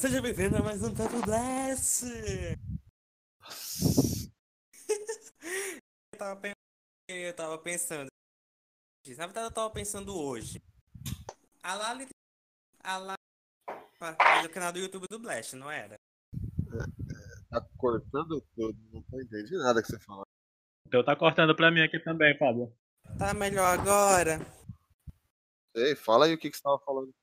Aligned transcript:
seja 0.00 0.20
bem-vindo 0.20 0.56
a 0.56 0.62
mais 0.62 0.82
um 0.82 0.92
Papo 0.92 1.20
Blast! 1.24 2.04
eu, 6.10 6.18
tava 6.18 6.36
pensando, 6.40 6.56
eu 7.08 7.34
tava 7.34 7.58
pensando. 7.58 8.08
Na 9.16 9.26
verdade, 9.26 9.46
eu 9.46 9.52
tava 9.52 9.70
pensando 9.70 10.18
hoje. 10.18 10.60
A 11.62 11.74
Lali. 11.74 12.08
A 12.82 12.96
Lali 12.98 13.18
faz 13.96 14.16
o 14.44 14.50
canal 14.50 14.72
do 14.72 14.80
YouTube 14.80 15.06
do 15.08 15.20
Blast, 15.20 15.54
não 15.54 15.70
era? 15.70 15.94
Tá 17.48 17.60
cortando 17.78 18.40
tudo, 18.56 18.76
não 18.92 19.02
tô 19.02 19.20
entendendo 19.20 19.62
nada 19.62 19.80
que 19.80 19.86
você 19.88 20.00
fala. 20.00 20.24
Então 20.88 21.04
tá 21.04 21.14
cortando 21.14 21.54
pra 21.54 21.70
mim 21.70 21.82
aqui 21.82 22.00
também, 22.00 22.36
Pablo. 22.36 22.76
Tá 23.16 23.32
melhor 23.32 23.78
agora? 23.78 24.40
Ei, 25.72 25.94
fala 25.94 26.26
aí 26.26 26.34
o 26.34 26.38
que, 26.38 26.50
que 26.50 26.56
você 26.56 26.62
tava 26.62 26.80
falando. 26.80 27.14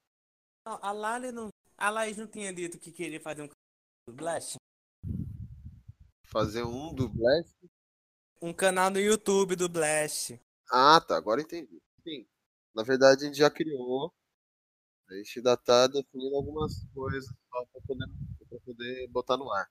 Não, 0.66 0.80
a 0.82 0.92
Lali 0.94 1.32
não. 1.34 1.50
A 1.82 1.90
Laís 1.90 2.16
não 2.16 2.28
tinha 2.28 2.54
dito 2.54 2.78
que 2.78 2.92
queria 2.92 3.20
fazer 3.20 3.42
um 3.42 3.48
canal 3.48 3.58
do 4.06 4.14
Blast? 4.14 4.56
Fazer 6.26 6.62
um 6.62 6.94
do 6.94 7.10
Blast? 7.10 7.58
Um 8.40 8.54
canal 8.54 8.92
no 8.92 9.00
YouTube 9.00 9.56
do 9.56 9.68
Blast. 9.68 10.40
Ah, 10.72 11.02
tá, 11.02 11.18
agora 11.18 11.42
entendi. 11.42 11.82
Sim. 12.04 12.28
Na 12.76 12.84
verdade, 12.84 13.24
a 13.24 13.28
gente 13.28 13.40
já 13.40 13.50
criou. 13.50 14.14
A 15.10 15.16
gente 15.16 15.40
ainda 15.40 15.58
tá 15.58 15.88
definindo 15.88 16.36
algumas 16.36 16.86
coisas 16.94 17.26
só 17.50 17.66
pra 17.66 17.82
poder, 17.82 18.08
pra 18.48 18.60
poder 18.60 19.08
botar 19.08 19.38
no 19.38 19.52
ar. 19.52 19.68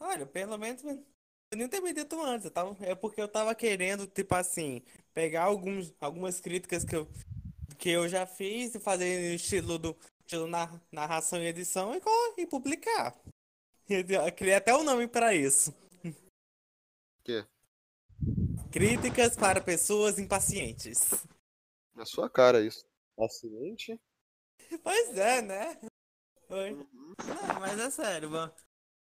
Olha, 0.00 0.26
pelo 0.26 0.58
menos 0.58 0.82
eu 0.82 1.04
nem 1.54 1.68
ter 1.68 1.80
me 1.80 1.92
dito 1.92 2.20
antes, 2.20 2.46
eu 2.46 2.50
tava, 2.50 2.76
é 2.84 2.96
porque 2.96 3.22
eu 3.22 3.28
tava 3.28 3.54
querendo, 3.54 4.04
tipo 4.08 4.34
assim, 4.34 4.82
pegar 5.14 5.44
alguns, 5.44 5.94
algumas 6.00 6.40
críticas 6.40 6.84
que 6.84 6.96
eu, 6.96 7.08
que 7.78 7.88
eu 7.88 8.08
já 8.08 8.26
fiz 8.26 8.74
e 8.74 8.80
fazer 8.80 9.28
no 9.28 9.36
estilo 9.36 9.78
do 9.78 9.96
estilo 10.28 10.46
na, 10.46 10.78
narração 10.92 11.42
e 11.42 11.46
edição 11.46 11.94
e, 11.94 12.42
e 12.42 12.46
publicar. 12.46 13.16
Eu 13.88 14.32
criei 14.32 14.54
até 14.54 14.74
o 14.74 14.84
nome 14.84 15.08
pra 15.08 15.34
isso. 15.34 15.74
quê? 17.24 17.46
Críticas 18.70 19.34
para 19.34 19.62
pessoas 19.62 20.18
impacientes. 20.18 21.26
Na 21.94 22.04
sua 22.04 22.28
cara 22.28 22.60
isso. 22.60 22.86
Paciente? 23.16 23.98
Pois 24.82 25.16
é, 25.16 25.40
né? 25.40 25.80
Oi. 26.50 26.72
Não, 26.72 27.60
mas 27.60 27.78
é 27.80 27.90
sério, 27.90 28.30
mano. 28.30 28.52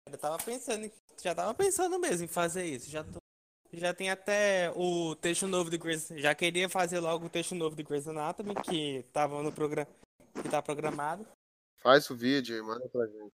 Eu 0.10 0.18
tava 0.18 0.38
pensando, 0.38 0.90
já 1.22 1.36
tava 1.36 1.54
pensando 1.54 2.00
mesmo 2.00 2.24
em 2.24 2.30
fazer 2.30 2.64
isso. 2.64 2.90
Já 2.90 3.04
tô, 3.04 3.20
já 3.74 3.94
tem 3.94 4.10
até 4.10 4.72
o 4.74 5.16
texto 5.16 5.46
novo 5.46 5.70
de 5.70 5.78
Grey's, 5.78 6.08
já 6.16 6.34
queria 6.34 6.70
fazer 6.70 7.02
logo 7.02 7.26
o 7.26 7.30
texto 7.30 7.54
novo 7.54 7.76
de 7.76 7.84
Grey's 7.84 8.08
Anatomy 8.08 8.56
que 8.56 9.04
tava 9.12 9.44
no 9.44 9.52
programa, 9.52 9.88
que 10.42 10.50
tá 10.50 10.62
programado. 10.62 11.28
Faz 11.78 12.10
o 12.10 12.16
vídeo 12.16 12.58
e 12.58 12.62
manda 12.62 12.88
pra 12.90 13.06
gente. 13.08 13.34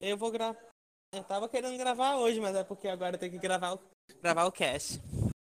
Eu 0.00 0.16
vou 0.16 0.30
gravar. 0.30 0.60
Eu 1.12 1.24
tava 1.24 1.48
querendo 1.48 1.76
gravar 1.76 2.16
hoje, 2.16 2.40
mas 2.40 2.56
é 2.56 2.64
porque 2.64 2.88
agora 2.88 3.16
eu 3.16 3.20
tenho 3.20 3.32
que 3.32 3.38
gravar 3.38 3.74
o, 3.74 3.80
gravar 4.20 4.44
o 4.46 4.52
cast. 4.52 4.98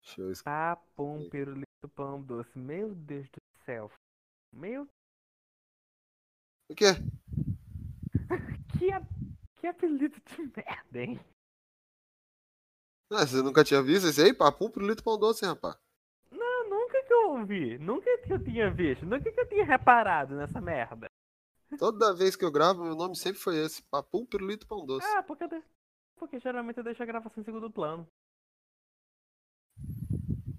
Deixa 0.03 0.21
eu 0.21 0.31
es- 0.31 0.41
Papum, 0.41 1.29
pirulito, 1.29 1.65
pão 1.95 2.21
doce. 2.21 2.57
Meu 2.57 2.93
Deus 2.93 3.27
do 3.29 3.41
céu. 3.65 3.91
Meu, 4.51 4.87
O 6.69 6.75
quê? 6.75 6.85
que, 8.79 8.91
a- 8.91 9.01
que 9.59 9.67
apelido 9.67 10.19
de 10.19 10.41
merda, 10.55 10.99
hein? 10.99 11.19
Ah, 13.11 13.25
você 13.27 13.41
nunca 13.43 13.63
tinha 13.63 13.81
visto 13.81 14.07
esse 14.07 14.21
aí? 14.21 14.33
Papum 14.33 14.69
pro 14.71 14.85
litro 14.85 15.03
pão 15.03 15.17
doce, 15.19 15.45
rapaz. 15.45 15.75
Não, 16.31 16.69
nunca 16.69 17.03
que 17.03 17.13
eu 17.13 17.22
ouvi. 17.39 17.77
Nunca 17.77 18.17
que 18.19 18.33
eu 18.33 18.43
tinha 18.43 18.69
visto. 18.71 19.05
Nunca 19.05 19.31
que 19.31 19.39
eu 19.39 19.47
tinha 19.47 19.65
reparado 19.65 20.35
nessa 20.35 20.59
merda. 20.61 21.07
Toda 21.77 22.13
vez 22.15 22.35
que 22.35 22.45
eu 22.45 22.51
gravo, 22.51 22.83
meu 22.83 22.95
nome 22.95 23.15
sempre 23.15 23.39
foi 23.41 23.57
esse. 23.57 23.81
Papum 23.89 24.25
pro 24.25 24.45
litro 24.45 24.67
pão 24.67 24.85
doce. 24.85 25.05
Ah, 25.15 25.23
porque, 25.23 25.47
de- 25.47 25.63
porque 26.17 26.39
geralmente 26.39 26.77
eu 26.77 26.83
deixo 26.83 27.01
a 27.01 27.05
gravação 27.05 27.41
em 27.41 27.45
segundo 27.45 27.71
plano. 27.71 28.07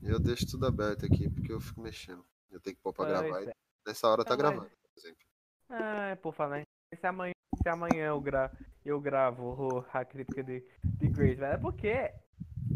Eu 0.02 0.18
deixo 0.18 0.46
tudo 0.46 0.66
aberto 0.66 1.06
aqui 1.06 1.30
porque 1.30 1.52
eu 1.52 1.60
fico 1.60 1.80
mexendo. 1.80 2.24
Eu 2.50 2.60
tenho 2.60 2.76
que 2.76 2.82
pôr 2.82 2.92
pra 2.92 3.06
Pois 3.06 3.20
gravar. 3.20 3.42
é. 3.42 3.50
e 3.50 3.54
nessa 3.88 4.08
hora 4.08 4.24
tá 4.24 4.36
Não, 4.36 4.42
mas- 4.44 4.52
gravando, 4.54 4.70
por 4.70 4.98
exemplo. 4.98 5.24
Ah, 5.70 6.18
por 6.22 6.34
falar 6.34 6.60
em- 6.60 6.64
se 6.94 7.06
amanhã, 7.06 7.32
se 7.62 7.68
amanhã 7.68 8.06
eu, 8.08 8.20
gra 8.20 8.52
eu 8.84 9.00
gravo 9.00 9.84
a 9.92 10.04
crítica 10.04 10.42
de, 10.44 10.60
de 10.84 11.08
Grace, 11.08 11.36
velho, 11.36 11.54
é 11.54 11.58
porque 11.58 12.12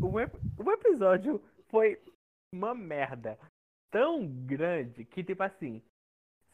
o, 0.02 0.18
ep- 0.18 0.40
o 0.56 0.70
episódio 0.72 1.42
foi 1.68 2.00
uma 2.52 2.74
merda 2.74 3.38
tão 3.90 4.26
grande 4.46 5.04
que, 5.04 5.22
tipo 5.24 5.42
assim, 5.42 5.82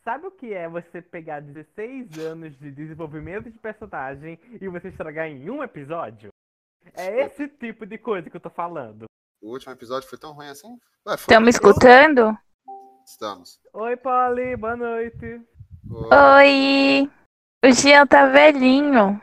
sabe 0.03 0.27
o 0.27 0.31
que 0.31 0.53
é 0.53 0.69
você 0.69 1.01
pegar 1.03 1.41
16 1.41 2.19
anos 2.19 2.59
de 2.59 2.71
desenvolvimento 2.71 3.51
de 3.51 3.59
personagem 3.59 4.39
e 4.61 4.69
você 4.69 4.89
estragar 4.89 5.27
em 5.29 5.49
um 5.51 5.63
episódio? 5.63 6.29
É 6.95 7.25
esse 7.25 7.49
tipo 7.49 7.87
de 7.87 7.97
coisa 7.97 8.29
que 8.29 8.37
eu 8.37 8.41
tô 8.41 8.51
falando. 8.51 9.07
O 9.43 9.51
último 9.53 9.73
episódio 9.73 10.09
foi 10.09 10.19
tão 10.19 10.33
ruim 10.33 10.49
assim? 10.49 10.79
Ué, 11.07 11.41
me 11.41 11.51
escutando? 11.51 12.37
Estamos. 13.07 13.61
Oi, 13.73 13.97
Polly, 13.97 14.57
boa 14.57 14.77
noite. 14.77 15.41
Oi! 15.91 17.11
O 17.65 17.73
Jean 17.73 18.07
tá 18.07 18.27
velhinho. 18.29 19.21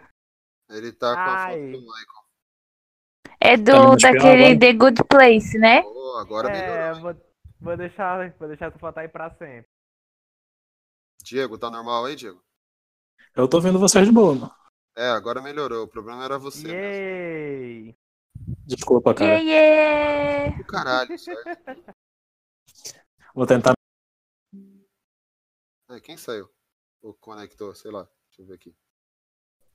Ele 0.70 0.92
tá 0.92 1.14
com 1.14 1.20
a 1.22 1.38
foto 1.48 1.54
Ai. 1.54 1.72
do 1.72 1.80
Michael. 1.80 2.22
É 3.40 3.58
Tá 3.58 3.64
do 3.64 3.72
espiando 3.96 3.98
daquele 3.98 4.44
agora? 4.46 4.60
The 4.60 4.74
Good 4.74 5.04
Place, 5.06 5.58
né? 5.58 5.82
Ô, 5.82 6.18
agora 6.20 6.50
É, 6.50 6.52
melhorou. 6.94 7.02
vou, 7.02 7.31
vou 7.62 7.78
deixar, 7.78 8.32
vou 8.38 8.48
deixar 8.48 8.68
essa 8.68 8.80
foto 8.80 8.98
aí 8.98 9.08
pra 9.08 9.30
sempre. 9.32 9.70
Diego, 11.24 11.58
tá 11.58 11.70
normal 11.70 12.06
aí, 12.06 12.16
Diego? 12.16 12.44
Eu 13.36 13.48
tô 13.48 13.62
vendo 13.62 13.80
vocês 13.80 14.06
de 14.06 14.12
boa, 14.12 14.36
mano. 14.36 14.52
É, 14.96 15.10
agora 15.10 15.42
melhorou. 15.42 15.86
O 15.86 15.88
problema 15.88 16.26
era 16.26 16.38
você 16.38 16.68
mesmo. 16.68 16.78
Yay! 16.78 17.98
Desculpa, 18.66 19.14
cara. 19.14 19.40
Yeah, 19.40 20.52
yeah. 20.52 20.64
Caralho, 20.66 21.18
certo? 21.18 21.96
Vou 23.34 23.46
tentar. 23.46 23.74
É, 25.90 26.00
quem 26.02 26.18
saiu? 26.18 26.50
Ou 27.02 27.14
conectou, 27.14 27.74
sei 27.76 27.92
lá. 27.92 28.08
Deixa 28.28 28.42
eu 28.42 28.46
ver 28.46 28.56
aqui. 28.56 28.76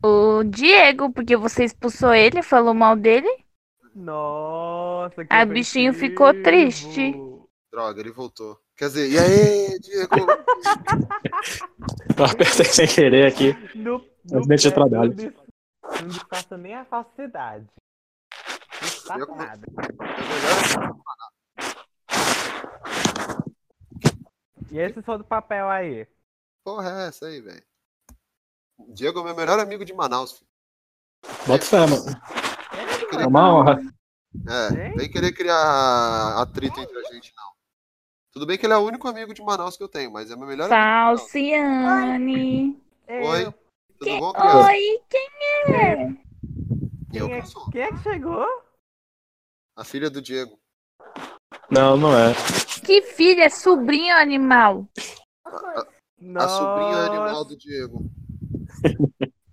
O 0.05 0.45
Diego, 0.45 1.11
porque 1.11 1.37
você 1.37 1.65
expulsou 1.65 2.13
ele, 2.13 2.43
falou 2.43 2.75
mal 2.75 2.97
dele. 2.97 3.45
Nossa, 3.95 5.25
que 5.25 5.33
A 5.33 5.47
bichinho 5.47 5.95
ficou 5.95 6.33
triste. 6.43 7.15
Droga, 7.77 8.01
ele 8.01 8.11
voltou. 8.11 8.59
Quer 8.75 8.87
dizer, 8.87 9.11
e 9.11 9.19
aí, 9.19 9.79
Diego? 9.81 10.15
Apertei 12.25 12.65
sem 12.65 12.87
querer 12.89 13.27
aqui. 13.31 13.53
No, 13.75 14.03
Acidente 14.35 14.63
de 14.63 14.73
trabalho. 14.73 15.11
Não, 15.11 15.15
dis- 15.15 15.33
não 16.01 16.09
disfarça 16.09 16.57
nem 16.57 16.75
a 16.75 16.87
falsidade. 16.87 17.67
Não 18.81 18.89
disfarça 18.89 19.27
nada. 19.35 19.67
E 24.73 24.79
esse 24.79 25.03
só 25.03 25.19
do 25.19 25.25
papel 25.25 25.69
aí? 25.69 26.07
Porra, 26.65 27.03
é 27.05 27.09
essa 27.09 27.27
aí, 27.27 27.43
velho. 27.43 27.63
Diego 28.89 29.21
é 29.21 29.25
meu 29.25 29.37
melhor 29.37 29.59
amigo 29.59 29.85
de 29.85 29.93
Manaus. 29.93 30.33
filho. 30.39 30.49
Bota 31.47 31.65
fé, 31.67 31.81
mano. 31.87 32.05
É, 33.13 33.23
É 33.23 33.27
uma 33.27 33.55
honra. 33.55 33.79
É, 34.49 34.91
vem 34.97 35.11
querer 35.11 35.33
criar 35.33 36.41
atrito 36.41 36.81
entre 36.81 36.99
a 36.99 37.13
gente, 37.13 37.33
não. 37.37 37.56
Tudo 38.37 38.45
bem 38.45 38.59
que 38.59 38.67
ele 38.67 38.75
é 38.75 38.77
o 38.77 38.85
único 38.85 39.09
amigo 39.09 39.33
de 39.33 39.43
Manaus 39.43 39.79
que 39.79 39.83
eu 39.83 39.89
tenho, 39.89 40.13
mas 40.13 40.31
é 40.31 40.37
meu 40.37 40.47
melhor 40.47 40.71
amigo. 40.71 40.77
Falciane. 41.19 42.79
Oi, 43.09 43.47
Eu- 43.47 43.55
tudo 43.99 44.19
bom, 44.19 44.33
criança? 44.35 44.67
Oi, 44.67 45.01
quem 45.09 45.29
é? 45.75 46.11
Eu 47.15 47.29
Quem 47.29 47.33
é, 47.33 47.41
que 47.41 47.49
sou. 47.49 47.71
quem 47.71 47.81
é 47.81 47.89
que 47.89 47.99
chegou? 48.03 48.47
A 49.75 49.85
filha 49.85 50.11
do 50.11 50.21
Diego. 50.21 50.59
Não, 51.71 51.97
não 51.97 52.11
é. 52.15 52.35
Que 52.85 53.01
filha, 53.01 53.45
é 53.45 53.49
sobrinho 53.49 54.15
animal. 54.15 54.87
A 55.47 56.47
sobrinha 56.47 56.93
Nossa, 56.93 57.07
animal 57.07 57.43
do 57.47 57.57
Diego. 57.57 58.05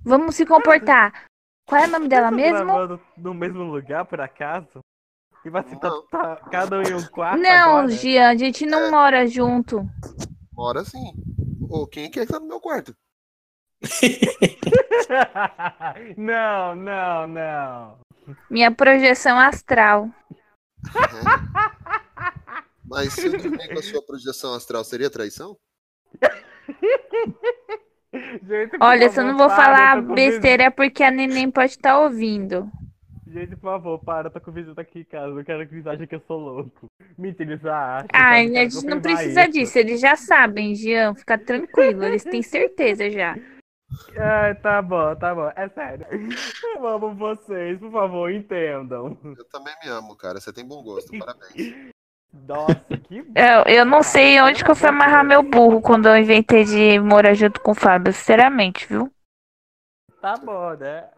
Vamos 0.04 0.36
se 0.36 0.46
comportar. 0.46 1.28
Qual 1.70 1.82
é 1.82 1.88
o 1.88 1.90
nome 1.90 2.10
dela 2.10 2.30
mesmo? 2.32 3.00
no 3.16 3.34
mesmo 3.34 3.64
lugar, 3.64 4.04
por 4.04 4.20
acaso? 4.20 4.82
E 5.46 5.50
vai 5.50 5.62
assim, 5.62 5.78
tá, 5.78 5.92
tá 6.10 6.38
cada 6.50 6.80
um 6.80 6.84
em 6.84 6.94
um 6.94 7.06
quarto 7.08 7.42
Não, 7.42 7.78
agora? 7.80 7.90
Jean, 7.90 8.30
a 8.30 8.36
gente 8.36 8.66
não 8.66 8.86
É. 8.86 8.92
mora 8.92 9.28
junto. 9.28 9.86
Mora 10.54 10.86
sim. 10.86 11.14
Ô, 11.70 11.86
quem 11.86 12.10
que 12.10 12.22
é 12.22 12.26
que 12.26 12.32
tá 12.32 12.40
no 12.40 12.48
meu 12.48 12.62
quarto? 12.62 12.96
não, 16.18 16.76
não, 16.76 17.28
não. 17.28 17.98
Minha 18.50 18.72
projeção 18.72 19.38
astral. 19.38 20.10
Mas 22.86 23.12
se 23.14 23.26
eu 23.26 23.38
dormir 23.38 23.68
com 23.74 23.80
a 23.80 23.84
sua 23.84 24.02
projeção 24.06 24.54
astral, 24.54 24.84
seria 24.86 25.10
traição? 25.10 25.58
Gente, 28.44 28.78
Olha, 28.80 29.10
se 29.10 29.20
eu 29.20 29.26
não 29.26 29.36
vou 29.36 29.50
falar 29.50 30.00
besteira 30.02 30.64
é 30.66 30.70
porque 30.70 31.04
a 31.04 31.10
neném 31.10 31.50
pode 31.50 31.72
estar 31.72 32.00
ouvindo. 32.00 32.70
Gente, 33.34 33.56
por 33.56 33.72
favor, 33.72 33.98
para, 33.98 34.28
eu 34.28 34.32
tô 34.32 34.40
com 34.40 34.52
visita 34.52 34.80
aqui 34.80 35.00
em 35.00 35.04
casa. 35.06 35.30
Eu 35.30 35.44
quero 35.44 35.68
que 35.68 35.74
eles 35.74 35.88
achem 35.88 36.06
que 36.06 36.14
eu 36.14 36.24
sou 36.28 36.40
louco. 36.40 36.86
Mentira, 37.18 37.54
eles 37.54 37.62
já 37.62 37.98
acham. 37.98 38.10
Ai, 38.14 38.46
sabe? 38.46 38.58
a 38.60 38.70
gente 38.70 38.86
não 38.86 39.02
precisa 39.02 39.42
isso. 39.42 39.52
disso, 39.52 39.80
eles 39.80 40.00
já 40.00 40.16
sabem, 40.16 40.76
Jean, 40.76 41.16
fica 41.16 41.36
tranquilo, 41.36 42.04
eles 42.04 42.24
têm 42.24 42.44
certeza 42.44 43.10
já. 43.10 43.36
Ai, 44.16 44.54
tá 44.56 44.84
bom, 44.84 45.16
tá 45.16 45.34
bom. 45.34 45.52
É 45.56 45.68
sério. 45.70 46.06
Eu 46.76 46.88
amo 46.88 47.16
vocês, 47.16 47.80
por 47.80 47.92
favor, 47.92 48.32
entendam. 48.32 49.18
Eu 49.24 49.46
também 49.46 49.74
me 49.84 49.90
amo, 49.90 50.16
cara. 50.16 50.40
Você 50.40 50.54
tem 50.54 50.68
bom 50.68 50.84
gosto, 50.84 51.10
parabéns. 51.18 51.90
Nossa, 52.32 52.98
que 53.04 53.18
Eu, 53.34 53.64
eu 53.68 53.86
não 53.86 54.04
sei 54.04 54.40
onde 54.42 54.64
que 54.64 54.70
eu 54.70 54.76
fui 54.76 54.90
amarrar 54.90 55.26
meu 55.26 55.42
burro 55.42 55.82
quando 55.82 56.08
eu 56.08 56.18
inventei 56.18 56.66
de 56.66 57.00
morar 57.00 57.34
junto 57.34 57.60
com 57.62 57.72
o 57.72 57.76
Fábio, 57.76 58.14
sinceramente, 58.14 58.88
viu? 58.88 59.12
Tá 60.22 60.36
bom, 60.38 60.76
né? 60.76 61.10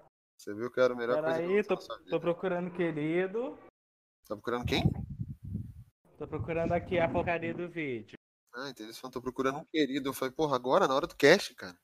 Você 0.46 0.54
viu 0.54 0.70
que 0.70 0.80
era 0.80 0.94
a 0.94 0.96
melhor 0.96 1.16
coisa 1.24 1.40
que 1.40 1.48
Peraí, 1.48 1.60
aconteceu 1.60 1.98
tô, 1.98 2.06
tô 2.08 2.20
procurando 2.20 2.70
querido. 2.70 3.58
Tá 4.28 4.36
procurando 4.36 4.64
quem? 4.68 4.84
Tô 6.20 6.28
procurando 6.28 6.72
aqui 6.72 7.00
a 7.00 7.10
porcaria 7.10 7.52
do 7.52 7.68
vídeo. 7.68 8.16
Ah, 8.54 8.70
entendi. 8.70 8.94
Você 8.94 9.02
falou, 9.02 9.12
tô 9.14 9.24
procurando 9.24 9.58
um 9.58 9.66
querido. 9.66 10.08
Eu 10.10 10.14
falei, 10.14 10.32
porra, 10.32 10.56
agora, 10.56 10.88
na 10.88 10.94
hora 10.94 11.08
do 11.08 11.16
cast, 11.16 11.56
cara. 11.56 11.76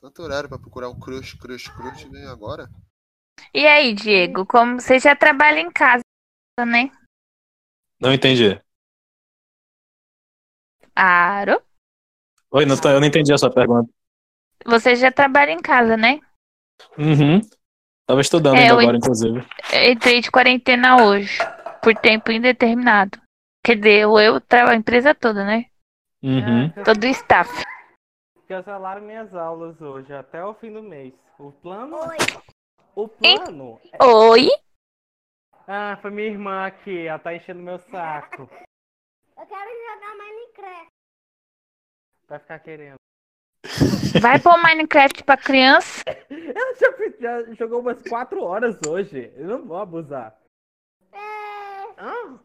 Tanto 0.00 0.22
horário 0.22 0.48
pra 0.48 0.58
procurar 0.58 0.88
um 0.90 0.98
crush, 0.98 1.34
crush, 1.38 1.68
crush, 1.68 2.02
vem 2.10 2.26
agora. 2.26 2.68
E 3.54 3.64
aí, 3.64 3.94
Diego, 3.94 4.44
como 4.44 4.80
você 4.80 4.98
já 4.98 5.14
trabalha 5.14 5.60
em 5.60 5.70
casa, 5.70 6.02
né? 6.66 6.90
Não 8.00 8.12
entendi. 8.12 8.60
Claro. 10.96 11.62
Oi, 12.50 12.66
não 12.66 12.76
tô- 12.76 12.88
eu 12.88 12.98
não 12.98 13.06
entendi 13.06 13.32
a 13.32 13.38
sua 13.38 13.54
pergunta. 13.54 13.88
Você 14.66 14.96
já 14.96 15.10
trabalha 15.10 15.50
em 15.50 15.60
casa, 15.60 15.96
né? 15.96 16.20
Uhum. 16.98 17.40
Tava 18.06 18.20
estudando 18.20 18.56
É, 18.56 18.68
agora, 18.68 18.96
ent- 18.96 19.04
inclusive. 19.04 19.38
Eu 19.72 19.92
entrei 19.92 20.20
de 20.20 20.30
quarentena 20.30 21.04
hoje, 21.04 21.38
por 21.82 21.94
tempo 21.94 22.30
indeterminado. 22.32 23.20
Quer 23.64 23.76
dizer, 23.76 24.00
eu, 24.00 24.40
trabalho 24.40 24.74
a 24.76 24.76
empresa 24.76 25.14
toda, 25.14 25.44
né? 25.44 25.66
Uhum. 26.22 26.70
Todo 26.84 27.02
o 27.04 27.06
staff. 27.06 27.50
Cancelaram 28.48 29.02
minhas 29.02 29.34
aulas 29.34 29.80
hoje, 29.80 30.12
até 30.12 30.44
o 30.44 30.54
fim 30.54 30.72
do 30.72 30.82
mês. 30.82 31.14
O 31.38 31.52
plano. 31.52 31.96
O 32.94 33.08
plano. 33.08 33.80
Oi? 34.00 34.48
Ah, 35.66 35.96
foi 36.02 36.10
minha 36.10 36.28
irmã 36.28 36.66
aqui, 36.66 37.06
ela 37.06 37.18
tá 37.18 37.34
enchendo 37.34 37.62
meu 37.62 37.78
saco. 37.78 38.42
Eu 39.36 39.46
quero 39.46 39.70
jogar 39.70 40.16
Minecraft. 40.16 40.86
Vai 42.28 42.38
ficar 42.40 42.58
querendo. 42.58 42.96
Vai 44.20 44.38
pôr 44.40 44.56
Minecraft 44.62 45.24
pra 45.24 45.36
criança? 45.36 46.02
Ela 46.28 46.74
já, 46.74 47.42
já 47.44 47.54
jogou 47.54 47.80
umas 47.80 48.02
4 48.02 48.42
horas 48.42 48.78
hoje. 48.86 49.32
Eu 49.36 49.46
não 49.46 49.66
vou 49.66 49.78
abusar. 49.78 50.36
É... 51.12 51.18
Ah, 51.96 52.38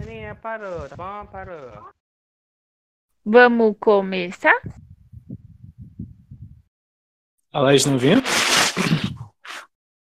Aninha, 0.00 0.34
parou, 0.36 0.88
tá 0.88 0.96
bom? 0.96 1.26
Parou. 1.26 1.92
Vamos 3.24 3.76
começar? 3.80 4.54
A 7.52 7.60
Laís 7.60 7.84
não 7.84 7.98
vinha? 7.98 8.22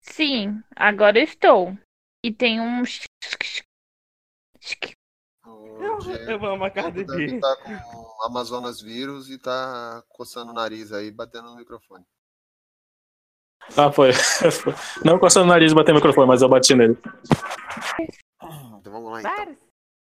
Sim, 0.01 0.61
agora 0.75 1.17
eu 1.17 1.23
estou. 1.23 1.77
E 2.23 2.31
tem 2.31 2.61
um. 2.61 2.83
O 5.79 5.81
Eu, 5.81 5.97
Diego 5.99 6.31
eu 6.31 6.45
amo 6.45 6.65
a 6.65 6.67
estar 6.67 7.55
com 7.55 8.25
Amazonas 8.25 8.81
vírus 8.81 9.29
e 9.29 9.37
tá 9.37 10.03
coçando 10.09 10.51
o 10.51 10.53
nariz 10.53 10.91
aí, 10.91 11.09
batendo 11.09 11.51
no 11.51 11.55
microfone. 11.55 12.03
Ah, 13.77 13.89
foi. 13.89 14.11
Não 15.05 15.17
coçando 15.17 15.45
o 15.45 15.49
nariz 15.49 15.71
e 15.71 15.75
batendo 15.75 15.95
o 15.95 15.99
microfone, 15.99 16.27
mas 16.27 16.41
eu 16.41 16.49
bati 16.49 16.75
nele. 16.75 16.97
Então 18.79 18.91
vamos 18.91 19.11
lá, 19.11 19.19
então. 19.21 19.31
Vários, 19.31 19.57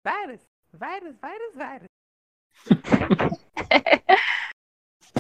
vários, 0.05 0.41
vários, 0.73 1.17
vários, 1.21 1.55
vários. 1.57 1.89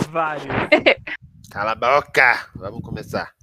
vários. 0.09 0.47
Cala 1.51 1.73
a 1.73 1.75
boca! 1.75 2.49
Vamos 2.55 2.81
começar. 2.83 3.35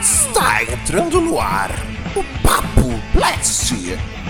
Está 0.00 0.62
entrando 0.62 1.20
no 1.22 1.40
ar 1.40 1.95
o 2.16 2.24
Papo 2.42 2.88
Blast, 3.12 3.74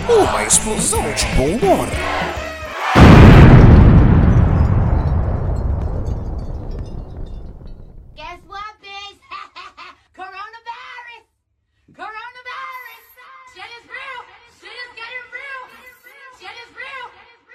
uma 0.08 0.42
explosão 0.42 1.02
de 1.12 1.24
bom 1.36 1.56
humor. 1.56 1.86
Guess 8.16 8.40
what, 8.48 8.74
bitch? 8.82 9.22
Coronavirus! 10.16 11.22
Coronavirus! 11.94 13.04
Shit 13.54 13.70
is 13.70 13.86
real! 13.86 14.20
Shit 14.58 14.74
is 14.82 14.90
getting 14.96 15.26
real! 15.30 15.62
Shit 16.40 16.56
is 16.58 16.70
real! 16.74 17.06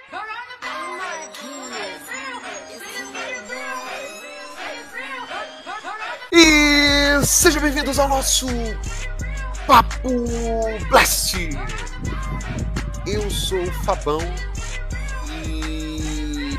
Coronavirus! 0.08 1.28
Shit 1.36 1.92
is 1.92 2.08
real! 2.08 2.40
Shit 2.70 2.84
is 2.88 3.10
getting 3.12 3.44
real! 3.52 3.80
Shit 4.56 4.80
is 4.80 4.88
real! 4.96 5.24
Coronavirus! 5.66 6.32
E 6.32 7.26
sejam 7.26 7.60
bem-vindos 7.60 7.98
ao 7.98 8.08
nosso 8.08 8.46
Papo 9.66 10.10
Blast! 10.88 11.34
Eu 13.06 13.30
sou 13.30 13.62
o 13.62 13.72
Fabão 13.84 14.20
e 15.46 16.58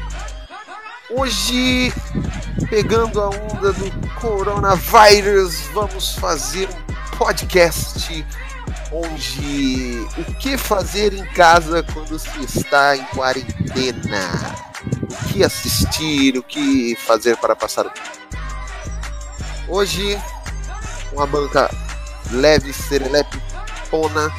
hoje, 1.10 1.94
pegando 2.70 3.20
a 3.20 3.30
onda 3.30 3.74
do 3.74 4.10
coronavírus, 4.20 5.62
vamos 5.74 6.16
fazer 6.16 6.70
um 6.70 7.18
podcast 7.18 8.26
onde 8.92 10.08
o 10.18 10.34
que 10.36 10.58
fazer 10.58 11.14
em 11.14 11.26
casa 11.34 11.84
quando 11.84 12.18
se 12.18 12.44
está 12.44 12.96
em 12.96 13.04
quarentena? 13.06 14.56
O 15.02 15.34
que 15.34 15.44
assistir, 15.44 16.38
o 16.38 16.44
que 16.44 16.96
fazer 16.96 17.36
para 17.38 17.56
passar 17.56 17.86
o 17.86 17.90
tempo? 17.90 18.24
Hoje, 19.68 20.20
uma 21.12 21.26
banca 21.26 21.70
leve, 22.32 22.74
serelepe, 22.74 23.42
pona. 23.90 24.32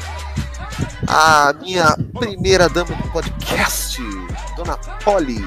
A 1.07 1.53
minha 1.61 1.95
primeira 2.19 2.67
dama 2.67 2.95
do 2.95 3.11
podcast, 3.11 4.01
Dona 4.55 4.77
Polly. 5.03 5.43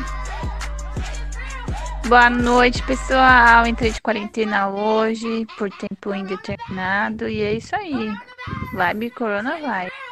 Boa 2.06 2.30
noite, 2.30 2.82
pessoal. 2.84 3.66
Entrei 3.66 3.90
de 3.90 4.00
quarentena 4.00 4.68
hoje 4.68 5.46
por 5.58 5.68
tempo 5.70 6.14
indeterminado. 6.14 7.28
E 7.28 7.42
é 7.42 7.52
isso 7.52 7.76
aí. 7.76 8.10
Vibe! 8.72 9.12
Shit 9.12 9.24
is 9.86 10.08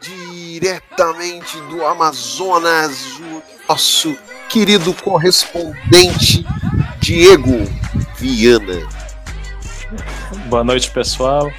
Diretamente 0.00 1.60
do 1.70 1.84
Amazonas, 1.86 3.18
o 3.18 3.42
nosso 3.68 4.16
querido 4.48 4.94
correspondente 4.94 6.44
Diego 7.00 7.64
Viana. 8.16 8.99
Boa 10.46 10.62
noite, 10.62 10.90
pessoal. 10.90 11.50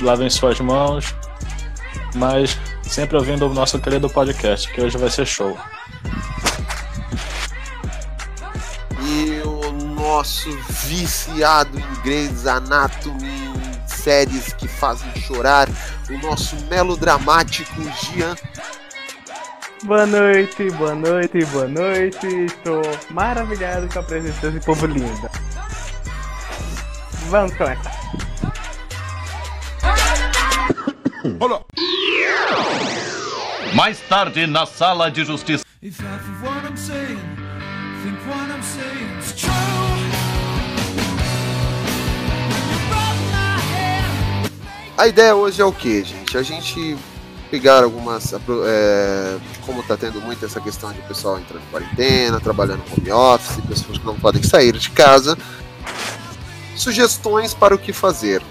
Lavem 0.00 0.28
suas 0.28 0.60
mãos. 0.60 1.14
Mas 2.14 2.58
sempre 2.82 3.16
ouvindo 3.16 3.46
o 3.46 3.54
nosso 3.54 3.78
querido 3.78 4.08
podcast, 4.10 4.70
que 4.72 4.80
hoje 4.80 4.98
vai 4.98 5.10
ser 5.10 5.26
show. 5.26 5.56
E 9.02 9.40
o 9.46 9.72
nosso 9.72 10.50
viciado 10.84 11.78
em 11.78 12.02
Grey's 12.02 12.46
Anatomy, 12.46 13.24
em 13.24 13.88
séries 13.88 14.52
que 14.52 14.66
fazem 14.66 15.08
chorar, 15.20 15.68
o 16.10 16.18
nosso 16.18 16.56
melodramático 16.68 17.80
Gian. 18.02 18.34
Boa 19.84 20.04
noite, 20.04 20.70
boa 20.72 20.94
noite, 20.94 21.44
boa 21.46 21.68
noite. 21.68 22.26
Estou 22.26 22.82
maravilhado 23.10 23.88
com 23.88 24.00
a 24.00 24.02
presença 24.02 24.50
desse 24.50 24.66
povo 24.66 24.86
lindo. 24.86 25.30
Vamos 27.30 27.54
começar. 27.54 27.92
Mais 33.72 34.00
tarde, 34.00 34.48
na 34.48 34.66
sala 34.66 35.08
de 35.12 35.24
justiça. 35.24 35.64
If 35.80 36.00
what 36.00 36.66
I'm 36.66 36.76
saying, 36.76 37.20
think 38.02 38.18
what 38.28 38.50
I'm 38.50 38.60
true. 39.36 39.50
A 44.98 45.06
ideia 45.06 45.34
hoje 45.36 45.62
é 45.62 45.64
o 45.64 45.72
que, 45.72 46.02
gente? 46.02 46.36
A 46.36 46.42
gente 46.42 46.98
pegar 47.48 47.84
algumas. 47.84 48.34
é, 48.66 49.38
como 49.64 49.84
tá 49.84 49.96
tendo 49.96 50.20
muito 50.20 50.44
essa 50.44 50.60
questão 50.60 50.92
de 50.92 51.00
pessoal 51.02 51.38
entrando 51.38 51.62
em 51.62 51.70
quarentena, 51.70 52.40
trabalhando 52.40 52.82
home 52.90 53.12
office, 53.12 53.64
pessoas 53.68 53.98
que 53.98 54.04
não 54.04 54.18
podem 54.18 54.42
sair 54.42 54.72
de 54.76 54.90
casa. 54.90 55.38
Sugestões 56.80 57.52
para 57.52 57.74
o 57.74 57.78
que 57.78 57.92
fazer. 57.92 58.42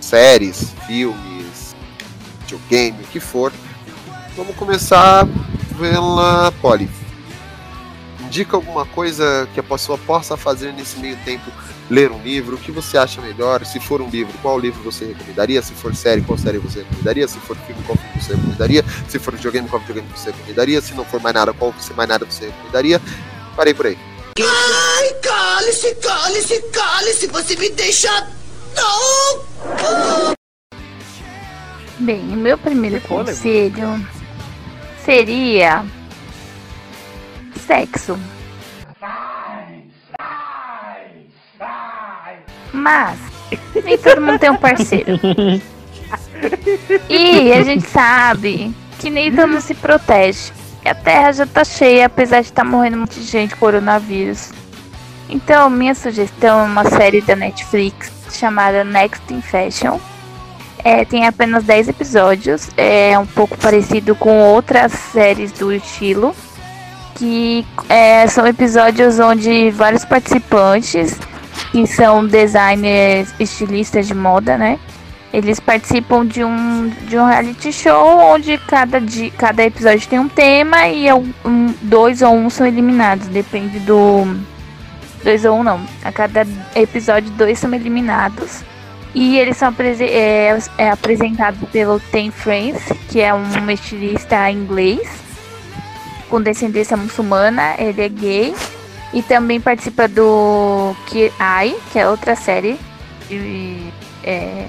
Séries, 0.00 0.74
filmes, 0.84 1.76
videogame, 2.40 3.04
o 3.04 3.06
que 3.06 3.20
for. 3.20 3.52
Vamos 4.36 4.56
começar 4.56 5.24
pela 5.78 6.50
Polly. 6.60 6.90
indica 8.22 8.56
alguma 8.56 8.84
coisa 8.84 9.48
que 9.54 9.60
a 9.60 9.62
pessoa 9.62 9.96
possa 9.96 10.36
fazer 10.36 10.72
nesse 10.72 10.98
meio 10.98 11.16
tempo. 11.18 11.52
Ler 11.88 12.10
um 12.10 12.20
livro, 12.20 12.56
o 12.56 12.58
que 12.58 12.72
você 12.72 12.98
acha 12.98 13.22
melhor? 13.22 13.64
Se 13.64 13.78
for 13.78 14.02
um 14.02 14.10
livro, 14.10 14.36
qual 14.42 14.58
livro 14.58 14.82
você 14.82 15.04
recomendaria? 15.04 15.62
Se 15.62 15.72
for 15.72 15.94
série, 15.94 16.20
qual 16.22 16.36
série 16.36 16.58
você 16.58 16.80
recomendaria? 16.80 17.28
Se 17.28 17.38
for 17.38 17.56
filme, 17.58 17.80
qual 17.84 17.96
filme 17.96 18.20
você 18.20 18.34
recomendaria? 18.34 18.84
Se 19.08 19.20
for 19.20 19.34
videogame, 19.34 19.68
qual 19.68 19.78
videogame 19.78 20.08
você 20.12 20.32
recomendaria? 20.32 20.80
Se 20.80 20.94
não 20.94 21.04
for 21.04 21.20
mais 21.22 21.32
nada, 21.32 21.52
qual 21.52 21.72
mais 21.94 22.08
nada 22.08 22.26
você 22.26 22.46
recomendaria? 22.46 23.00
Parei 23.54 23.72
por 23.72 23.86
aí. 23.86 24.07
Ai, 24.46 25.14
cale-se, 25.22 25.94
cale-se, 25.96 26.62
cale-se, 26.70 27.26
você 27.28 27.56
me 27.56 27.70
deixa. 27.70 28.26
Não! 28.74 30.34
Bem, 31.98 32.20
o 32.20 32.36
meu 32.36 32.56
primeiro 32.56 33.00
Que 33.00 33.08
fôlego. 33.08 33.30
conselho 33.30 34.06
seria 35.04 35.84
sexo. 37.66 38.18
Mas 42.72 43.18
nem 43.84 43.98
todo 43.98 44.20
mundo 44.20 44.38
tem 44.38 44.50
um 44.50 44.56
parceiro. 44.56 45.18
E 47.08 47.52
a 47.52 47.62
gente 47.64 47.88
sabe 47.88 48.72
que 49.00 49.10
nem 49.10 49.34
todo 49.34 49.48
mundo 49.48 49.60
se 49.60 49.74
protege. 49.74 50.52
E 50.84 50.88
a 50.88 50.94
terra 50.94 51.32
já 51.32 51.46
tá 51.46 51.64
cheia, 51.64 52.06
apesar 52.06 52.40
de 52.40 52.48
estar 52.48 52.64
morrendo 52.64 52.96
um 52.96 53.00
monte 53.00 53.20
de 53.20 53.26
gente 53.26 53.56
coronavírus. 53.56 54.50
Então, 55.28 55.68
minha 55.68 55.94
sugestão 55.94 56.60
é 56.60 56.62
uma 56.64 56.84
série 56.84 57.20
da 57.20 57.36
Netflix 57.36 58.10
chamada 58.32 58.84
Next 58.84 59.22
in 59.32 59.42
Fashion. 59.42 59.98
É, 60.84 61.04
tem 61.04 61.26
apenas 61.26 61.64
10 61.64 61.88
episódios, 61.88 62.70
é 62.76 63.18
um 63.18 63.26
pouco 63.26 63.58
parecido 63.58 64.14
com 64.14 64.40
outras 64.40 64.92
séries 64.92 65.52
do 65.52 65.72
estilo, 65.72 66.34
que 67.16 67.66
é, 67.88 68.26
são 68.28 68.46
episódios 68.46 69.18
onde 69.18 69.70
vários 69.70 70.04
participantes, 70.04 71.18
que 71.72 71.86
são 71.86 72.24
designers, 72.24 73.34
estilistas 73.40 74.06
de 74.06 74.14
moda, 74.14 74.56
né? 74.56 74.78
Eles 75.32 75.60
participam 75.60 76.24
de 76.24 76.42
um, 76.42 76.88
de 77.06 77.18
um 77.18 77.26
reality 77.26 77.70
show 77.72 78.18
onde 78.18 78.56
cada, 78.58 78.98
di- 79.00 79.30
cada 79.36 79.62
episódio 79.62 80.08
tem 80.08 80.18
um 80.18 80.28
tema 80.28 80.88
e 80.88 81.12
um, 81.12 81.32
um- 81.44 81.74
dois 81.82 82.22
ou 82.22 82.34
um 82.34 82.48
são 82.48 82.66
eliminados, 82.66 83.26
depende 83.28 83.78
do. 83.80 84.24
Dois 85.22 85.44
ou 85.44 85.58
um 85.58 85.62
não. 85.62 85.80
A 86.02 86.10
cada 86.10 86.46
episódio, 86.74 87.30
dois 87.32 87.58
são 87.58 87.72
eliminados. 87.74 88.62
E 89.14 89.36
eles 89.38 89.56
são 89.56 89.74
é, 90.00 90.56
é 90.78 90.90
apresentados 90.90 91.68
pelo 91.70 91.98
Ten 91.98 92.30
Friends, 92.30 92.82
que 93.10 93.20
é 93.20 93.34
um 93.34 93.70
estilista 93.70 94.50
inglês 94.50 95.00
com 96.30 96.40
descendência 96.40 96.96
muçulmana, 96.96 97.74
ele 97.78 98.02
é 98.02 98.08
gay. 98.08 98.54
E 99.12 99.22
também 99.22 99.60
participa 99.60 100.06
do 100.06 100.94
Eye, 101.40 101.74
que 101.92 101.98
é 101.98 102.08
outra 102.08 102.34
série. 102.36 102.78
de- 103.28 103.88
é, 104.24 104.66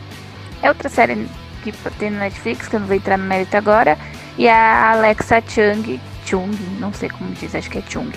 é 0.62 0.70
outra 0.70 0.90
série 0.90 1.28
que 1.64 1.72
tem 1.98 2.10
na 2.10 2.20
Netflix, 2.20 2.68
que 2.68 2.76
eu 2.76 2.80
não 2.80 2.88
vou 2.88 2.96
entrar 2.96 3.18
no 3.18 3.26
mérito 3.26 3.56
agora. 3.58 3.98
E 4.38 4.48
a 4.48 4.92
Alexa 4.92 5.42
Chung, 5.48 6.00
Chung, 6.26 6.52
não 6.80 6.94
sei 6.94 7.10
como 7.10 7.32
diz, 7.32 7.54
acho 7.54 7.70
que 7.70 7.80
é 7.80 7.84
Chung 7.88 8.12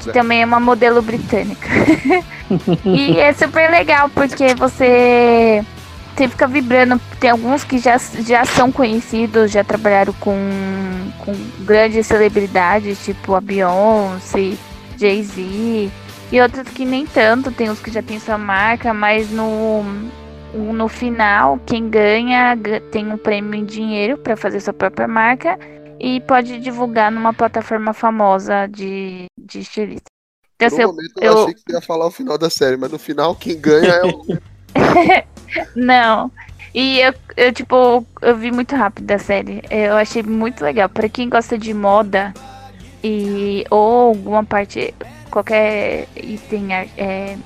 que 0.00 0.12
também 0.12 0.42
é 0.42 0.44
uma 0.44 0.60
modelo 0.60 1.00
britânica. 1.00 1.68
e 2.84 3.18
é 3.18 3.32
super 3.32 3.70
legal 3.70 4.08
porque 4.08 4.54
você, 4.54 5.64
você 6.14 6.28
fica 6.28 6.46
vibrando. 6.46 7.00
Tem 7.20 7.30
alguns 7.30 7.64
que 7.64 7.78
já, 7.78 7.96
já 8.26 8.44
são 8.44 8.72
conhecidos, 8.72 9.50
já 9.50 9.62
trabalharam 9.62 10.12
com, 10.14 10.36
com 11.18 11.32
grandes 11.60 12.06
celebridades, 12.06 13.04
tipo 13.04 13.34
a 13.34 13.40
Beyoncé, 13.40 14.54
Jay-Z. 14.96 15.90
E 16.30 16.40
outros 16.40 16.68
que 16.68 16.84
nem 16.84 17.06
tanto, 17.06 17.50
tem 17.50 17.70
uns 17.70 17.80
que 17.80 17.90
já 17.90 18.02
tem 18.02 18.20
sua 18.20 18.36
marca, 18.36 18.92
mas 18.92 19.30
no, 19.30 19.82
no 20.54 20.88
final, 20.88 21.58
quem 21.66 21.88
ganha 21.90 22.54
ga- 22.54 22.80
tem 22.92 23.10
um 23.12 23.18
prêmio 23.18 23.54
em 23.54 23.64
dinheiro 23.64 24.16
para 24.18 24.36
fazer 24.36 24.60
sua 24.60 24.72
própria 24.72 25.06
marca 25.06 25.58
e 26.00 26.20
pode 26.20 26.58
divulgar 26.60 27.10
numa 27.10 27.34
plataforma 27.34 27.92
famosa 27.92 28.66
de, 28.66 29.26
de 29.38 29.60
estilista. 29.60 30.06
Então, 30.56 30.76
um 30.76 30.80
eu- 30.80 30.88
momento 30.88 31.12
eu, 31.20 31.32
eu- 31.32 31.42
achei 31.42 31.54
que 31.54 31.60
você 31.60 31.72
ia 31.72 31.80
falar 31.82 32.06
o 32.06 32.10
final 32.10 32.38
da 32.38 32.50
série, 32.50 32.76
mas 32.76 32.90
no 32.90 32.98
final 32.98 33.34
quem 33.34 33.60
ganha 33.60 33.92
é 33.92 34.04
o. 34.06 34.24
Não. 35.74 36.30
E 36.74 37.00
eu, 37.00 37.14
eu, 37.36 37.52
tipo, 37.52 38.06
eu 38.20 38.36
vi 38.36 38.50
muito 38.50 38.74
rápido 38.76 39.10
a 39.10 39.18
série. 39.18 39.62
Eu 39.70 39.96
achei 39.96 40.22
muito 40.22 40.62
legal. 40.62 40.88
Pra 40.88 41.08
quem 41.08 41.28
gosta 41.28 41.56
de 41.56 41.72
moda 41.72 42.32
e 43.02 43.64
ou 43.70 44.08
alguma 44.08 44.44
parte, 44.44 44.94
qualquer 45.30 46.06
item, 46.16 46.72
é, 46.74 47.36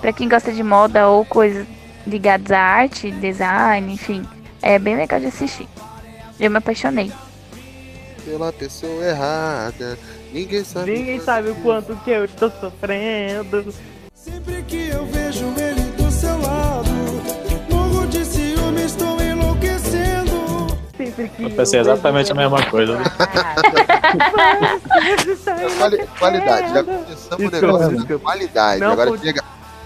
para 0.00 0.12
quem 0.12 0.28
gosta 0.28 0.52
de 0.52 0.62
moda 0.62 1.08
ou 1.08 1.24
coisas 1.24 1.66
ligadas 2.06 2.50
à 2.50 2.58
arte, 2.60 3.10
design, 3.10 3.92
enfim, 3.92 4.26
é 4.60 4.78
bem 4.78 4.96
legal 4.96 5.20
de 5.20 5.26
assistir. 5.26 5.68
Eu 6.40 6.50
me 6.50 6.58
apaixonei. 6.58 7.12
Pela 8.24 8.52
pessoa 8.52 9.04
errada. 9.04 9.98
Ninguém 10.32 10.64
sabe. 10.64 10.92
Ninguém 10.92 11.20
sabe 11.20 11.50
o 11.50 11.54
quanto 11.56 11.94
que 11.96 12.10
eu 12.10 12.24
estou 12.24 12.50
sofrendo. 12.60 13.72
Sempre 14.14 14.62
que 14.62 14.88
eu 14.88 15.04
vejo 15.06 15.44
ele 15.58 15.82
do 15.96 16.10
seu 16.10 16.40
lado, 16.40 16.88
morro 17.68 18.06
de 18.06 18.24
ciúme, 18.24 18.84
estou 18.84 19.20
enlouquecendo. 19.20 20.66
Sempre 20.96 21.28
que 21.28 21.42
Eu 21.42 21.50
pensei 21.50 21.80
exatamente 21.80 22.32
a 22.32 22.34
mesma 22.34 22.64
coisa. 22.66 22.96
né? 22.96 23.04
Quali- 25.78 26.06
qualidade, 26.18 26.72
já 26.72 26.84
começamos 26.84 27.46
o 27.46 27.50
negócio 27.50 27.90
desculpa. 27.96 28.24
qualidade. 28.24 28.80
Não 28.80 28.92
Agora 28.92 29.10
pude- 29.10 29.24
chega. 29.26 29.42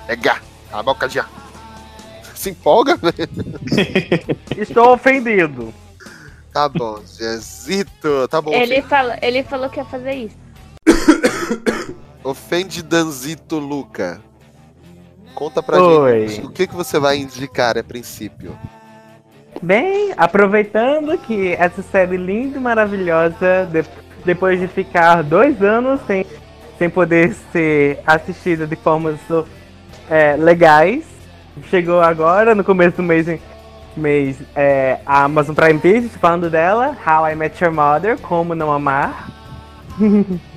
Pega. 0.06 0.36
A 0.72 0.82
boca 0.82 1.08
já. 1.08 1.24
Se 2.36 2.50
empolga, 2.50 2.96
velho. 2.96 3.28
Estou 4.56 4.92
ofendido. 4.92 5.72
Tá 6.52 6.68
bom, 6.68 7.00
Jezito. 7.18 8.28
Tá 8.28 8.40
bom. 8.40 8.52
Ele, 8.52 8.80
fala, 8.82 9.18
ele 9.22 9.42
falou 9.42 9.68
que 9.68 9.80
ia 9.80 9.84
fazer 9.84 10.12
isso. 10.12 10.36
Ofende 12.22 12.82
Danzito 12.82 13.58
Luca. 13.58 14.20
Conta 15.34 15.62
pra 15.62 15.80
Oi. 15.82 16.28
gente 16.28 16.46
o 16.46 16.50
que, 16.50 16.66
que 16.66 16.74
você 16.74 16.98
vai 16.98 17.18
indicar 17.18 17.76
a 17.76 17.84
princípio. 17.84 18.58
Bem, 19.62 20.12
aproveitando 20.16 21.16
que 21.18 21.52
essa 21.54 21.82
série 21.82 22.16
linda 22.16 22.58
e 22.58 22.60
maravilhosa, 22.60 23.68
de- 23.70 23.84
depois 24.24 24.58
de 24.60 24.66
ficar 24.66 25.22
dois 25.22 25.62
anos 25.62 26.00
sem, 26.06 26.26
sem 26.78 26.90
poder 26.90 27.34
ser 27.52 28.00
assistida 28.06 28.66
de 28.66 28.76
formas 28.76 29.18
é, 30.10 30.36
legais, 30.36 31.04
chegou 31.64 32.00
agora, 32.00 32.54
no 32.54 32.64
começo 32.64 32.96
do 32.98 33.02
mês, 33.02 33.26
mês 33.96 34.36
é, 34.54 34.98
a 35.06 35.24
Amazon 35.24 35.54
Prime 35.54 35.78
Video 35.78 36.08
falando 36.10 36.50
dela, 36.50 36.96
How 37.06 37.28
I 37.28 37.34
Met 37.34 37.62
Your 37.62 37.72
Mother, 37.72 38.18
Como 38.18 38.54
Não 38.54 38.72
Amar. 38.72 39.28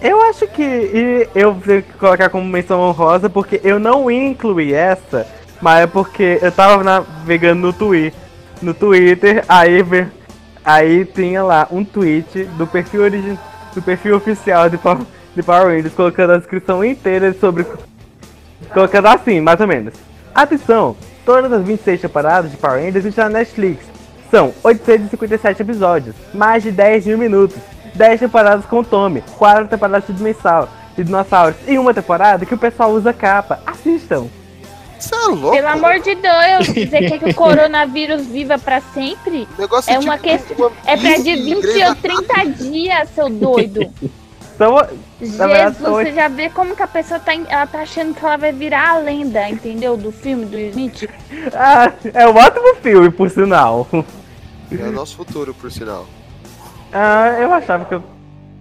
Eu 0.00 0.22
acho 0.22 0.46
que 0.46 0.62
e 0.62 1.28
eu 1.34 1.54
que 1.54 1.82
colocar 1.98 2.28
como 2.28 2.44
menção 2.44 2.80
honrosa 2.80 3.30
porque 3.30 3.60
eu 3.64 3.78
não 3.78 4.10
ia 4.10 4.28
incluir 4.28 4.74
essa, 4.74 5.26
mas 5.60 5.84
é 5.84 5.86
porque 5.86 6.38
eu 6.42 6.52
tava 6.52 6.84
navegando 6.84 7.62
no 7.62 7.72
Twitter, 7.72 8.20
no 8.60 8.74
Twitter, 8.74 9.42
aí 9.48 9.82
aí 10.62 11.04
tinha 11.06 11.42
lá 11.42 11.66
um 11.70 11.82
tweet 11.82 12.44
do 12.58 12.66
perfil 12.66 13.10
do 13.74 13.80
perfil 13.80 14.16
oficial 14.16 14.68
de 14.68 14.76
Power, 14.76 15.06
de 15.34 15.42
Power 15.42 15.68
Rangers 15.68 15.94
colocando 15.94 16.34
a 16.34 16.38
descrição 16.38 16.84
inteira 16.84 17.32
sobre 17.32 17.64
colocando 18.72 19.06
assim, 19.06 19.40
mais 19.40 19.60
ou 19.60 19.66
menos. 19.66 19.94
Atenção, 20.34 20.96
todas 21.24 21.52
as 21.52 21.62
26 21.62 22.00
temporadas 22.00 22.50
de 22.50 22.56
Power 22.56 22.82
Rangers 22.84 23.04
estão 23.04 23.24
na 23.24 23.38
Netflix. 23.38 23.84
São 24.30 24.52
857 24.62 25.62
episódios, 25.62 26.14
mais 26.34 26.62
de 26.62 26.70
10 26.70 27.06
mil 27.06 27.18
minutos, 27.18 27.56
10 27.94 28.20
temporadas 28.20 28.66
com 28.66 28.80
o 28.80 28.84
Tommy, 28.84 29.22
4 29.38 29.68
temporadas 29.68 30.06
de 30.06 30.12
dinossauro, 30.12 30.68
de 30.96 31.04
dinossauros 31.04 31.56
e 31.66 31.78
uma 31.78 31.94
temporada 31.94 32.44
que 32.44 32.54
o 32.54 32.58
pessoal 32.58 32.90
usa 32.90 33.12
capa. 33.12 33.60
Assistam! 33.66 34.26
Você 34.98 35.14
é 35.14 35.26
louco? 35.28 35.56
Pelo 35.56 35.68
amor 35.68 36.00
de 36.00 36.14
Deus, 36.14 36.68
você 36.68 36.86
quer 36.86 37.18
que 37.18 37.30
o 37.30 37.34
coronavírus 37.36 38.26
viva 38.26 38.58
pra 38.58 38.80
sempre? 38.80 39.46
É 39.86 39.98
uma 39.98 40.18
tipo 40.18 40.28
questão. 40.28 40.72
É 40.86 40.96
pra 40.96 41.16
de 41.18 41.36
20 41.36 41.58
igreja 41.58 41.88
ou 41.88 41.94
30 41.94 42.44
dias, 42.62 43.08
seu 43.14 43.28
doido. 43.28 43.80
Então, 44.56 44.74
na 44.74 45.46
verdade, 45.46 45.76
Jesus, 45.76 45.90
você 45.90 46.12
já 46.12 46.28
vê 46.28 46.48
como 46.48 46.74
que 46.74 46.82
a 46.82 46.86
pessoa 46.86 47.20
tá, 47.20 47.34
ela 47.34 47.66
tá 47.66 47.80
achando 47.80 48.14
que 48.14 48.24
ela 48.24 48.38
vai 48.38 48.52
virar 48.52 48.88
a 48.88 48.98
lenda, 48.98 49.48
entendeu? 49.50 49.98
Do 49.98 50.10
filme 50.10 50.46
do 50.46 50.58
Smith. 50.58 51.08
Ah, 51.54 51.92
é 52.12 52.26
um 52.26 52.34
ótimo 52.34 52.74
filme, 52.76 53.10
por 53.10 53.30
sinal. 53.30 53.86
É 53.92 54.82
o 54.82 54.92
nosso 54.92 55.16
futuro, 55.16 55.54
por 55.54 55.70
sinal. 55.70 56.06
Ah, 56.92 57.36
eu 57.38 57.52
achava 57.52 57.84
que 57.84 57.94
eu. 57.94 58.02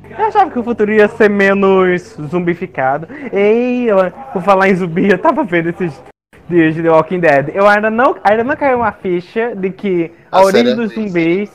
Eu 0.10 0.26
achava 0.26 0.52
que 0.52 0.60
o 0.60 0.64
futuro 0.64 0.92
ia 0.92 1.08
ser 1.08 1.30
menos 1.30 2.16
zumbificado. 2.30 3.08
Ei, 3.32 3.90
eu, 3.90 3.98
por 4.34 4.44
falar 4.44 4.70
em 4.70 4.76
zumbi, 4.76 5.10
eu 5.10 5.18
tava 5.18 5.44
vendo 5.44 5.70
esses 5.70 6.00
dias 6.48 6.76
de 6.76 6.84
The 6.84 6.90
Walking 6.90 7.20
Dead. 7.20 7.50
Eu 7.56 7.68
ainda 7.68 7.90
não, 7.90 8.16
ainda 8.24 8.44
não 8.44 8.56
caiu 8.56 8.78
uma 8.78 8.92
ficha 8.92 9.56
de 9.56 9.72
que 9.72 10.12
a 10.32 10.40
A 10.40 10.44
origem 10.44 10.74
é 10.74 10.76
dos 10.76 10.94
zumbis 10.94 11.50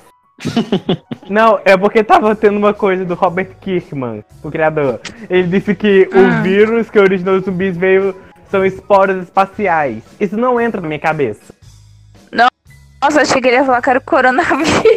Não, 1.28 1.60
é 1.64 1.76
porque 1.76 2.02
tava 2.02 2.34
tendo 2.34 2.56
uma 2.58 2.74
coisa 2.74 3.04
do 3.04 3.14
Robert 3.14 3.50
Kirkman, 3.60 4.24
o 4.42 4.50
criador. 4.50 5.00
Ele 5.28 5.48
disse 5.48 5.74
que 5.74 6.08
Ah. 6.12 6.18
o 6.18 6.42
vírus 6.42 6.90
que 6.90 6.98
originou 6.98 7.36
os 7.36 7.44
zumbis 7.44 7.76
veio 7.76 8.14
são 8.50 8.64
esporos 8.64 9.22
espaciais. 9.24 10.02
Isso 10.18 10.36
não 10.36 10.60
entra 10.60 10.80
na 10.80 10.88
minha 10.88 11.00
cabeça. 11.00 11.54
Nossa, 13.02 13.22
achei 13.22 13.40
que 13.40 13.48
ele 13.48 13.56
ia 13.56 13.64
falar 13.64 13.80
que 13.80 13.88
era 13.88 13.98
o 13.98 14.02
coronavírus. 14.02 14.70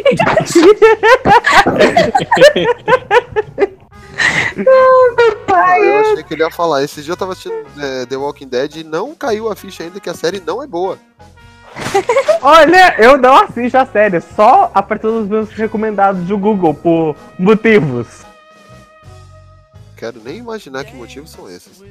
Ai, 4.56 5.14
meu 5.16 5.36
pai. 5.46 5.80
Ah, 5.80 5.84
eu 5.84 6.00
achei 6.00 6.22
que 6.22 6.34
ele 6.34 6.42
ia 6.42 6.50
falar. 6.50 6.82
Esse 6.82 7.02
dia 7.02 7.12
eu 7.12 7.16
tava 7.16 7.32
assistindo 7.32 7.54
é, 7.80 8.06
The 8.06 8.16
Walking 8.16 8.48
Dead 8.48 8.76
e 8.76 8.84
não 8.84 9.14
caiu 9.14 9.50
a 9.50 9.56
ficha 9.56 9.82
ainda 9.84 10.00
que 10.00 10.10
a 10.10 10.14
série 10.14 10.40
não 10.40 10.62
é 10.62 10.66
boa. 10.66 10.98
Olha, 12.42 12.94
eu 13.02 13.16
não 13.16 13.34
assisto 13.44 13.78
a 13.78 13.86
série, 13.86 14.20
só 14.20 14.70
a 14.74 14.82
partir 14.82 15.06
dos 15.06 15.26
meus 15.28 15.50
recomendados 15.50 16.22
do 16.26 16.36
Google 16.38 16.74
por 16.74 17.16
motivos. 17.38 18.24
Quero 19.96 20.20
nem 20.22 20.36
imaginar 20.38 20.84
que 20.84 20.94
motivos 20.94 21.30
são 21.30 21.48
esses. 21.48 21.82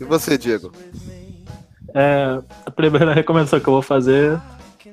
e 0.00 0.04
você, 0.04 0.38
Diego? 0.38 0.72
É, 1.94 2.38
a 2.64 2.70
primeira 2.70 3.12
recomendação 3.12 3.60
que 3.60 3.68
eu 3.68 3.72
vou 3.74 3.82
fazer 3.82 4.40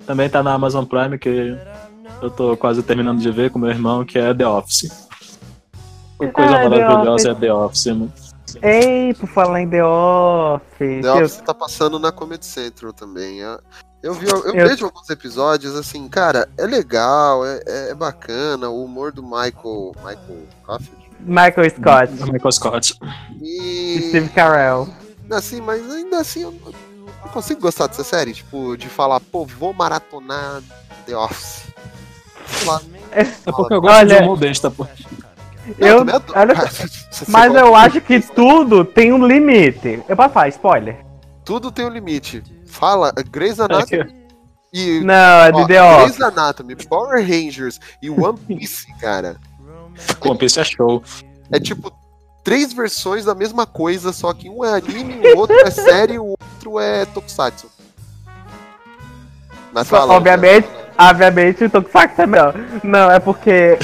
também 0.06 0.30
tá 0.30 0.44
na 0.44 0.54
Amazon 0.54 0.84
Prime, 0.86 1.18
que 1.18 1.56
eu 2.22 2.30
tô 2.30 2.58
quase 2.58 2.84
terminando 2.84 3.20
de 3.20 3.32
ver 3.32 3.50
com 3.52 3.60
meu 3.60 3.70
irmão, 3.70 4.04
que 4.06 4.18
é 4.20 4.34
The 4.34 4.46
Office. 4.48 5.08
Que 6.20 6.28
coisa 6.28 6.56
Ah, 6.56 6.70
The 6.70 6.70
maravilhosa 6.70 7.12
Office. 7.12 7.26
é 7.26 7.36
The 7.36 7.54
Office. 7.54 7.86
mano. 7.88 8.14
Ei, 8.62 9.14
por 9.14 9.28
falar 9.30 9.62
em 9.62 9.70
The 9.70 9.84
Office. 9.84 11.02
The 11.02 11.12
Office 11.12 11.38
tá 11.46 11.54
passando 11.54 11.98
na 12.00 12.12
Comedy 12.12 12.46
Central 12.46 12.94
também. 12.94 13.40
Eu, 13.40 13.60
eu 14.02 14.14
vi, 14.14 14.30
eu, 14.30 14.38
Eu- 14.54 14.68
vejo 14.68 14.86
alguns 14.86 15.10
episódios, 15.10 15.76
assim, 15.76 16.08
cara, 16.08 16.48
é 16.58 16.66
legal, 16.66 17.46
é, 17.46 17.62
é 17.90 17.94
bacana, 17.96 18.70
o 18.70 18.84
humor 18.84 19.12
do 19.12 19.24
Michael. 19.24 19.94
Michael. 19.98 20.48
Michael 21.20 21.70
Scott, 21.70 22.12
Michael 22.32 22.52
Scott. 22.52 23.00
E. 23.42 24.08
Steve 24.10 24.30
Carell. 24.30 24.88
Assim, 25.32 25.62
mas 25.62 25.90
ainda 25.90 26.20
assim 26.20 26.42
eu 26.44 26.52
não 26.52 26.94
não 27.24 27.30
consigo 27.32 27.62
gostar 27.62 27.88
dessa 27.88 28.04
série, 28.04 28.34
tipo, 28.34 28.76
de 28.76 28.90
falar, 28.90 29.20
pô, 29.22 29.46
vou 29.46 29.74
maratonar 29.74 30.62
The 31.06 31.16
Office. 31.16 31.64
Sei 32.46 32.68
lá. 32.68 32.82
É 33.12 33.24
porque 33.52 33.74
eu 33.74 33.82
gosto 33.82 33.96
Olha- 33.96 34.18
de 34.18 34.24
humor 34.24 34.38
besta, 34.38 34.70
pô. 34.70 34.86
Eu- 35.78 36.00
também 36.00 36.16
adoro. 36.16 36.40
olha- 36.40 36.56
Você 37.12 37.26
Mas 37.28 37.54
eu 37.56 37.76
acho 37.76 38.02
que 38.02 38.20
tudo 38.20 38.84
tem 38.84 39.14
um 39.14 39.26
limite. 39.26 40.04
Eu 40.10 40.16
posso 40.16 40.34
falar, 40.34 40.48
spoiler? 40.50 40.98
Tudo 41.46 41.72
tem 41.72 41.86
um 41.86 41.90
limite. 41.90 42.44
Fala, 42.66 43.12
Grey's 43.32 43.60
Anatomy 43.60 44.14
e. 44.74 45.00
Não, 45.02 45.14
é 45.42 45.52
de 45.52 45.68
The 45.68 45.84
Office. 45.84 46.18
Grey's 46.18 46.22
Anatomy, 46.22 46.76
Power 46.88 47.22
Rangers 47.22 47.80
e 48.02 48.10
One 48.10 48.38
Piece, 48.48 48.88
cara. 49.00 49.38
One 50.26 50.38
Piece 50.38 50.60
é 50.60 50.64
show. 50.64 51.04
É 51.52 51.60
tipo 51.60 51.92
três 52.44 52.74
versões 52.74 53.24
da 53.26 53.34
mesma 53.36 53.66
coisa, 53.66 54.12
só 54.12 54.34
que 54.34 54.50
um 54.50 54.66
é 54.66 54.74
anime, 54.76 55.16
o 55.34 55.38
outro 55.38 55.56
é 55.60 55.70
série 55.72 56.14
e 56.16 56.20
o 56.20 56.26
outro 56.32 56.80
é 56.80 57.06
tokusatsu. 57.06 57.68
Mas 59.72 59.88
fala. 59.90 60.14
Obviamente, 60.14 60.68
obviamente 60.98 61.64
o 61.66 61.70
Tokusatsu 61.70 62.22
é 62.22 62.26
melhor. 62.28 62.54
Não, 62.84 63.12
é 63.12 63.20
porque 63.20 63.78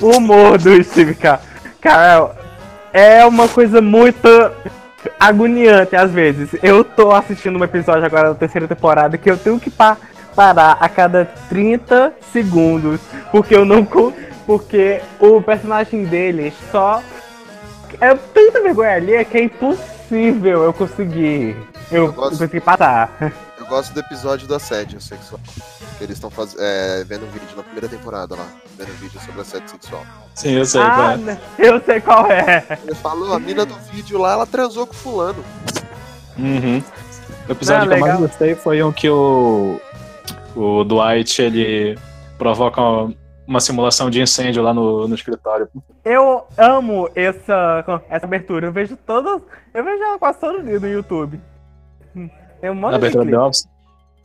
o, 0.00 0.06
humor 0.16 0.58
do 0.58 0.82
Steve 0.84 1.14
Ca- 1.14 1.40
Carell 1.80 2.32
é 2.92 3.24
uma 3.26 3.48
coisa 3.48 3.80
muito 3.80 4.28
agoniante 5.18 5.94
às 5.96 6.10
vezes. 6.10 6.50
Eu 6.62 6.82
tô 6.84 7.12
assistindo 7.12 7.58
um 7.58 7.64
episódio 7.64 8.04
agora 8.04 8.28
da 8.30 8.34
terceira 8.34 8.66
temporada 8.66 9.16
que 9.18 9.30
eu 9.30 9.36
tenho 9.36 9.58
que 9.60 9.70
pa- 9.70 9.96
parar 10.34 10.76
a 10.80 10.88
cada 10.88 11.24
30 11.48 12.12
segundos, 12.32 13.00
porque 13.30 13.54
eu 13.54 13.64
não 13.64 13.86
porque 14.46 15.00
o 15.18 15.40
personagem 15.42 16.04
dele 16.04 16.52
só 16.70 17.02
é 18.00 18.14
tanta 18.14 18.60
vergonha 18.62 18.92
ali 18.94 19.24
que 19.24 19.38
é 19.38 19.42
impossível 19.44 20.62
eu 20.64 20.72
conseguir 20.72 21.56
eu, 21.90 22.04
eu 22.06 22.12
gosto. 22.12 22.30
conseguir 22.30 22.60
passar. 22.60 23.10
Eu 23.58 23.66
gosto 23.66 23.92
do 23.94 24.00
episódio 24.00 24.46
do 24.46 24.54
assédio 24.54 25.00
sexual. 25.00 25.40
Eles 26.00 26.16
estão 26.16 26.30
faz... 26.30 26.54
é, 26.58 27.04
vendo 27.04 27.24
um 27.24 27.30
vídeo 27.30 27.48
na 27.56 27.62
primeira 27.62 27.88
temporada 27.88 28.34
lá. 28.34 28.46
Vendo 28.76 28.90
um 28.90 28.96
vídeo 28.96 29.18
sobre 29.20 29.40
assédio 29.40 29.68
sexual. 29.70 30.02
Sim, 30.34 30.50
eu 30.52 30.64
sei, 30.66 30.80
Ah, 30.82 30.90
cara. 30.90 31.16
né, 31.16 31.38
eu 31.58 31.80
sei 31.82 32.00
qual 32.00 32.26
é. 32.30 32.64
Ele 32.84 32.94
falou, 32.94 33.32
a 33.34 33.38
mina 33.40 33.64
do 33.64 33.74
vídeo 33.92 34.18
lá, 34.18 34.32
ela 34.32 34.46
transou 34.46 34.86
com 34.86 34.92
fulano. 34.94 35.42
Uhum. 36.38 36.82
O 37.48 37.52
episódio 37.52 37.84
Ah, 37.84 37.88
que 37.88 37.94
eu 37.94 37.98
mais 38.00 38.18
gostei 38.20 38.54
foi 38.54 38.82
um 38.82 38.92
que 38.92 39.08
o, 39.08 39.80
o 40.54 40.84
Dwight 40.84 41.40
ele 41.40 41.98
provoca 42.36 42.80
uma, 42.80 43.14
uma 43.46 43.60
simulação 43.60 44.10
de 44.10 44.20
incêndio 44.20 44.62
lá 44.62 44.74
no, 44.74 45.08
no 45.08 45.14
escritório. 45.14 45.66
Eu 46.04 46.46
amo 46.58 47.08
essa, 47.14 47.84
essa 48.10 48.26
abertura. 48.26 48.66
Eu 48.66 48.72
vejo 48.72 48.96
todas. 48.98 49.40
Eu 49.72 49.82
vejo 49.82 50.02
ela 50.02 50.18
quase 50.18 50.38
todo 50.38 50.62
dia 50.62 50.78
no 50.78 50.88
YouTube. 50.88 51.40
Tem 52.60 52.70
um 52.70 52.74
monte 52.74 52.92
Na 52.92 52.98
de 52.98 53.06
abertura 53.06 53.24
clipe. 53.24 53.36
do 53.38 53.42
Office. 53.44 53.66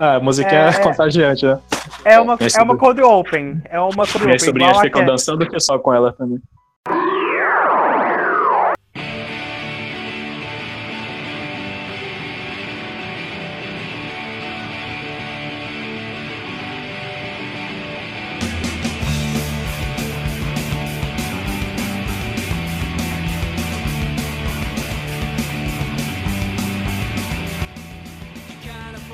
Ah, 0.04 0.16
a 0.16 0.20
música 0.20 0.50
é, 0.52 0.70
É. 0.70 0.74
contagiante, 0.80 1.46
né? 1.46 1.60
É 2.04 2.20
uma, 2.20 2.36
Minhas 2.36 2.56
é 2.56 2.62
uma 2.64 2.74
sobrinhas- 2.74 2.80
cold 2.80 3.02
open. 3.04 3.62
É 3.70 3.80
uma 3.80 3.92
cold 4.08 4.26
Minhas 4.26 4.42
open. 4.42 4.46
sobrinhas 4.48 4.72
igual 4.72 4.80
a 4.82 4.84
ficam 4.84 5.06
dançando 5.06 5.48
que 5.48 5.60
só 5.60 5.78
com 5.78 5.94
ela 5.94 6.12
também. 6.14 6.40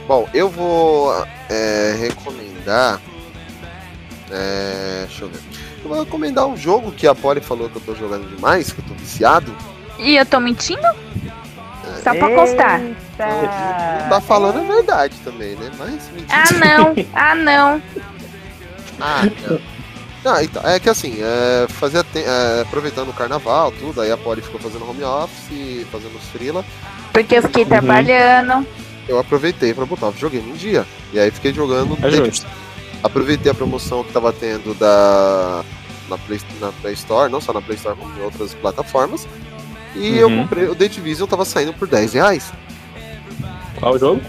Bom, 0.08 0.28
eu 0.34 0.50
vou 0.50 1.14
é, 1.50 1.96
recomendar. 2.00 3.00
É, 4.32 5.06
deixa 5.08 5.26
eu 5.26 5.30
ver. 5.30 5.40
Eu 5.84 5.90
vou 5.90 6.04
recomendar 6.04 6.48
um 6.48 6.56
jogo 6.58 6.92
que 6.92 7.06
a 7.08 7.14
Polly 7.16 7.42
falou 7.42 7.70
que 7.70 7.78
eu 7.78 7.82
tô 7.82 7.94
jogando 7.96 8.28
demais, 8.34 8.72
que 8.72 8.80
eu 8.80 8.86
tô 8.86 8.94
viciado. 8.94 9.54
E 10.00 10.16
eu 10.16 10.26
tô 10.26 10.40
mentindo? 10.40 10.82
Só 12.04 12.14
pra 12.14 12.30
constar. 12.30 12.80
Não 12.80 14.10
tá 14.10 14.22
falando 14.22 14.60
a 14.60 14.76
verdade 14.76 15.16
também, 15.24 15.56
né? 15.56 15.72
Mas 15.78 16.10
mentira. 16.14 16.28
Ah, 16.32 16.54
não. 16.54 16.96
Ah, 17.14 17.36
não. 17.36 17.82
Ah, 19.00 19.24
não. 19.50 19.60
Não, 20.24 20.42
então, 20.42 20.62
é 20.68 20.80
que 20.80 20.90
assim, 20.90 21.20
é, 21.22 21.68
fazia 21.70 22.04
te- 22.04 22.24
é, 22.24 22.62
aproveitando 22.62 23.10
o 23.10 23.14
carnaval, 23.14 23.72
tudo, 23.72 24.02
aí 24.02 24.12
a 24.12 24.18
Polly 24.18 24.42
ficou 24.42 24.60
fazendo 24.60 24.90
home 24.90 25.04
office, 25.04 25.86
fazendo 25.92 26.16
os 26.18 26.28
freela. 26.30 26.66
Porque 27.14 27.38
eu 27.38 27.42
fiquei 27.44 27.64
trabalhando. 27.66 28.66
Eu 29.08 29.20
aproveitei 29.20 29.74
pra 29.74 29.86
botar 29.86 30.08
o 30.08 30.12
videogame 30.12 30.52
em 30.52 30.56
dia. 30.56 30.86
E 31.14 31.20
aí 31.20 31.32
fiquei 31.32 31.54
jogando. 31.54 31.98
É 32.04 32.12
justo. 32.12 32.46
Aproveitei 33.04 33.52
a 33.52 33.56
promoção 33.56 34.04
que 34.04 34.12
tava 34.12 34.34
tendo 34.34 34.74
da. 34.74 35.64
Na 36.10 36.18
Play, 36.18 36.40
na 36.62 36.72
Play 36.72 36.94
Store, 36.94 37.30
não 37.32 37.42
só 37.42 37.52
na 37.52 37.62
Play 37.62 37.76
Store, 37.76 37.98
como 37.98 38.18
em 38.18 38.22
outras 38.24 38.54
plataformas. 38.54 39.28
E 39.96 40.18
eu 40.18 40.28
Uhum. 40.30 40.44
comprei. 40.44 40.66
O 40.70 40.76
The 40.76 40.88
Division 40.88 41.28
tava 41.28 41.44
saindo 41.44 41.74
por 41.74 41.88
10 41.88 42.14
reais. 42.14 42.52
Qual 43.80 43.94
o 43.94 44.00
jogo? 44.00 44.22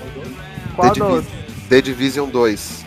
Qual 0.74 0.92
The? 0.92 1.00
Divi- 1.00 1.26
The 1.68 1.82
Division 1.82 2.28
2. 2.30 2.84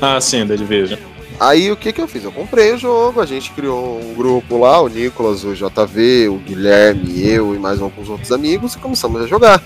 Ah, 0.00 0.20
sim, 0.20 0.46
The 0.46 0.56
Division. 0.56 0.98
Aí 1.40 1.70
o 1.72 1.76
que 1.76 1.92
que 1.92 2.00
eu 2.00 2.06
fiz? 2.06 2.22
Eu 2.22 2.30
comprei 2.30 2.72
o 2.72 2.78
jogo, 2.78 3.20
a 3.20 3.26
gente 3.26 3.50
criou 3.50 4.00
um 4.00 4.14
grupo 4.14 4.58
lá, 4.58 4.80
o 4.80 4.88
Nicolas, 4.88 5.42
o 5.44 5.52
JV, 5.54 6.28
o 6.28 6.36
Guilherme, 6.36 7.26
eu 7.26 7.54
e 7.54 7.58
mais 7.58 7.80
alguns 7.82 8.08
outros 8.08 8.30
amigos, 8.30 8.74
e 8.74 8.78
começamos 8.78 9.20
a 9.22 9.26
jogar. 9.26 9.60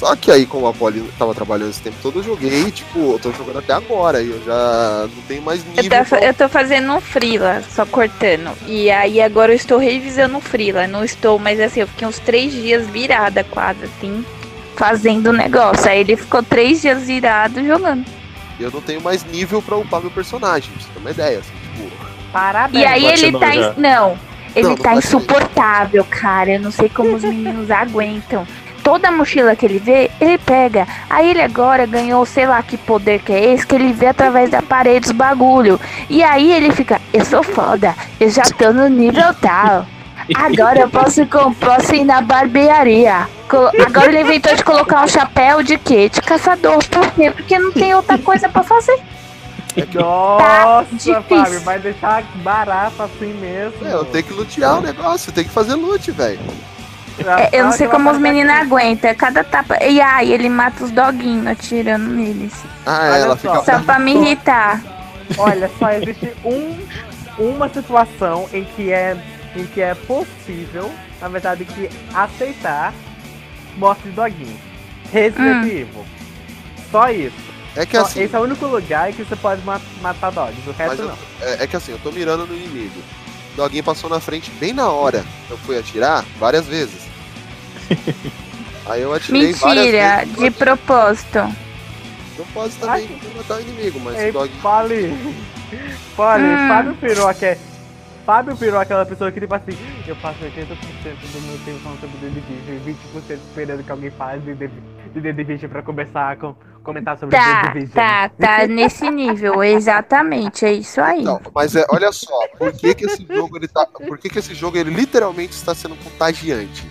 Só 0.00 0.16
que 0.16 0.30
aí, 0.30 0.46
como 0.46 0.66
a 0.66 0.72
Poli 0.72 1.02
tava 1.18 1.34
trabalhando 1.34 1.68
esse 1.68 1.82
tempo 1.82 1.96
todo, 2.02 2.20
eu 2.20 2.22
joguei, 2.22 2.70
tipo, 2.70 3.12
eu 3.12 3.18
tô 3.18 3.30
jogando 3.32 3.58
até 3.58 3.74
agora, 3.74 4.22
e 4.22 4.30
eu 4.30 4.42
já 4.42 5.06
não 5.14 5.22
tenho 5.28 5.42
mais 5.42 5.60
Eu 5.76 5.82
nível. 5.82 5.98
tô, 5.98 6.08
pra- 6.08 6.20
eu 6.24 6.32
tô 6.32 6.48
fazendo 6.48 6.90
um 6.90 7.00
freela, 7.02 7.62
só 7.70 7.84
cortando. 7.84 8.50
E 8.66 8.90
aí 8.90 9.20
agora 9.20 9.52
eu 9.52 9.56
estou 9.56 9.76
revisando 9.78 10.38
o 10.38 10.40
freela. 10.40 10.86
Não 10.86 11.04
estou, 11.04 11.38
mas 11.38 11.60
assim, 11.60 11.80
eu 11.80 11.86
fiquei 11.86 12.08
uns 12.08 12.18
três 12.18 12.50
dias 12.50 12.86
virada 12.86 13.44
quase, 13.44 13.84
assim, 13.84 14.24
fazendo 14.74 15.26
o 15.28 15.32
negócio. 15.34 15.86
Aí 15.90 16.00
ele 16.00 16.16
ficou 16.16 16.42
três 16.42 16.80
dias 16.80 17.02
virado 17.02 17.62
jogando. 17.62 18.06
Eu 18.58 18.70
não 18.70 18.80
tenho 18.80 19.02
mais 19.02 19.22
nível 19.24 19.60
pra 19.60 19.76
upar 19.76 20.00
meu 20.00 20.10
personagem, 20.10 20.70
pra 20.72 20.80
você 20.82 20.88
ter 20.94 20.98
uma 21.00 21.10
ideia, 21.10 21.38
assim, 21.40 21.52
tipo. 21.76 21.90
Parabéns. 22.32 22.82
E 22.84 22.86
aí 22.86 23.04
ele 23.04 23.32
platinou 23.32 23.40
tá. 23.40 23.52
já. 23.52 23.74
Não, 23.76 24.18
ele 24.56 24.62
Não, 24.62 24.70
não 24.70 24.76
tá 24.76 24.82
platinei. 24.92 24.98
insuportável, 24.98 26.04
cara. 26.08 26.50
Eu 26.52 26.60
não 26.60 26.70
sei 26.70 26.88
como 26.88 27.14
os 27.16 27.22
meninos 27.22 27.68
aguentam. 27.72 28.46
Toda 28.90 29.08
mochila 29.12 29.54
que 29.54 29.64
ele 29.64 29.78
vê, 29.78 30.10
ele 30.20 30.36
pega. 30.36 30.84
Aí 31.08 31.30
ele 31.30 31.40
agora 31.40 31.86
ganhou, 31.86 32.26
sei 32.26 32.44
lá 32.44 32.60
que 32.60 32.76
poder 32.76 33.20
que 33.20 33.32
é 33.32 33.52
esse, 33.54 33.64
que 33.64 33.76
ele 33.76 33.92
vê 33.92 34.06
através 34.06 34.50
da 34.50 34.60
parede 34.60 35.06
os 35.06 35.12
bagulho. 35.12 35.78
E 36.08 36.24
aí 36.24 36.50
ele 36.52 36.72
fica, 36.72 37.00
eu 37.12 37.24
sou 37.24 37.40
foda, 37.44 37.94
eu 38.18 38.28
já 38.28 38.42
tô 38.42 38.72
no 38.72 38.88
nível 38.88 39.32
tal. 39.40 39.86
Agora 40.34 40.80
eu 40.80 40.90
posso, 40.90 41.24
com- 41.26 41.54
posso 41.54 41.94
ir 41.94 42.02
na 42.04 42.20
barbearia. 42.20 43.28
Agora 43.86 44.06
ele 44.08 44.22
inventou 44.22 44.56
de 44.56 44.64
colocar 44.64 45.04
um 45.04 45.08
chapéu 45.08 45.62
de 45.62 45.78
quê? 45.78 46.08
De 46.08 46.20
caçador. 46.20 46.84
Por 46.88 47.08
quê? 47.12 47.30
Porque 47.30 47.58
não 47.60 47.70
tem 47.70 47.94
outra 47.94 48.18
coisa 48.18 48.48
pra 48.48 48.64
fazer. 48.64 48.98
Nossa, 49.94 50.86
difícil. 50.90 51.22
Fábio, 51.44 51.60
vai 51.60 51.78
deixar 51.78 52.24
barato 52.42 53.00
assim 53.04 53.32
mesmo. 53.34 53.86
É, 53.86 53.92
eu 53.92 54.04
tenho 54.04 54.24
que 54.24 54.32
lutear 54.32 54.78
o 54.78 54.80
negócio, 54.80 55.30
tem 55.30 55.44
que 55.44 55.50
fazer 55.50 55.74
lute, 55.76 56.10
velho. 56.10 56.40
É, 57.38 57.50
eu 57.52 57.64
não 57.64 57.72
sei 57.72 57.86
como 57.88 58.06
os 58.10 58.16
parte 58.16 58.22
meninos 58.22 58.52
daqui. 58.52 58.66
aguentam. 58.66 59.14
Cada 59.14 59.44
tapa. 59.44 59.82
E 59.84 60.00
aí, 60.00 60.32
ele 60.32 60.48
mata 60.48 60.84
os 60.84 60.90
doguinhos 60.90 61.46
atirando 61.46 62.08
neles. 62.08 62.52
Ah, 62.86 63.00
Olha 63.12 63.16
ela 63.22 63.36
só. 63.38 63.60
fica. 63.60 63.72
Só 63.78 63.82
pra 63.84 63.98
me 63.98 64.14
irritar. 64.14 64.82
Olha, 65.38 65.70
só 65.78 65.90
existe 65.90 66.32
um, 66.44 66.76
uma 67.38 67.68
situação 67.68 68.48
em 68.52 68.64
que, 68.64 68.92
é, 68.92 69.16
em 69.56 69.64
que 69.66 69.80
é 69.80 69.94
possível, 69.94 70.90
na 71.20 71.28
verdade, 71.28 71.64
que 71.64 71.88
aceitar 72.14 72.92
morte 73.76 74.02
de 74.04 74.10
doguinho. 74.10 74.58
Resident 75.12 75.64
Hum. 75.64 75.66
Evil. 75.66 76.06
Só 76.90 77.10
isso. 77.10 77.50
É 77.76 77.86
que 77.86 77.96
Só- 77.96 78.02
assim, 78.02 78.22
Esse 78.22 78.34
é 78.34 78.38
o 78.38 78.42
único 78.42 78.66
lugar 78.66 79.10
em 79.10 79.12
que 79.12 79.22
você 79.24 79.36
pode 79.36 79.62
ma- 79.64 79.80
matar 80.02 80.30
dogs. 80.32 80.58
O 80.68 80.72
resto 80.72 81.02
eu- 81.02 81.08
não. 81.08 81.18
é, 81.40 81.62
é 81.64 81.66
que 81.66 81.76
assim, 81.76 81.92
eu 81.92 81.98
tô 82.00 82.10
mirando 82.10 82.46
no 82.46 82.54
inimigo. 82.54 83.00
O 83.54 83.56
doguinho 83.56 83.84
passou 83.84 84.10
na 84.10 84.18
frente 84.18 84.50
bem 84.58 84.72
na 84.72 84.88
hora. 84.88 85.24
Eu 85.48 85.56
fui 85.58 85.78
atirar 85.78 86.24
várias 86.38 86.66
vezes. 86.66 87.08
Aí 88.86 89.02
eu 89.02 89.12
atirei 89.14 89.52
várias 89.52 89.84
Mentira, 89.86 90.16
vezes. 90.24 90.36
de 90.38 90.50
propósito. 90.50 91.38
Não 92.38 92.46
pode 92.54 92.74
também 92.76 93.06
pra 93.06 93.30
matar 93.36 93.56
o 93.58 93.60
inimigo, 93.60 94.00
mas 94.00 94.18
Ei, 94.18 94.30
o 94.30 94.32
doguinho. 94.32 94.60
Fale. 94.60 95.14
Fale, 96.16 96.44
Hum. 96.44 96.68
Fábio 96.68 96.94
Piroca 96.96 97.46
é. 97.46 97.58
Fábio 98.26 98.56
Piroca 98.56 98.78
é 98.78 98.82
aquela 98.82 99.06
pessoa 99.06 99.30
que, 99.30 99.40
tipo 99.40 99.54
assim, 99.54 99.72
eu 100.06 100.16
passo 100.16 100.38
80% 100.40 100.66
do 101.32 101.40
meu 101.46 101.58
tempo 101.64 101.78
falando 101.80 102.00
sobre 102.00 102.16
The 102.18 102.28
Division 102.28 102.76
e 102.76 103.30
20% 103.30 103.38
esperando 103.48 103.84
que 103.84 103.90
alguém 103.92 104.10
fale 104.10 104.40
de 104.54 104.54
de 105.12 105.20
The 105.20 105.32
Division 105.32 105.70
pra 105.70 105.82
conversar, 105.82 106.36
com, 106.36 106.54
comentar 106.84 107.18
sobre 107.18 107.36
Tá, 107.36 107.62
The 107.62 107.68
Division. 107.72 107.94
tá, 107.94 108.28
tá 108.30 108.66
nesse 108.68 109.10
nível, 109.10 109.62
exatamente, 109.64 110.64
é 110.64 110.72
isso 110.72 111.00
aí. 111.00 111.22
Não, 111.22 111.40
mas 111.54 111.74
é, 111.76 111.84
olha 111.90 112.10
só, 112.12 112.46
por 112.58 112.72
que, 112.72 112.94
que 112.94 113.04
esse 113.06 113.26
jogo 113.28 113.56
ele 113.56 113.68
tá. 113.68 113.84
Por 113.86 114.18
que, 114.18 114.28
que 114.28 114.38
esse 114.38 114.54
jogo 114.54 114.76
ele 114.78 114.90
literalmente 114.90 115.52
está 115.52 115.74
sendo 115.74 115.96
contagiante? 115.96 116.86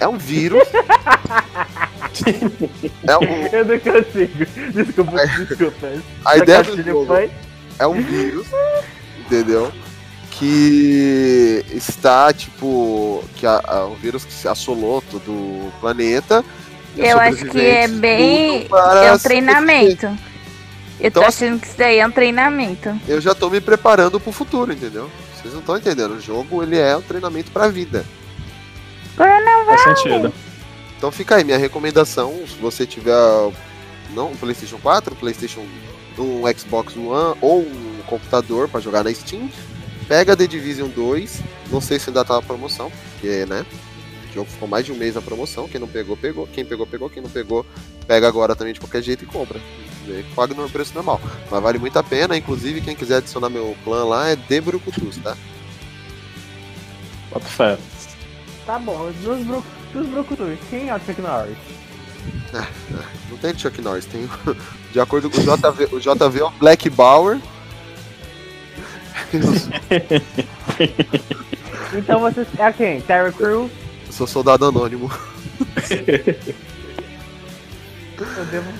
É 0.00 0.08
um 0.08 0.18
vírus. 0.18 0.66
é 3.06 3.16
um, 3.16 3.46
Eu 3.52 3.64
não 3.64 3.78
consigo. 3.78 4.46
Desculpa, 4.72 5.26
desculpa. 5.26 5.92
a 6.24 6.36
ideia 6.36 6.62
do 6.62 6.82
jogo 6.82 7.06
foi- 7.06 7.30
é 7.78 7.86
um 7.86 8.00
vírus, 8.02 8.46
entendeu? 9.20 9.72
Que 10.30 11.64
está, 11.72 12.32
tipo. 12.32 13.22
Que 13.36 13.46
a, 13.46 13.60
a- 13.64 13.86
um 13.86 13.94
vírus 13.94 14.24
que 14.24 14.48
assolou 14.48 15.00
todo 15.02 15.30
o 15.30 15.72
planeta. 15.80 16.44
Eu 16.96 17.18
acho 17.18 17.44
que 17.46 17.60
é 17.60 17.88
bem. 17.88 18.66
É 19.04 19.12
um 19.12 19.18
treinamento. 19.18 20.06
Eu 21.00 21.10
tô 21.10 21.20
Então, 21.20 21.24
achando 21.26 21.60
que 21.60 21.66
isso 21.66 21.76
daí 21.76 21.98
é 21.98 22.06
um 22.06 22.10
treinamento. 22.10 22.96
Eu 23.08 23.20
já 23.20 23.34
tô 23.34 23.50
me 23.50 23.60
preparando 23.60 24.20
pro 24.20 24.30
futuro, 24.32 24.72
entendeu? 24.72 25.10
Vocês 25.36 25.52
não 25.52 25.60
estão 25.60 25.76
entendendo. 25.76 26.12
O 26.12 26.20
jogo 26.20 26.62
ele 26.62 26.78
é 26.78 26.96
um 26.96 27.02
treinamento 27.02 27.50
pra 27.50 27.68
vida. 27.68 28.04
Coronavírus. 29.16 29.82
Faz 29.82 29.98
sentido. 29.98 30.32
Então 30.96 31.10
fica 31.10 31.36
aí 31.36 31.44
minha 31.44 31.58
recomendação, 31.58 32.32
se 32.46 32.56
você 32.56 32.86
tiver 32.86 33.12
não 34.14 34.30
um 34.30 34.36
PlayStation 34.36 34.78
4, 34.78 35.14
PlayStation 35.16 35.66
um 36.18 36.42
Xbox 36.56 36.96
One 36.96 37.36
ou 37.40 37.60
um 37.60 38.02
computador 38.06 38.68
pra 38.68 38.80
jogar 38.80 39.04
na 39.04 39.12
Steam, 39.12 39.50
pega 40.06 40.36
The 40.36 40.46
Division 40.46 40.88
2, 40.88 41.40
não 41.70 41.80
sei 41.80 41.98
se 41.98 42.10
ainda 42.10 42.24
tá 42.24 42.34
na 42.34 42.42
promoção, 42.42 42.90
porque, 43.12 43.44
né? 43.46 43.66
O 44.30 44.34
jogo 44.34 44.50
ficou 44.50 44.68
mais 44.68 44.84
de 44.84 44.92
um 44.92 44.96
mês 44.96 45.14
na 45.14 45.22
promoção, 45.22 45.68
quem 45.68 45.80
não 45.80 45.88
pegou, 45.88 46.16
pegou, 46.16 46.46
quem 46.46 46.64
pegou, 46.64 46.86
pegou, 46.86 47.10
quem 47.10 47.22
não 47.22 47.30
pegou, 47.30 47.64
pega 48.06 48.26
agora 48.26 48.54
também 48.54 48.72
de 48.72 48.80
qualquer 48.80 49.02
jeito 49.02 49.24
e 49.24 49.26
compra. 49.26 49.60
E 50.06 50.24
Paga 50.34 50.54
no 50.54 50.68
preço 50.68 50.94
normal. 50.94 51.20
Mas 51.50 51.62
vale 51.62 51.78
muito 51.78 51.98
a 51.98 52.02
pena, 52.02 52.36
inclusive 52.36 52.80
quem 52.80 52.94
quiser 52.94 53.16
adicionar 53.16 53.48
meu 53.48 53.76
clã 53.84 54.04
lá 54.04 54.28
é 54.28 54.36
Debrucutus, 54.36 55.18
tá? 55.18 55.36
Bota 57.30 57.46
fé. 57.46 57.78
Tá 58.66 58.78
bom, 58.78 59.10
dos, 59.22 59.44
bru 59.44 59.64
dos 59.92 60.06
Brucutus, 60.08 60.58
quem 60.70 60.88
é 60.88 60.94
o 60.94 61.00
Chuck 61.00 61.20
Norris? 61.20 61.56
Não 63.30 63.36
tem 63.36 63.58
Chuck 63.58 63.80
Norris, 63.82 64.06
tem 64.06 64.28
de 64.92 65.00
acordo 65.00 65.28
com 65.30 65.38
o 65.38 65.40
JV, 65.40 65.88
o 65.92 66.00
JV 66.00 66.40
é 66.40 66.44
o 66.44 66.50
Black 66.50 66.88
Bauer. 66.90 67.40
Então 71.96 72.18
você 72.20 72.44
é 72.58 72.72
quem? 72.72 73.00
Terry 73.02 73.32
Crews? 73.32 73.70
Eu 74.06 74.12
sou 74.12 74.26
soldado 74.26 74.66
anônimo. 74.66 75.08
Eu 78.18 78.44
devo. 78.46 78.72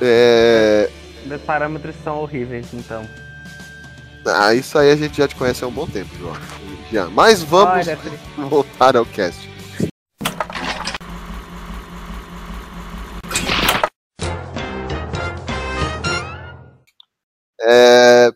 É... 0.00 0.88
Meus 1.26 1.42
parâmetros 1.42 1.94
são 2.04 2.18
horríveis, 2.18 2.68
então. 2.72 3.04
Ah, 4.26 4.54
isso 4.54 4.78
aí 4.78 4.90
a 4.90 4.96
gente 4.96 5.16
já 5.16 5.26
te 5.26 5.34
conhece 5.34 5.64
há 5.64 5.66
um 5.66 5.72
bom 5.72 5.86
tempo, 5.86 6.10
João. 6.18 6.36
Já. 6.92 7.06
Mas 7.06 7.42
vamos 7.42 7.86
Olha, 7.86 7.98
voltar 8.36 8.96
ao 8.96 9.06
cast. 9.06 9.48
É... 17.62 18.30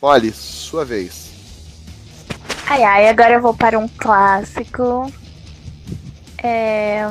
Olha, 0.00 0.32
sua 0.32 0.84
vez. 0.84 1.32
Ai, 2.66 2.82
ai, 2.82 3.08
agora 3.08 3.34
eu 3.34 3.42
vou 3.42 3.54
para 3.54 3.78
um 3.78 3.88
clássico. 3.88 5.12
É... 6.42 7.04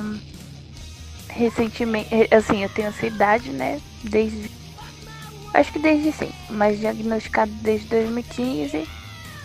Recentemente, 1.27 2.09
assim, 2.33 2.63
eu 2.63 2.69
tenho 2.69 2.89
essa 2.89 3.05
idade, 3.05 3.49
né? 3.49 3.81
Desde. 4.03 4.62
Acho 5.53 5.71
que 5.71 5.79
desde 5.79 6.11
sempre, 6.11 6.35
mas 6.49 6.79
diagnosticado 6.79 7.51
desde 7.61 7.87
2015. 7.87 8.87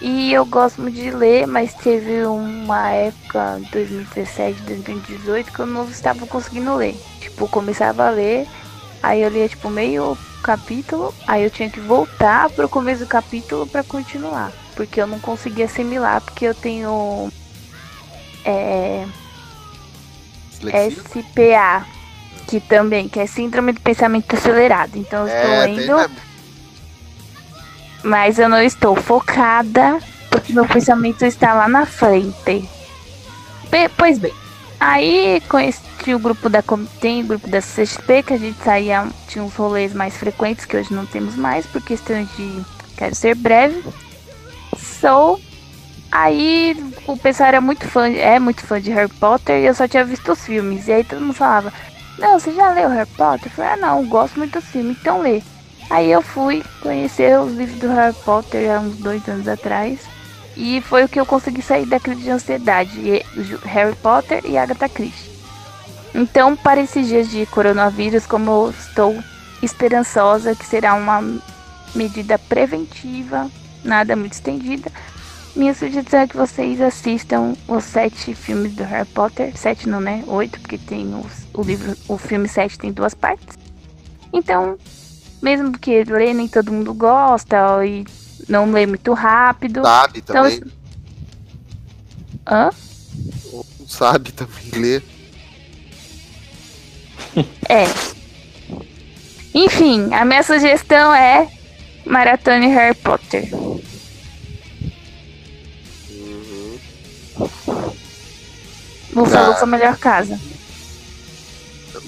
E 0.00 0.32
eu 0.32 0.46
gosto 0.46 0.80
muito 0.80 0.94
de 0.94 1.10
ler, 1.10 1.46
mas 1.46 1.74
teve 1.74 2.24
uma 2.24 2.90
época, 2.90 3.60
2017, 3.72 4.62
2018, 4.62 5.52
que 5.52 5.58
eu 5.58 5.66
não 5.66 5.88
estava 5.88 6.24
conseguindo 6.26 6.74
ler. 6.76 6.96
Tipo, 7.20 7.44
eu 7.44 7.48
começava 7.48 8.06
a 8.06 8.10
ler, 8.10 8.46
aí 9.02 9.20
eu 9.22 9.28
lia 9.28 9.48
tipo 9.48 9.68
meio 9.68 10.16
capítulo, 10.42 11.12
aí 11.26 11.42
eu 11.42 11.50
tinha 11.50 11.68
que 11.68 11.80
voltar 11.80 12.48
pro 12.50 12.68
começo 12.68 13.00
do 13.00 13.08
capítulo 13.08 13.66
para 13.66 13.82
continuar. 13.82 14.52
Porque 14.76 15.00
eu 15.00 15.06
não 15.06 15.18
conseguia 15.18 15.64
assimilar, 15.64 16.20
porque 16.20 16.44
eu 16.44 16.54
tenho. 16.54 17.30
É. 18.44 19.04
SPA, 20.60 21.86
que 22.48 22.60
também, 22.60 23.08
que 23.08 23.20
é 23.20 23.26
Síndrome 23.26 23.72
do 23.72 23.80
Pensamento 23.80 24.34
Acelerado. 24.34 24.96
Então 24.96 25.20
eu 25.20 25.26
estou 25.28 25.50
É, 25.50 25.66
tem 25.66 25.76
lendo, 25.76 25.96
mesmo. 25.96 26.16
mas 28.02 28.38
eu 28.38 28.48
não 28.48 28.62
estou 28.62 28.96
focada, 28.96 29.98
porque 30.30 30.52
meu 30.52 30.66
pensamento 30.66 31.24
está 31.24 31.52
lá 31.52 31.68
na 31.68 31.84
frente. 31.84 32.68
Be- 33.70 33.90
pois 33.96 34.18
bem, 34.18 34.32
aí 34.80 35.42
conheci 35.48 35.82
o 36.14 36.18
grupo 36.18 36.48
da 36.48 36.62
tem 37.00 37.22
o 37.22 37.26
grupo 37.26 37.46
da 37.48 37.60
CXP, 37.60 38.22
que 38.22 38.32
a 38.32 38.38
gente 38.38 38.58
saía, 38.64 39.06
tinha 39.28 39.44
uns 39.44 39.54
rolês 39.54 39.92
mais 39.92 40.16
frequentes, 40.16 40.64
que 40.64 40.76
hoje 40.76 40.92
não 40.94 41.04
temos 41.04 41.36
mais, 41.36 41.66
por 41.66 41.82
questões 41.82 42.26
de 42.36 42.62
quero 42.96 43.14
ser 43.14 43.34
breve. 43.34 43.84
Sou 45.00 45.38
Aí 46.10 46.74
o 47.06 47.18
pessoal 47.18 47.48
era 47.50 47.60
muito 47.60 47.86
fã, 47.86 48.08
é 48.08 48.38
muito 48.38 48.66
fã 48.66 48.80
de 48.80 48.90
Harry 48.90 49.12
Potter 49.20 49.60
e 49.62 49.66
eu 49.66 49.74
só 49.74 49.86
tinha 49.86 50.02
visto 50.06 50.32
os 50.32 50.40
filmes. 50.42 50.88
E 50.88 50.92
aí 50.92 51.04
todo 51.04 51.20
mundo 51.20 51.34
falava, 51.34 51.70
não, 52.18 52.38
você 52.38 52.52
já 52.52 52.72
leu 52.72 52.88
Harry 52.88 53.08
Potter? 53.16 53.46
Eu 53.46 53.50
falei, 53.50 53.70
ah 53.72 53.76
não, 53.76 54.06
gosto 54.06 54.38
muito 54.38 54.58
do 54.58 54.64
filme, 54.64 54.96
então 54.98 55.20
lê. 55.20 55.42
Aí 55.90 56.10
eu 56.10 56.20
fui 56.20 56.62
conhecer 56.82 57.38
os 57.38 57.52
livros 57.54 57.78
do 57.78 57.88
Harry 57.88 58.14
Potter 58.24 58.70
há 58.70 58.80
uns 58.80 58.96
dois 58.96 59.26
anos 59.28 59.48
atrás. 59.48 60.00
E 60.56 60.80
foi 60.82 61.04
o 61.04 61.08
que 61.08 61.20
eu 61.20 61.24
consegui 61.24 61.62
sair 61.62 61.86
da 61.86 62.00
crise 62.00 62.22
de 62.22 62.30
ansiedade. 62.30 63.22
Harry 63.64 63.94
Potter 63.96 64.42
e 64.44 64.58
Agatha 64.58 64.88
Christie. 64.88 65.30
Então, 66.14 66.56
para 66.56 66.80
esses 66.80 67.06
dias 67.06 67.30
de 67.30 67.46
coronavírus, 67.46 68.26
como 68.26 68.50
eu 68.50 68.74
estou 68.76 69.16
esperançosa 69.62 70.54
que 70.54 70.66
será 70.66 70.94
uma 70.94 71.22
medida 71.94 72.38
preventiva, 72.38 73.48
nada 73.84 74.16
muito 74.16 74.32
estendida, 74.32 74.90
minha 75.54 75.74
sugestão 75.74 76.20
é 76.20 76.26
que 76.26 76.36
vocês 76.36 76.80
assistam 76.80 77.54
os 77.66 77.84
sete 77.84 78.34
filmes 78.34 78.74
do 78.74 78.84
Harry 78.84 79.08
Potter. 79.08 79.56
Sete 79.56 79.88
não, 79.88 80.00
né? 80.00 80.22
Oito, 80.26 80.60
porque 80.60 80.78
tem 80.78 81.06
os- 81.14 81.47
o 81.58 81.62
livro, 81.64 81.96
o 82.06 82.16
filme 82.16 82.48
sete 82.48 82.78
tem 82.78 82.92
duas 82.92 83.14
partes. 83.14 83.58
Então, 84.32 84.78
mesmo 85.42 85.76
que 85.76 86.04
ler 86.04 86.32
nem 86.32 86.46
todo 86.46 86.72
mundo 86.72 86.94
gosta 86.94 87.84
e 87.84 88.04
não 88.48 88.70
lê 88.70 88.86
muito 88.86 89.12
rápido. 89.12 89.82
Sabe 89.82 90.20
Então, 90.20 90.44
também. 90.44 90.62
Hã? 92.46 92.70
Não 93.52 93.88
sabe 93.88 94.32
também 94.32 94.70
ler. 94.72 95.02
É. 97.68 97.84
Enfim, 99.54 100.12
a 100.12 100.24
minha 100.24 100.42
sugestão 100.42 101.14
é 101.14 101.48
maratone 102.04 102.66
Harry 102.68 102.96
Potter. 102.96 103.48
Uhum. 106.10 106.78
Lufa 109.14 109.30
Tá. 109.30 109.48
Lufa 109.48 109.66
melhor 109.66 109.96
casa. 109.98 110.40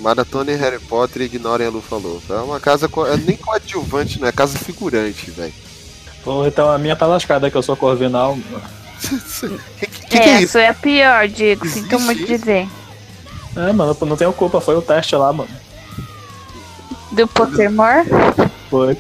Maratona 0.01 0.53
em 0.53 0.57
Harry 0.57 0.79
Potter 0.79 1.23
e 1.23 1.25
ignorem 1.27 1.67
a 1.67 1.71
Lufa 1.71 1.97
Lufa. 1.97 2.35
É 2.35 2.41
uma 2.41 2.59
casa 2.59 2.89
co- 2.89 3.07
é 3.07 3.17
nem 3.17 3.37
coadjuvante, 3.37 4.21
não 4.21 4.27
é 4.29 4.33
casa 4.33 4.59
figurante, 4.59 5.31
velho. 5.31 5.53
Pô, 6.25 6.47
então 6.47 6.71
a 6.71 6.79
minha 6.79 6.97
tá 6.97 7.07
lascada, 7.07 7.51
que 7.51 7.57
eu 7.57 7.63
sou 7.63 7.77
corvinal. 7.77 8.37
que, 9.79 9.87
que, 9.87 10.07
que 10.07 10.19
é 10.19 10.43
isso? 10.43 10.59
Essa 10.59 10.61
é 10.61 10.69
a 10.69 10.75
pior, 10.75 11.29
Diego. 11.29 11.67
Sinto 11.69 11.99
muito 12.01 12.23
isso? 12.23 12.27
dizer. 12.39 12.69
É, 13.57 13.73
mano, 13.73 13.97
não 14.03 14.17
tenho 14.17 14.33
culpa, 14.33 14.61
foi 14.61 14.77
o 14.77 14.83
teste 14.83 15.15
lá, 15.17 15.33
mano. 15.33 15.51
Do 17.13 17.27
Pottermore? 17.27 18.07
Foi. 18.71 18.97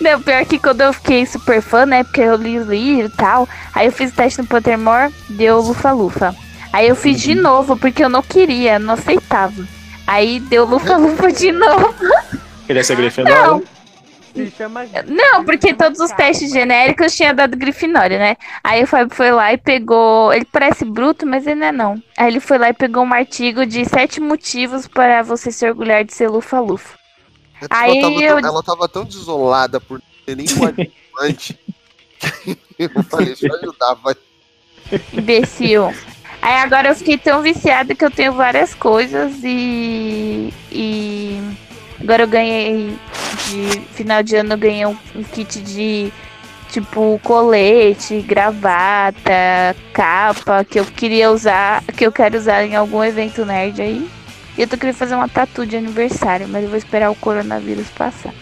Não, 0.00 0.22
pior 0.22 0.44
que 0.46 0.58
quando 0.58 0.80
eu 0.80 0.92
fiquei 0.92 1.26
super 1.26 1.60
fã, 1.60 1.84
né? 1.84 2.04
Porque 2.04 2.20
eu 2.20 2.36
li 2.36 2.58
os 2.58 2.68
livros 2.68 3.12
e 3.12 3.16
tal. 3.16 3.48
Aí 3.74 3.86
eu 3.86 3.92
fiz 3.92 4.10
o 4.10 4.14
teste 4.14 4.40
no 4.40 4.46
Pottermore, 4.46 5.12
deu 5.28 5.60
lufa-lufa. 5.60 6.34
Aí 6.72 6.88
eu 6.88 6.96
fiz 6.96 7.20
de 7.20 7.34
novo, 7.34 7.76
porque 7.76 8.02
eu 8.04 8.08
não 8.08 8.22
queria, 8.22 8.78
não 8.78 8.94
aceitava. 8.94 9.66
Aí 10.08 10.40
deu 10.40 10.64
lufa-lufa 10.64 11.30
de 11.30 11.52
novo. 11.52 11.94
Queria 12.66 12.82
ser 12.82 12.96
Grifinória. 12.96 13.62
Não, 15.06 15.44
porque 15.44 15.74
todos 15.74 16.00
os 16.00 16.10
testes 16.12 16.50
genéricos 16.50 17.14
tinha 17.14 17.34
dado 17.34 17.58
Grifinória, 17.58 18.18
né? 18.18 18.36
Aí 18.64 18.84
o 18.84 18.86
Fábio 18.86 19.14
foi 19.14 19.30
lá 19.30 19.52
e 19.52 19.58
pegou. 19.58 20.32
Ele 20.32 20.46
parece 20.46 20.82
bruto, 20.86 21.26
mas 21.26 21.46
ele 21.46 21.60
não 21.60 21.66
é 21.66 21.72
não. 21.72 22.02
Aí 22.16 22.28
ele 22.28 22.40
foi 22.40 22.56
lá 22.56 22.70
e 22.70 22.72
pegou 22.72 23.04
um 23.04 23.12
artigo 23.12 23.66
de 23.66 23.84
sete 23.84 24.18
motivos 24.18 24.86
para 24.88 25.22
você 25.22 25.52
se 25.52 25.68
orgulhar 25.68 26.02
de 26.04 26.14
ser 26.14 26.28
lufa-lufa. 26.28 26.96
Aí 27.68 27.98
ela, 27.98 28.00
tava 28.00 28.22
eu- 28.22 28.40
tão, 28.40 28.50
ela 28.50 28.62
tava 28.62 28.88
tão 28.88 29.04
desolada 29.04 29.78
por 29.78 30.00
ter 30.24 30.36
nem 30.36 30.46
coadjuvante. 30.46 31.58
que 32.44 32.58
eu 32.78 33.02
falei, 33.10 33.26
deixa 33.26 33.46
eu 33.46 33.54
ajudar, 33.56 33.94
vai. 33.94 34.14
Imbecil. 35.12 35.92
Aí 36.48 36.56
agora 36.62 36.88
eu 36.88 36.94
fiquei 36.96 37.18
tão 37.18 37.42
viciada 37.42 37.94
que 37.94 38.02
eu 38.02 38.10
tenho 38.10 38.32
várias 38.32 38.72
coisas 38.72 39.34
e. 39.44 40.50
E. 40.72 41.42
Agora 42.00 42.22
eu 42.22 42.26
ganhei. 42.26 42.96
De 43.50 43.80
final 43.92 44.22
de 44.22 44.34
ano 44.34 44.54
eu 44.54 44.56
ganhei 44.56 44.86
um, 44.86 44.96
um 45.14 45.22
kit 45.22 45.60
de. 45.60 46.10
Tipo, 46.70 47.20
colete, 47.22 48.22
gravata, 48.22 49.76
capa, 49.92 50.64
que 50.64 50.80
eu 50.80 50.86
queria 50.86 51.30
usar, 51.30 51.82
que 51.94 52.06
eu 52.06 52.12
quero 52.12 52.38
usar 52.38 52.64
em 52.64 52.74
algum 52.74 53.04
evento 53.04 53.44
nerd 53.44 53.82
aí. 53.82 54.10
E 54.56 54.62
eu 54.62 54.66
tô 54.66 54.78
querendo 54.78 54.96
fazer 54.96 55.16
uma 55.16 55.28
tatu 55.28 55.66
de 55.66 55.76
aniversário, 55.76 56.48
mas 56.48 56.62
eu 56.62 56.70
vou 56.70 56.78
esperar 56.78 57.10
o 57.10 57.14
coronavírus 57.14 57.88
passar. 57.90 58.32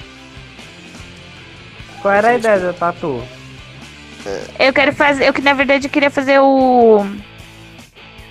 Qual 2.01 2.15
era 2.15 2.29
a 2.29 2.35
ideia 2.37 2.61
da 2.61 2.73
tatu? 2.73 3.21
Eu 4.61 4.73
quero 4.73 4.93
fazer. 4.93 5.27
Eu 5.27 5.33
que 5.33 5.43
na 5.43 5.55
verdade 5.55 5.89
queria 5.89 6.11
fazer 6.11 6.39
o. 6.39 7.05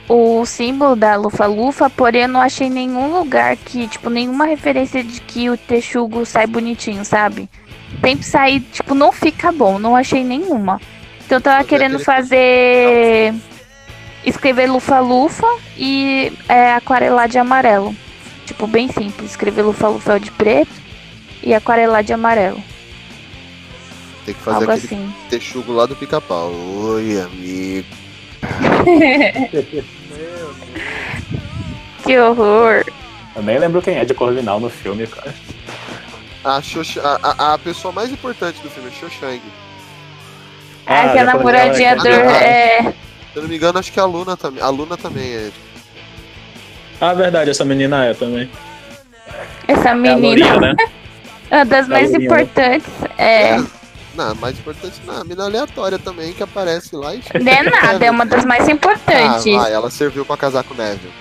O 0.08 0.46
símbolo 0.46 0.96
da 0.96 1.15
Lufa 1.15 1.48
Lufa, 1.48 1.89
porém 1.89 2.24
eu 2.24 2.28
não 2.28 2.39
achei 2.39 2.70
nenhum 2.70 3.18
lugar 3.18 3.58
que, 3.58 3.88
tipo, 3.88 4.10
nenhuma 4.10 4.46
referência 4.46 5.04
de 5.04 5.20
que 5.20 5.50
o 5.50 5.58
texugo 5.58 6.26
sai 6.26 6.46
bonitinho, 6.46 7.04
sabe? 7.04 7.50
Sempre 8.02 8.26
sair, 8.26 8.60
tipo, 8.60 8.94
não 8.94 9.12
fica 9.12 9.52
bom, 9.52 9.80
não 9.80 9.96
achei 9.96 10.24
nenhuma. 10.24 10.80
Então 11.26 11.38
eu 11.38 11.41
tava 11.41 11.62
é 11.62 11.63
querendo 11.63 11.98
fazer. 12.00 13.34
Escrever 14.24 14.68
Lufa 14.68 15.00
Lufa 15.00 15.48
e 15.78 16.32
é, 16.48 16.74
aquarelar 16.74 17.28
de 17.28 17.39
amarelo. 17.39 17.96
Tipo, 18.46 18.68
bem 18.68 18.88
simples. 18.88 19.32
Escrever 19.32 19.63
Lufa 19.63 19.88
Lufa 19.88 20.20
de 20.20 20.32
preto 20.32 20.72
e 21.41 21.54
aquarelar 21.54 22.04
de 22.04 22.13
amarelo. 22.13 22.62
Tem 24.24 24.34
que 24.34 24.41
fazer 24.41 24.58
Algo 24.58 24.72
aquele 24.72 24.86
assim. 24.86 25.13
texugo 25.30 25.72
lá 25.72 25.86
do 25.86 25.96
pica-pau. 25.96 26.52
Oi, 26.52 27.22
amigo. 27.22 28.05
Que 32.03 32.17
horror. 32.19 32.84
Eu 33.36 33.41
nem 33.43 33.58
lembro 33.58 33.81
quem 33.81 33.97
é 33.97 34.05
de 34.05 34.13
Corvinal 34.13 34.60
no 34.60 34.69
filme, 34.69 35.08
cara. 35.08 35.34
A, 36.43 36.62
Xoxa- 36.62 37.01
a, 37.01 37.49
a, 37.49 37.53
a 37.53 37.58
pessoa 37.58 37.91
mais 37.91 38.12
importante 38.12 38.60
do 38.62 38.69
filme 38.69 38.89
é 38.89 38.91
Xoxang. 38.91 39.41
Ah, 40.86 41.01
Ah, 41.01 41.10
que 41.10 41.17
a 41.17 41.25
já 41.25 41.34
namoradinha 41.34 41.95
do. 41.95 42.01
falei, 42.03 42.13
já. 42.19 42.31
É, 42.43 42.81
Se 42.84 42.93
eu 43.36 43.41
não 43.41 43.49
me 43.49 43.55
engano, 43.55 43.79
acho 43.79 43.91
que 43.91 43.99
a 43.99 44.05
Luna 44.05 44.38
também. 44.38 44.62
A 44.63 44.69
Luna 44.69 44.95
também 44.97 45.34
é. 45.34 45.49
Ah, 47.01 47.13
verdade, 47.13 47.49
essa 47.49 47.65
menina 47.65 48.05
é 48.05 48.13
também. 48.13 48.49
essa 49.67 49.89
É 49.89 49.91
a 49.91 49.95
menina. 49.95 50.27
Lourinha, 50.27 50.60
né? 50.60 50.75
Uma 51.51 51.65
das 51.65 51.89
É 51.89 51.91
a 51.91 51.93
mais 51.93 52.12
lourinha, 52.12 52.19
né? 52.19 52.25
importantes. 52.43 52.93
É. 53.17 53.55
Não, 54.15 54.32
a 54.32 54.36
mais 54.36 54.58
importante 54.58 55.01
não, 55.06 55.21
a 55.21 55.23
mina 55.23 55.43
aleatória 55.43 55.99
também 55.99 56.34
que 56.34 56.41
aparece 56.41 56.95
lá 56.95 57.13
e. 57.13 57.21
Não 57.41 57.51
é 57.51 57.63
nada, 57.63 58.06
é 58.06 58.12
uma 58.12 58.25
das 58.25 58.45
mais 58.45 58.67
Ah, 58.67 58.71
importantes. 58.71 59.54
vai, 59.54 59.73
ela 59.73 59.89
serviu 59.89 60.25
pra 60.25 60.38
casar 60.38 60.63
com 60.63 60.73
o 60.73 60.78
Neville. 60.78 61.13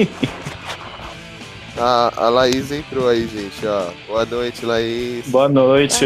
a, 1.80 2.12
a 2.16 2.28
Laís 2.28 2.70
entrou 2.70 3.08
aí, 3.08 3.26
gente, 3.26 3.66
ó. 3.66 3.90
Boa 4.06 4.26
noite, 4.26 4.66
Laís. 4.66 5.26
Boa 5.28 5.48
noite. 5.48 6.04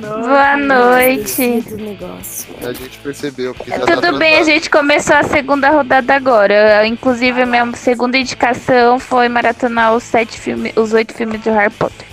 Boa 0.00 0.56
noite. 0.56 1.60
Do 1.60 1.76
negócio. 1.76 2.54
A 2.60 2.72
gente 2.72 2.98
percebeu, 2.98 3.54
porque 3.54 3.70
já 3.70 3.78
tá 3.78 3.94
Tudo 3.96 4.18
bem, 4.18 4.38
a 4.38 4.42
gente 4.42 4.68
começou 4.68 5.14
a 5.14 5.22
segunda 5.22 5.70
rodada 5.70 6.14
agora. 6.14 6.84
Inclusive, 6.86 7.42
a 7.42 7.46
minha 7.46 7.72
segunda 7.76 8.18
indicação 8.18 8.98
foi 8.98 9.28
maratonar 9.28 9.94
os 9.94 10.02
sete 10.02 10.38
filmes, 10.38 10.72
os 10.76 10.92
oito 10.92 11.14
filmes 11.14 11.40
de 11.40 11.50
Harry 11.50 11.72
Potter. 11.72 12.06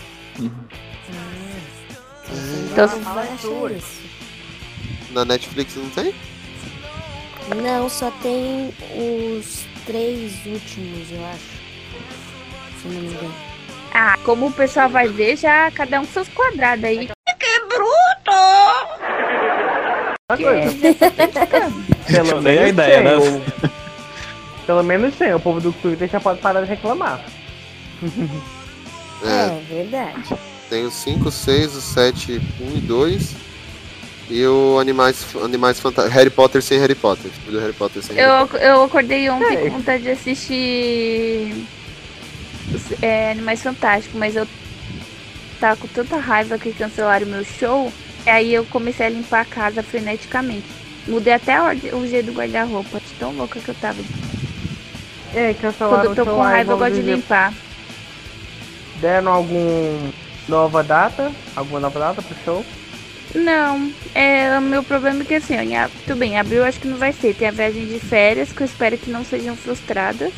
Então, 2.72 2.88
Não 2.88 3.14
vai 3.16 3.28
achar 3.28 3.72
isso. 3.76 4.02
Na 5.12 5.26
Netflix 5.26 5.76
não 5.76 5.90
tem? 5.90 6.14
Não, 7.64 7.90
só 7.90 8.12
tem 8.22 8.72
os 8.94 9.66
três 9.86 10.34
últimos, 10.46 11.12
eu 11.12 11.26
acho. 11.26 11.57
Se 12.82 12.88
não 12.88 13.02
me 13.02 13.08
engano. 13.08 13.34
ah, 13.94 14.18
como 14.24 14.48
o 14.48 14.52
pessoal 14.52 14.90
vai 14.90 15.08
ver, 15.08 15.36
já 15.38 15.70
cada 15.72 16.00
um 16.02 16.06
seus 16.06 16.28
quadrados 16.30 16.84
aí. 16.86 17.10
Uma 20.30 20.38
coisa. 20.38 20.88
Eu 22.10 22.26
Pelo 22.26 22.42
dei 22.42 22.58
a 22.58 22.62
menos 22.62 22.70
ideia, 22.70 22.96
tem, 22.96 23.04
né? 23.04 23.72
Pelo 24.66 24.84
menos 24.84 25.16
tem. 25.16 25.34
O 25.34 25.40
povo 25.40 25.62
do 25.62 25.72
Twitter 25.72 26.10
já 26.10 26.20
pode 26.20 26.42
parar 26.42 26.62
de 26.62 26.68
reclamar. 26.68 27.22
É, 29.24 29.28
É, 29.30 29.62
verdade. 29.70 30.36
tem 30.70 30.86
o 30.86 30.92
5, 30.92 31.32
6, 31.32 31.76
o 31.76 31.82
7, 31.82 32.42
1 32.60 32.78
e 32.78 32.82
2. 32.82 33.36
E 34.30 34.46
o 34.46 34.78
Animais, 34.78 35.26
Animais 35.42 35.80
Fantásticos. 35.80 36.14
Harry 36.18 36.30
Potter 36.30 36.62
sem 36.62 36.78
Harry 36.80 36.96
Potter. 36.96 37.32
Do 37.46 37.58
Harry 37.60 37.72
Potter 37.72 38.04
sem 38.04 38.18
Harry 38.18 38.28
Eu, 38.52 38.60
eu 38.60 38.84
acordei 38.84 39.30
ontem 39.30 39.54
É. 39.56 39.58
com 39.58 39.70
vontade 39.78 40.04
de 40.04 40.10
assistir 40.12 41.66
é, 43.02 43.32
Animais 43.32 43.62
Fantásticos, 43.62 44.18
mas 44.18 44.36
eu 44.36 44.48
tava 45.60 45.78
com 45.78 45.88
tanta 45.88 46.18
raiva 46.18 46.58
que 46.58 46.72
cancelaram 46.74 47.28
meu 47.28 47.44
show. 47.44 47.92
Aí 48.26 48.54
eu 48.54 48.66
comecei 48.66 49.06
a 49.06 49.10
limpar 49.10 49.42
a 49.42 49.46
casa 49.46 49.82
freneticamente. 49.82 50.66
Mudei 51.08 51.34
até 51.34 51.62
o 51.62 52.06
jeito 52.06 52.28
do 52.28 52.34
guarda-roupa, 52.34 53.00
de 53.00 53.14
tão 53.18 53.32
louca 53.32 53.60
que 53.60 53.70
eu 53.70 53.76
tava. 53.76 53.98
Aí, 55.34 55.54
cancelaram 55.54 55.98
Quando 55.98 56.18
eu 56.18 56.26
tô 56.26 56.32
o 56.32 56.36
com 56.36 56.42
raiva, 56.42 56.74
eu 56.74 56.78
gosto 56.78 56.96
de 56.96 57.02
limpar. 57.02 57.54
Deram 59.00 59.32
algum 59.32 60.12
nova 60.48 60.84
data? 60.84 61.32
Alguma 61.56 61.80
nova 61.80 62.00
data 62.00 62.22
pro 62.22 62.36
show? 62.44 62.66
Não, 63.36 63.92
é, 64.16 64.58
o 64.58 64.62
meu 64.62 64.82
problema 64.82 65.22
é 65.22 65.26
que 65.26 65.36
assim, 65.36 65.56
ó, 65.56 65.90
tudo 66.06 66.18
bem, 66.18 66.40
abril 66.40 66.60
eu 66.60 66.66
acho 66.66 66.80
que 66.80 66.88
não 66.88 66.98
vai 66.98 67.14
ser. 67.14 67.36
Tem 67.36 67.48
a 67.48 67.52
viagem 67.52 67.86
de 67.86 68.00
férias, 68.00 68.52
que 68.52 68.62
eu 68.62 68.66
espero 68.66 68.98
que 68.98 69.10
não 69.10 69.24
sejam 69.24 69.56
frustradas. 69.56 70.32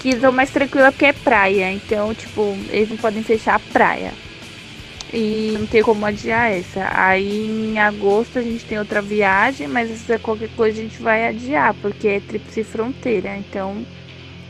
Que 0.00 0.18
são 0.18 0.32
mais 0.32 0.50
tranquila 0.50 0.92
porque 0.92 1.06
é 1.06 1.12
praia. 1.12 1.72
Então, 1.72 2.14
tipo, 2.14 2.56
eles 2.70 2.88
não 2.88 2.96
podem 2.96 3.22
fechar 3.22 3.56
a 3.56 3.72
praia. 3.72 4.12
E 5.12 5.56
não 5.58 5.66
tem 5.66 5.82
como 5.82 6.04
adiar 6.04 6.52
essa. 6.52 6.88
Aí 6.92 7.46
em 7.46 7.78
agosto 7.78 8.38
a 8.38 8.42
gente 8.42 8.64
tem 8.64 8.78
outra 8.78 9.00
viagem, 9.00 9.66
mas 9.66 10.08
é 10.08 10.18
qualquer 10.18 10.50
coisa 10.50 10.78
a 10.78 10.82
gente 10.82 11.02
vai 11.02 11.26
adiar, 11.26 11.74
porque 11.80 12.08
é 12.08 12.20
tríplice 12.20 12.62
fronteira. 12.62 13.36
Então, 13.36 13.84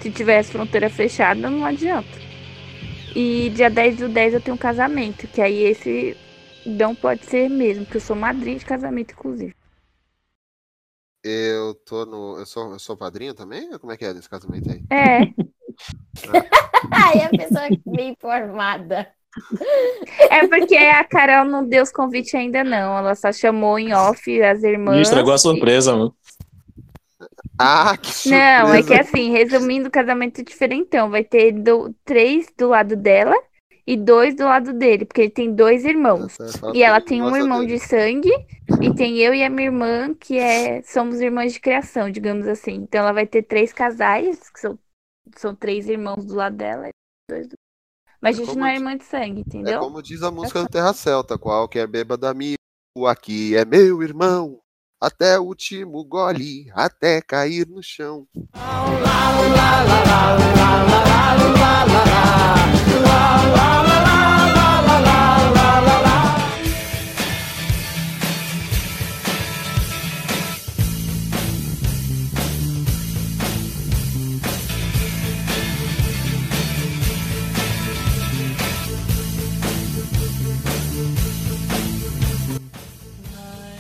se 0.00 0.10
tivesse 0.10 0.52
fronteira 0.52 0.90
fechada, 0.90 1.48
não 1.48 1.64
adianta. 1.64 2.28
E 3.14 3.50
dia 3.54 3.70
10 3.70 3.96
do 3.96 4.08
10 4.08 4.34
eu 4.34 4.40
tenho 4.40 4.54
um 4.54 4.58
casamento, 4.58 5.26
que 5.28 5.40
aí 5.40 5.62
esse 5.64 6.16
não 6.66 6.94
pode 6.94 7.24
ser 7.26 7.48
mesmo, 7.48 7.84
porque 7.84 7.96
eu 7.96 8.00
sou 8.02 8.14
madrinha 8.14 8.58
de 8.58 8.64
casamento, 8.64 9.12
inclusive. 9.12 9.57
Eu 11.28 11.74
tô 11.74 12.06
no. 12.06 12.38
Eu 12.38 12.46
sou, 12.46 12.72
eu 12.72 12.78
sou 12.78 12.96
padrinho 12.96 13.34
também? 13.34 13.70
Ou 13.72 13.78
Como 13.78 13.92
é 13.92 13.96
que 13.96 14.04
é 14.04 14.14
nesse 14.14 14.28
casamento 14.28 14.70
aí? 14.70 14.82
É, 14.90 15.20
Ai, 16.90 17.20
a 17.22 17.28
pessoa 17.30 17.68
bem 17.86 18.10
informada. 18.10 19.08
é 20.30 20.46
porque 20.46 20.74
a 20.74 21.04
Carol 21.04 21.44
não 21.44 21.66
deu 21.66 21.82
os 21.82 21.92
convites 21.92 22.34
ainda 22.34 22.64
não. 22.64 22.96
Ela 22.98 23.14
só 23.14 23.32
chamou 23.32 23.78
em 23.78 23.92
off 23.92 24.42
as 24.42 24.62
irmãs. 24.62 24.96
Me 24.96 25.02
estragou 25.02 25.32
a 25.32 25.38
surpresa, 25.38 25.92
mano. 25.92 26.14
Ah, 27.58 27.96
que 27.96 28.12
surpresa! 28.12 28.62
Não, 28.62 28.74
é 28.74 28.82
que 28.82 28.94
assim, 28.94 29.30
resumindo, 29.30 29.88
o 29.88 29.92
casamento 29.92 30.40
é 30.40 30.44
diferentão. 30.44 31.10
Vai 31.10 31.24
ter 31.24 31.52
do, 31.52 31.94
três 32.04 32.46
do 32.56 32.68
lado 32.68 32.96
dela 32.96 33.34
e 33.88 33.96
dois 33.96 34.34
do 34.34 34.44
lado 34.44 34.74
dele, 34.74 35.06
porque 35.06 35.22
ele 35.22 35.30
tem 35.30 35.54
dois 35.54 35.82
irmãos. 35.82 36.36
E 36.74 36.82
ela 36.82 37.00
tem 37.00 37.22
um 37.22 37.34
irmão 37.34 37.60
dele. 37.60 37.78
de 37.78 37.86
sangue 37.86 38.30
e 38.82 38.94
tem 38.94 39.16
eu 39.16 39.32
e 39.32 39.42
a 39.42 39.48
minha 39.48 39.68
irmã, 39.68 40.12
que 40.12 40.36
é 40.38 40.82
somos 40.82 41.22
irmãs 41.22 41.54
de 41.54 41.60
criação, 41.60 42.10
digamos 42.10 42.46
assim. 42.46 42.74
Então 42.74 43.00
ela 43.00 43.12
vai 43.14 43.26
ter 43.26 43.44
três 43.44 43.72
casais, 43.72 44.50
que 44.50 44.60
são, 44.60 44.78
são 45.36 45.54
três 45.54 45.88
irmãos 45.88 46.22
do 46.26 46.34
lado 46.34 46.54
dela. 46.54 46.88
e 46.88 46.92
Dois 47.30 47.48
do... 47.48 47.54
Mas 48.20 48.36
a 48.38 48.42
É 48.42 48.44
gente 48.44 48.48
como 48.48 48.60
não 48.60 48.66
é 48.66 48.74
irmã 48.74 48.94
de 48.94 49.04
sangue, 49.04 49.38
É 49.38 49.40
entendeu? 49.40 49.80
como 49.80 50.02
diz 50.02 50.22
a 50.22 50.30
música 50.30 50.60
do 50.62 50.68
Terra 50.68 50.92
Celta, 50.92 51.38
qualquer 51.38 51.86
bêbado 51.86 52.26
amigo 52.26 52.58
aqui 53.06 53.56
é 53.56 53.64
meu 53.64 54.02
irmão. 54.02 54.60
Até 55.00 55.38
o 55.38 55.44
último 55.44 56.04
gole, 56.04 56.70
até 56.74 57.22
cair 57.22 57.66
no 57.66 57.82
chão. 57.82 58.26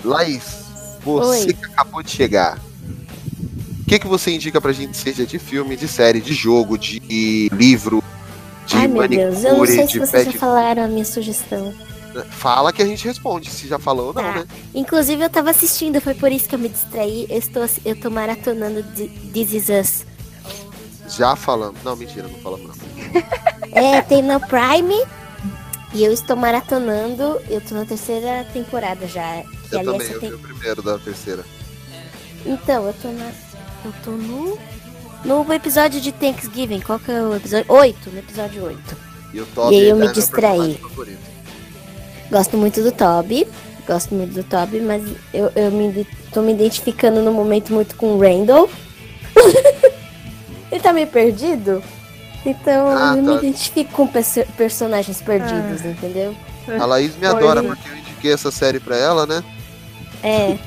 Laís, 0.08 0.42
você 1.02 1.46
Oi. 1.46 1.52
que 1.54 1.64
acabou 1.64 2.02
de 2.02 2.10
chegar, 2.10 2.58
o 2.58 3.84
que, 3.88 3.98
que 3.98 4.06
você 4.06 4.30
indica 4.30 4.60
pra 4.60 4.72
gente, 4.72 4.96
seja 4.96 5.24
de 5.26 5.38
filme, 5.38 5.76
de 5.76 5.88
série, 5.88 6.20
de 6.20 6.34
jogo, 6.34 6.76
de 6.78 7.48
livro, 7.52 8.02
de 8.66 8.76
Ai, 8.76 8.86
meu 8.88 9.06
Deus, 9.08 9.36
eu 9.44 9.52
não 9.52 9.58
manicure, 9.60 9.72
sei 9.72 9.86
se 9.88 9.98
vocês 9.98 10.24
já 10.26 10.32
falaram 10.32 10.82
a 10.84 10.88
minha 10.88 11.04
sugestão. 11.04 11.72
Fala 12.30 12.72
que 12.72 12.82
a 12.82 12.86
gente 12.86 13.04
responde, 13.06 13.48
se 13.50 13.68
já 13.68 13.78
falou 13.78 14.08
ou 14.08 14.14
não, 14.14 14.22
Tá. 14.22 14.34
né? 14.40 14.46
Inclusive, 14.74 15.22
eu 15.22 15.30
tava 15.30 15.50
assistindo, 15.50 16.00
foi 16.00 16.14
por 16.14 16.32
isso 16.32 16.48
que 16.48 16.54
eu 16.54 16.58
me 16.58 16.68
distraí. 16.68 17.26
Eu 17.30 17.38
estou, 17.38 17.66
eu 17.84 17.94
tô 17.98 18.10
maratonando 18.10 18.82
Thi- 18.94 19.08
This 19.32 19.52
Is 19.52 19.68
Us. 19.68 20.06
Já 21.16 21.36
falamos. 21.36 21.80
Não, 21.84 21.94
mentira, 21.96 22.26
não 22.26 22.38
falamos 22.40 22.66
não. 22.66 22.74
É, 23.72 24.02
tem 24.02 24.22
no 24.22 24.40
Prime. 24.40 25.00
E 25.94 26.02
eu 26.04 26.12
estou 26.12 26.34
maratonando. 26.36 27.40
Eu 27.48 27.60
tô 27.60 27.74
na 27.74 27.84
terceira 27.84 28.44
temporada 28.52 29.06
já. 29.06 29.42
Eu 29.72 29.84
também, 29.84 30.08
eu 30.10 30.20
tem- 30.20 30.28
vi 30.30 30.34
o 30.34 30.38
primeiro 30.38 30.82
da 30.82 30.98
terceira. 30.98 31.44
Então, 32.46 32.86
eu 32.86 32.94
tô 32.94 33.08
na. 33.08 33.30
Eu 33.84 33.92
tô 34.04 34.10
no. 34.12 34.58
No 35.24 35.52
episódio 35.52 36.00
de 36.00 36.12
Thanksgiving. 36.12 36.80
Qual 36.80 36.98
que 36.98 37.10
é 37.10 37.20
o 37.20 37.34
episódio? 37.34 37.66
Oito, 37.72 38.08
no 38.10 38.18
episódio 38.20 38.64
8. 38.64 38.96
E 39.34 39.40
o 39.40 39.46
Toby 39.46 39.74
E 39.74 39.78
aí 39.80 39.88
eu 39.88 39.96
é 39.96 39.98
me 39.98 40.04
meu 40.04 40.12
distraí. 40.12 40.80
Gosto 42.30 42.56
muito 42.56 42.82
do 42.82 42.92
Toby. 42.92 43.46
Gosto 43.86 44.14
muito 44.14 44.32
do 44.34 44.44
Toby, 44.44 44.80
mas 44.80 45.02
eu, 45.34 45.50
eu 45.56 45.70
me, 45.72 46.06
tô 46.32 46.40
me 46.42 46.52
identificando 46.52 47.20
no 47.22 47.32
momento 47.32 47.72
muito 47.72 47.96
com 47.96 48.14
o 48.14 48.20
Randall. 48.20 48.70
Ele 50.70 50.80
tá 50.80 50.92
meio 50.92 51.06
perdido. 51.06 51.82
Então 52.44 52.88
Ah, 52.88 53.14
eu 53.16 53.24
tá. 53.24 53.30
me 53.32 53.36
identifico 53.38 53.90
com 53.92 54.06
perso- 54.06 54.44
personagens 54.56 55.20
perdidos, 55.20 55.84
entendeu? 55.84 56.34
A 56.80 56.84
Laís 56.86 57.16
me 57.16 57.26
adora 57.26 57.62
porque 57.62 57.88
eu 57.88 57.96
indiquei 57.96 58.32
essa 58.32 58.50
série 58.50 58.78
pra 58.78 58.96
ela, 58.96 59.26
né? 59.26 59.42
É. 60.22 60.58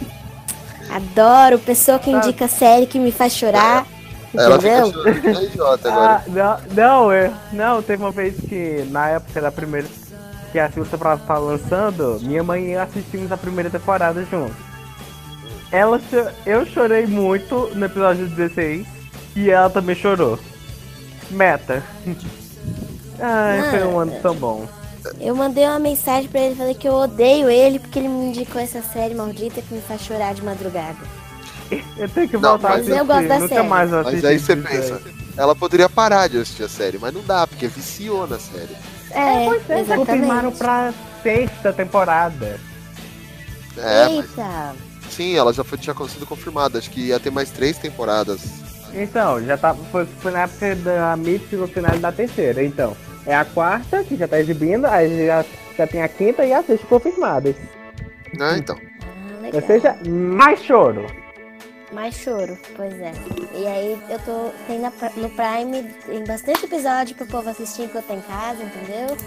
Adoro 0.90 1.58
pessoa 1.60 2.00
que 2.00 2.10
indica 2.12 2.48
série 2.48 2.86
que 2.86 3.00
me 3.00 3.12
faz 3.12 3.34
chorar. 3.36 3.86
Ela 4.34 4.56
Entendeu? 4.56 4.94
é 5.06 5.44
idiota 5.44 5.90
agora. 5.92 6.14
Ah, 6.16 6.24
não, 6.28 6.58
não, 6.74 7.14
eu, 7.14 7.34
não, 7.52 7.82
teve 7.82 8.02
uma 8.02 8.12
vez 8.12 8.36
que 8.48 8.86
na 8.90 9.10
época 9.10 9.42
da 9.42 9.52
primeira 9.52 9.88
que 10.52 10.60
a 10.60 10.70
Silvia 10.70 10.98
tava 10.98 11.18
tava 11.18 11.40
lançando, 11.40 12.20
minha 12.22 12.44
mãe 12.44 12.66
e 12.66 12.72
eu 12.72 12.82
assistimos 12.82 13.32
a 13.32 13.38
primeira 13.38 13.70
temporada 13.70 14.24
juntos. 14.26 14.56
Ela, 15.72 16.00
cho- 16.10 16.32
eu 16.46 16.66
chorei 16.66 17.08
muito 17.08 17.72
no 17.74 17.86
episódio 17.86 18.28
16 18.28 18.86
e 19.36 19.50
ela 19.50 19.70
também 19.70 19.96
chorou. 19.96 20.38
Meta. 21.30 21.82
Ai, 23.20 23.70
foi 23.70 23.84
um 23.88 24.00
ano 24.00 24.14
tão 24.22 24.36
bom. 24.36 24.66
Eu 25.20 25.36
mandei 25.36 25.66
uma 25.66 25.80
mensagem 25.80 26.30
pra 26.30 26.42
ele, 26.42 26.56
falei 26.56 26.74
que 26.74 26.88
eu 26.88 26.94
odeio 26.94 27.50
ele 27.50 27.80
porque 27.80 28.00
ele 28.00 28.08
me 28.08 28.26
indicou 28.28 28.62
essa 28.62 28.82
série 28.82 29.16
maldita 29.16 29.62
que 29.62 29.74
me 29.74 29.82
faz 29.82 30.02
chorar 30.02 30.34
de 30.34 30.44
madrugada. 30.44 30.98
Eu 31.98 32.10
tenho 32.10 32.28
que 32.28 32.38
Não, 32.38 32.52
voltar 32.52 32.68
a 32.68 32.72
mas 32.72 32.82
assistir. 32.82 33.00
eu 33.00 33.06
gosto 33.06 33.28
da 33.28 33.40
Nunca 33.40 33.56
série. 33.56 33.68
mais 33.68 33.92
Mas 33.92 34.26
aí 34.26 34.40
você 34.40 34.56
pensa, 34.56 35.02
ela 35.38 35.56
poderia 35.56 35.90
parar 35.90 36.28
de 36.28 36.38
assistir 36.38 36.64
a 36.64 36.70
série, 36.70 36.98
mas 36.98 37.14
não 37.14 37.24
dá, 37.24 37.48
porque 37.48 37.68
viciou 37.68 38.28
na 38.28 38.38
série. 38.40 38.76
É, 39.12 39.46
Eles 39.48 39.88
confirmaram 39.88 40.50
exatamente. 40.50 40.58
pra 40.58 40.94
sexta 41.24 41.74
temporada. 41.74 42.60
É, 43.78 44.04
mas 44.10 44.16
Eita! 44.30 44.76
sim, 45.10 45.36
ela 45.36 45.54
já 45.54 45.64
foi, 45.64 45.78
tinha 45.78 45.96
sido 46.10 46.26
confirmada, 46.26 46.78
acho 46.78 46.90
que 46.90 47.08
ia 47.08 47.20
ter 47.20 47.32
mais 47.32 47.50
três 47.52 47.78
temporadas. 47.78 48.42
Então, 48.94 49.42
já 49.44 49.58
tá. 49.58 49.74
Foi, 49.92 50.06
foi 50.06 50.32
na 50.32 50.42
época 50.42 50.76
da 50.76 51.16
no 51.16 51.68
final 51.68 51.98
da 51.98 52.12
terceira. 52.12 52.64
Então, 52.64 52.96
é 53.26 53.36
a 53.36 53.46
quarta 53.46 54.04
que 54.04 54.16
já 54.16 54.28
tá 54.28 54.40
exibindo, 54.40 54.86
aí 54.86 55.26
já, 55.26 55.46
já 55.78 55.88
tem 55.88 56.02
a 56.02 56.08
quinta 56.08 56.46
e 56.46 56.54
a 56.54 56.62
sexta 56.64 56.86
confirmadas. 56.88 57.56
Né, 58.38 58.58
então. 58.58 58.78
Ah, 59.04 59.50
Ou 59.54 59.62
seja, 59.62 59.96
mais 60.08 60.62
choro. 60.64 61.06
Mais 61.92 62.16
choro, 62.16 62.58
pois 62.78 62.94
é. 63.02 63.12
E 63.54 63.68
aí 63.68 64.00
eu 64.10 64.18
tô. 64.20 64.50
Tem 64.66 64.80
na, 64.80 64.92
no 65.18 65.30
Prime, 65.30 65.84
tem 66.06 66.24
bastante 66.24 66.64
episódio 66.64 67.16
pro 67.18 67.26
povo 67.26 67.50
assistir 67.50 67.84
enquanto 67.84 68.06
tá 68.06 68.14
em 68.14 68.22
casa, 68.22 68.64
entendeu? 68.64 69.18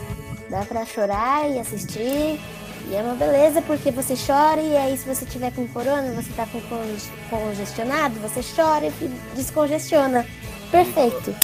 Dá 0.48 0.62
pra 0.64 0.86
chorar 0.86 1.46
e 1.50 1.58
assistir. 1.58 2.40
E 2.88 2.94
é 2.94 3.02
uma 3.02 3.14
beleza 3.14 3.60
porque 3.62 3.90
você 3.90 4.14
chora 4.14 4.60
e 4.60 4.76
aí 4.76 4.96
se 4.96 5.06
você 5.06 5.26
tiver 5.26 5.52
com 5.52 5.66
corona, 5.68 6.10
você 6.12 6.30
tá 6.34 6.46
com 6.46 6.60
con- 6.62 6.96
congestionado, 7.30 8.14
você 8.20 8.40
chora 8.56 8.86
e 8.86 8.92
descongestiona. 9.34 10.24
Perfeito. 10.70 11.34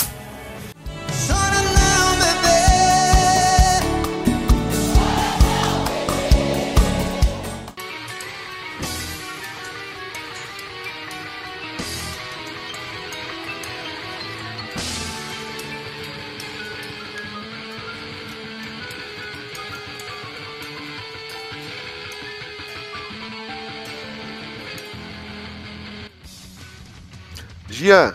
Gian, 27.81 28.13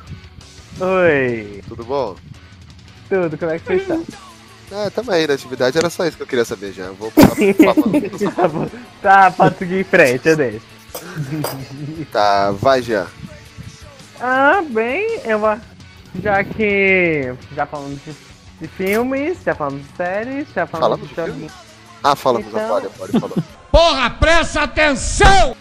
Oi, 0.79 1.63
tudo 1.67 1.83
bom? 1.83 2.15
tudo, 3.09 3.35
como 3.35 3.51
é 3.51 3.57
que 3.57 3.65
você 3.65 3.73
está? 3.77 3.97
Ah, 4.71 4.91
tamo 4.93 5.09
aí 5.09 5.25
na 5.25 5.33
atividade, 5.33 5.75
era 5.75 5.89
só 5.89 6.05
isso 6.05 6.15
que 6.17 6.21
eu 6.21 6.27
queria 6.27 6.45
saber, 6.45 6.71
Jean. 6.71 6.91
Vou 6.91 7.11
parar 7.11 7.29
tá, 9.01 9.25
tá, 9.25 9.31
pode 9.31 9.57
seguir 9.57 9.79
em 9.79 9.83
frente, 9.83 10.27
eu 10.29 10.37
deixo. 10.37 10.61
Tá, 12.11 12.51
vai, 12.51 12.83
Jean. 12.83 13.07
Ah, 14.21 14.61
bem, 14.69 15.19
eu 15.25 15.39
vou. 15.39 15.57
Já 16.21 16.43
que. 16.43 17.33
Já 17.55 17.65
falamos 17.65 17.99
de, 18.05 18.15
de 18.61 18.67
filmes, 18.67 19.39
já 19.43 19.55
falamos 19.55 19.81
de 19.81 19.95
séries, 19.97 20.47
já 20.53 20.67
falamos 20.67 20.99
Falamos 20.99 21.09
de 21.09 21.15
joguinhos. 21.15 21.53
Ah, 22.03 22.15
falamos, 22.15 22.47
Então- 22.49 22.59
então... 22.61 22.81
pode, 22.81 22.89
pode, 22.97 23.19
falou. 23.19 23.37
Porra, 23.71 24.11
presta 24.11 24.61
atenção! 24.61 25.57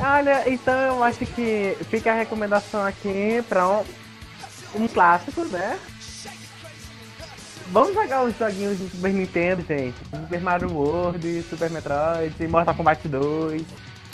Olha, 0.00 0.48
então 0.48 0.74
eu 0.74 1.02
acho 1.04 1.18
que 1.26 1.76
fica 1.90 2.12
a 2.12 2.14
recomendação 2.14 2.84
aqui 2.84 3.42
pra 3.48 3.66
um, 3.68 3.84
um 4.76 4.88
clássico, 4.88 5.44
né? 5.46 5.78
Vamos 7.70 7.92
jogar 7.94 8.22
os 8.24 8.36
joguinhos 8.38 8.78
do 8.78 8.88
Super 8.88 9.12
Nintendo, 9.12 9.62
gente. 9.68 9.94
Super 10.10 10.40
Mario 10.40 10.72
World, 10.72 11.44
Super 11.50 11.68
Metroid, 11.70 12.48
Mortal 12.48 12.74
Kombat 12.74 13.06
2. 13.08 13.62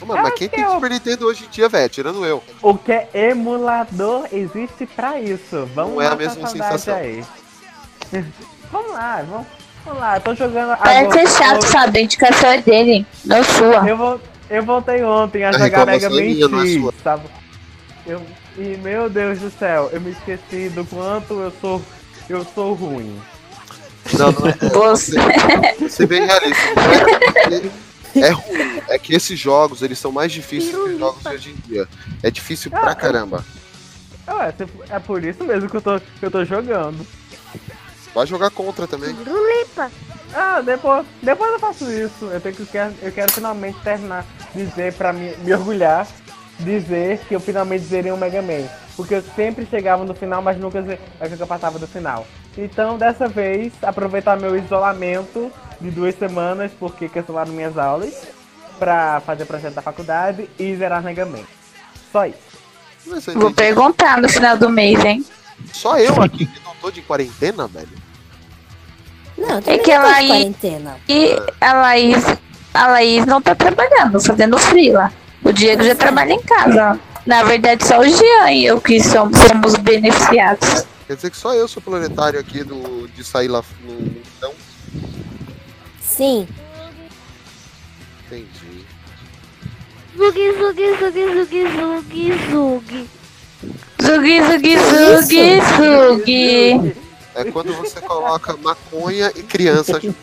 Mano, 0.07 0.23
mas 0.23 0.35
quem 0.35 0.49
tem 0.49 0.66
Super 0.68 0.90
Nintendo 0.90 1.27
hoje 1.27 1.44
em 1.44 1.49
dia, 1.51 1.68
velho? 1.68 1.88
Tirando 1.88 2.25
eu. 2.27 2.42
O 2.61 2.77
que 2.77 2.90
é 2.92 3.09
emulador 3.14 4.27
existe 4.33 4.87
pra 4.87 5.20
isso. 5.20 5.69
Vamos 5.75 5.94
Não 5.94 6.02
é 6.02 6.06
a 6.08 6.17
mesma 6.17 6.48
sensação. 6.48 6.96
aí. 6.96 7.25
vamos 8.73 8.90
lá, 8.92 9.23
vamos, 9.29 9.46
vamos 9.85 10.00
lá. 10.00 10.17
Eu 10.17 10.21
tô 10.23 10.35
jogando 10.35 10.77
Parece 10.79 11.04
agora- 11.04 11.27
ser 11.27 11.38
chato, 11.44 11.63
sabe? 11.63 11.98
A 11.98 12.02
indicação 12.02 12.50
é 12.50 12.61
dele, 12.61 13.06
não 13.25 13.44
sua. 13.44 13.88
Eu, 13.88 13.96
vol- 13.96 14.21
eu 14.51 14.63
voltei 14.65 15.03
ontem 15.03 15.45
a 15.45 15.53
jogar 15.53 15.88
é 15.88 15.97
é 15.97 16.01
X, 16.01 16.81
sua. 16.81 16.95
sabe? 17.03 17.25
Eu, 18.07 18.23
e 18.59 18.77
meu 18.79 19.09
Deus 19.09 19.38
do 19.40 19.51
céu, 19.51 19.88
eu 19.92 20.01
me 20.01 20.11
esqueci 20.11 20.69
do 20.69 20.85
quanto 20.85 21.35
eu 21.35 21.53
sou 21.61 21.83
eu 22.29 22.45
sou 22.55 22.75
ruim. 22.75 23.19
Não, 24.19 24.33
não 24.33 24.47
é. 24.49 24.53
Você. 24.71 25.17
Você 25.81 26.07
bem 26.07 26.25
realista. 26.25 26.63
É, 28.15 28.21
é 28.21 28.31
ruim. 28.31 28.83
É 28.88 28.99
que 28.99 29.15
esses 29.15 29.38
jogos, 29.38 29.83
eles 29.83 29.99
são 29.99 30.13
mais 30.13 30.31
difíceis 30.33 30.71
que 30.75 30.77
os 30.81 30.99
jogos 30.99 31.23
de 31.23 31.29
hoje 31.29 31.51
em 31.51 31.69
dia. 31.69 31.88
É 32.23 32.31
difícil 32.31 32.71
Ah, 32.75 32.81
pra 32.81 32.95
caramba. 32.95 33.45
Ué, 34.29 34.53
se- 34.57 34.67
é 34.90 34.99
por 34.99 35.23
isso 35.25 35.42
mesmo 35.45 35.69
que 35.69 35.77
eu 35.77 35.83
tô, 35.83 35.99
que 36.01 36.25
eu 36.27 36.31
tô 36.31 36.45
jogando. 36.45 37.07
Vai 38.15 38.27
jogar 38.27 38.51
contra 38.51 38.87
também. 38.87 39.11
Rulipa! 39.13 39.90
Ah, 40.35 40.60
depois, 40.60 41.06
depois 41.22 41.52
eu 41.52 41.58
faço 41.60 41.90
isso. 41.90 42.26
Eu, 42.26 42.40
tenho 42.40 42.54
que, 42.54 42.66
quero, 42.66 42.92
eu 43.00 43.12
quero 43.12 43.32
finalmente 43.32 43.78
terminar, 43.80 44.24
dizer 44.54 44.92
pra 44.94 45.12
me, 45.12 45.37
me 45.38 45.54
orgulhar, 45.54 46.06
dizer 46.58 47.18
que 47.28 47.35
eu 47.35 47.40
finalmente 47.40 47.85
zerei 47.85 48.10
um 48.10 48.16
Mega 48.16 48.42
Man. 48.42 48.66
Porque 48.96 49.14
eu 49.14 49.22
sempre 49.35 49.66
chegava 49.66 50.04
no 50.04 50.14
final, 50.14 50.42
mas 50.42 50.58
nunca, 50.58 50.80
nunca 50.80 51.46
passava 51.46 51.78
do 51.78 51.87
final. 51.87 52.26
Então, 52.56 52.96
dessa 52.96 53.28
vez, 53.28 53.72
aproveitar 53.82 54.38
meu 54.38 54.56
isolamento 54.56 55.50
de 55.80 55.90
duas 55.90 56.16
semanas, 56.16 56.70
porque 56.78 57.08
cancelaram 57.08 57.52
minhas 57.52 57.76
aulas, 57.76 58.28
pra 58.78 59.20
fazer 59.20 59.44
projeto 59.44 59.74
da 59.74 59.82
faculdade 59.82 60.48
e 60.58 60.74
zerar 60.76 61.02
Mega 61.02 61.24
Man. 61.24 61.42
Só 62.12 62.26
isso. 62.26 62.38
Eu 63.06 63.40
Vou 63.40 63.52
perguntar 63.52 64.20
no 64.20 64.28
final 64.28 64.56
do 64.56 64.68
mês, 64.68 65.04
hein? 65.04 65.24
Só 65.72 65.98
eu 65.98 66.22
aqui 66.22 66.46
que 66.46 66.60
não 66.64 66.74
tô 66.76 66.90
de 66.90 67.02
quarentena, 67.02 67.66
velho. 67.66 68.04
Não, 69.37 69.60
É 69.66 69.78
que 69.78 69.90
ela 69.90 70.14
aí- 70.14 70.28
quarentena. 70.28 70.96
E 71.08 71.37
a 71.60 71.72
Laís, 71.74 72.24
a 72.72 72.87
Laís 72.88 73.26
não 73.26 73.40
tá 73.42 73.54
trabalhando, 73.54 74.20
fazendo 74.20 74.58
freela. 74.58 75.12
O 75.42 75.52
Diego 75.52 75.82
já 75.82 75.94
trabalha 75.94 76.32
em 76.32 76.40
casa. 76.42 76.98
Na 77.26 77.42
verdade, 77.42 77.87
só 77.87 77.98
o 78.00 78.04
Jean 78.08 78.50
e 78.52 78.66
eu 78.66 78.80
que 78.80 79.02
somos, 79.02 79.38
somos 79.38 79.74
beneficiados. 79.76 80.87
Quer 81.06 81.16
dizer 81.16 81.30
que 81.30 81.37
só 81.37 81.54
eu 81.54 81.66
sou 81.68 81.82
planetário 81.82 82.38
aqui 82.38 82.62
do, 82.64 83.08
de 83.08 83.22
sair 83.24 83.48
lá 83.48 83.62
no 83.82 83.92
então. 84.37 84.52
Sim. 86.00 86.46
Entendi. 88.26 88.85
Zug, 90.16 90.52
zug, 90.58 90.96
zug, 90.98 91.35
zug, 91.35 91.64
zug, 91.76 92.32
zug. 92.50 93.08
Zugi, 94.02 94.42
zugi, 94.42 94.76
zugi, 94.78 95.60
zugi. 95.76 96.96
É 97.35 97.50
quando 97.50 97.72
você 97.74 98.00
coloca 98.00 98.56
maconha 98.56 99.32
e 99.35 99.42
criança 99.42 100.00
junto. 100.00 100.16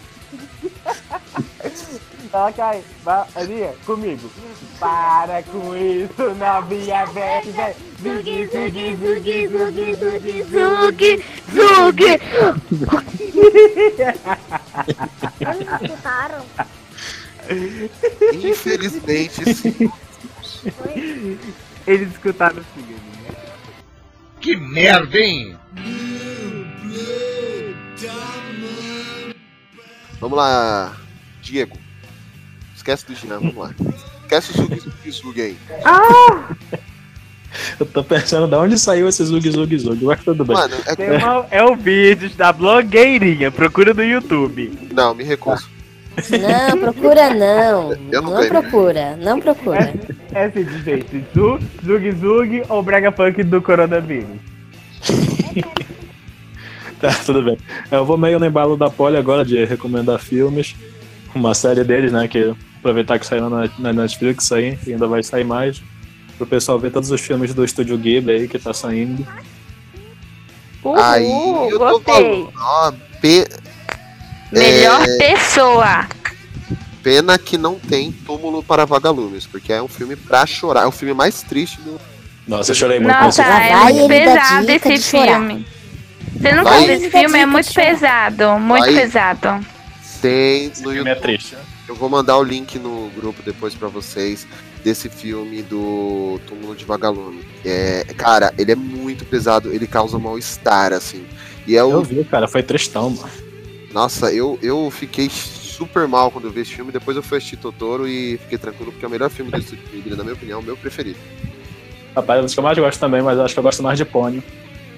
Coloca 2.31 2.65
aí, 2.65 2.81
vai, 3.03 3.27
Aninha, 3.35 3.73
comigo. 3.85 4.31
Para 4.79 5.43
com 5.43 5.75
isso, 5.75 6.33
novinha, 6.35 7.05
vem. 7.07 7.43
Zug, 8.01 8.47
zug, 8.47 8.95
zug, 8.95 9.47
zug, 9.47 9.95
zug, 9.95 10.45
zug, 10.53 11.23
zug. 11.53 12.01
Eles 15.41 15.67
escutaram? 15.81 16.45
Infelizmente, 18.33 19.53
sim. 19.53 19.91
Eles 21.85 22.11
escutaram 22.11 22.63
sim. 22.73 22.95
Que 24.39 24.55
merda, 24.55 25.17
hein? 25.17 25.57
Vamos 30.21 30.37
lá, 30.37 30.95
Diego. 31.41 31.75
Esquece 32.75 33.05
do 33.07 33.15
Jean, 33.15 33.39
vamos 33.39 33.55
lá. 33.55 33.71
Esquece 34.21 34.51
o 34.51 34.55
Zug 34.55 34.79
Zug 34.79 35.11
Zug 35.11 35.41
aí. 35.41 35.57
Eu 37.79 37.85
tô 37.85 38.03
pensando 38.03 38.47
de 38.47 38.55
onde 38.55 38.79
saiu 38.79 39.09
esse 39.09 39.23
Zug 39.25 39.49
Zug 39.51 39.77
Zug, 39.77 40.05
mas 40.05 40.23
tudo 40.23 40.45
bem. 40.45 40.55
Mano, 40.55 40.75
é 40.97 41.17
uma, 41.17 41.47
é 41.51 41.63
o 41.63 41.75
vídeo 41.75 42.29
da 42.31 42.53
blogueirinha, 42.53 43.51
procura 43.51 43.93
no 43.93 44.03
YouTube. 44.03 44.71
Não, 44.93 45.13
me 45.13 45.23
recuso. 45.23 45.69
Não, 46.29 46.77
procura 46.77 47.33
não. 47.33 47.93
Eu 48.11 48.21
não 48.21 48.33
Não 48.41 48.47
procura, 48.47 49.15
não 49.17 49.39
procura. 49.41 49.93
É 50.33 50.45
assim, 50.45 50.65
gente, 50.83 51.25
Zu- 51.33 51.59
Zug 51.85 52.11
Zug 52.11 52.63
ou 52.69 52.83
Brega 52.83 53.11
Punk 53.11 53.43
do 53.43 53.61
coronavírus? 53.61 54.27
Tá, 57.01 57.09
tudo 57.25 57.41
bem. 57.41 57.57
Eu 57.89 58.05
vou 58.05 58.17
meio 58.17 58.39
no 58.39 58.45
embalo 58.45 58.77
da 58.77 58.89
Poli 58.89 59.17
agora 59.17 59.43
de 59.43 59.65
recomendar 59.65 60.19
filmes. 60.19 60.75
Uma 61.33 61.53
série 61.53 61.83
deles, 61.83 62.11
né? 62.11 62.27
Que 62.27 62.53
aproveitar 62.79 63.17
que 63.19 63.25
saiu 63.25 63.49
na, 63.49 63.69
na 63.79 63.91
Netflix 63.93 64.51
aí, 64.51 64.77
e 64.85 64.93
ainda 64.93 65.07
vai 65.07 65.23
sair 65.23 65.43
mais. 65.43 65.81
Pro 66.37 66.45
pessoal 66.47 66.77
ver 66.79 66.91
todos 66.91 67.09
os 67.11 67.21
filmes 67.21 67.53
do 67.53 67.63
Estúdio 67.65 67.97
Ghibli 67.97 68.31
aí 68.33 68.47
que 68.47 68.59
tá 68.59 68.73
saindo. 68.73 69.25
Uhul, 70.83 70.95
aí 70.99 71.29
eu 71.69 71.77
tô 71.79 71.99
gostei. 71.99 72.13
falando. 72.13 72.53
Ó, 72.59 72.91
pe- 73.21 73.47
Melhor 74.51 75.03
É. 75.07 75.17
pessoa. 75.17 76.07
pena 77.03 77.37
que 77.37 77.57
não 77.57 77.75
tem 77.79 78.11
túmulo 78.11 78.61
para 78.61 78.85
vagalumes, 78.85 79.47
porque 79.47 79.71
é 79.73 79.81
um 79.81 79.87
filme 79.87 80.15
pra 80.15 80.45
chorar. 80.45 80.83
É 80.83 80.87
o 80.87 80.91
filme 80.91 81.13
mais 81.13 81.41
triste 81.41 81.79
do. 81.81 81.99
Nossa, 82.47 82.71
eu 82.71 82.75
chorei 82.75 82.99
muito 82.99 83.15
Nossa, 83.15 83.43
é 83.43 84.07
pesado 84.07 84.69
esse 84.71 84.93
de 84.95 85.01
chorar. 85.01 85.39
Filme. 86.41 86.49
Você 86.49 86.55
nunca 86.55 86.69
Vai. 86.69 86.85
viu 86.85 86.93
esse 86.93 87.03
Ele 87.03 87.11
dá 87.11 87.19
filme? 87.19 87.39
É 87.39 87.45
muito 87.45 87.73
pesado, 87.73 88.59
muito 88.59 88.85
Vai. 88.85 88.93
pesado. 88.95 89.65
Tem 90.21 90.67
no 90.67 90.75
filme 90.75 90.97
é 90.97 91.13
YouTube. 91.13 91.21
triste. 91.21 91.57
Eu 91.87 91.95
vou 91.95 92.09
mandar 92.09 92.37
o 92.37 92.43
link 92.43 92.77
no 92.77 93.09
grupo 93.15 93.41
depois 93.43 93.73
pra 93.75 93.87
vocês 93.87 94.47
desse 94.83 95.09
filme 95.09 95.61
do 95.63 96.39
Túmulo 96.47 96.75
de 96.75 96.85
Vagalume. 96.85 97.43
É, 97.65 98.05
cara, 98.15 98.53
ele 98.57 98.71
é 98.71 98.75
muito 98.75 99.25
pesado, 99.25 99.71
ele 99.71 99.87
causa 99.87 100.17
mal-estar, 100.19 100.93
assim. 100.93 101.25
E 101.67 101.75
é 101.75 101.81
Eu 101.81 101.97
o. 101.97 102.03
vi, 102.03 102.23
cara, 102.23 102.47
foi 102.47 102.63
tristão, 102.63 103.09
mano. 103.09 103.29
Nossa, 103.93 104.31
eu, 104.31 104.57
eu 104.61 104.89
fiquei 104.89 105.29
super 105.29 106.07
mal 106.07 106.31
quando 106.31 106.45
eu 106.45 106.51
vi 106.51 106.61
esse 106.61 106.73
filme. 106.73 106.91
Depois 106.91 107.17
eu 107.17 107.23
fui 107.23 107.37
assistir 107.37 107.57
Totoro 107.57 108.07
e 108.07 108.37
fiquei 108.37 108.57
tranquilo, 108.57 108.91
porque 108.91 109.03
é 109.03 109.07
o 109.07 109.11
melhor 109.11 109.29
filme 109.29 109.51
do 109.51 109.57
Estúdio 109.57 109.83
Ghibli, 109.91 110.15
na 110.15 110.23
minha 110.23 110.35
opinião, 110.35 110.59
o 110.59 110.63
meu 110.63 110.77
preferido. 110.77 111.19
Rapaz, 112.15 112.39
é 112.39 112.41
dos 112.43 112.53
que 112.53 112.59
eu 112.59 112.63
mais 112.63 112.77
gosto 112.77 112.99
também, 112.99 113.21
mas 113.21 113.37
eu 113.37 113.43
acho 113.45 113.53
que 113.53 113.59
eu 113.59 113.63
gosto 113.63 113.81
mais 113.83 113.97
de 113.97 114.05
Pônio. 114.05 114.43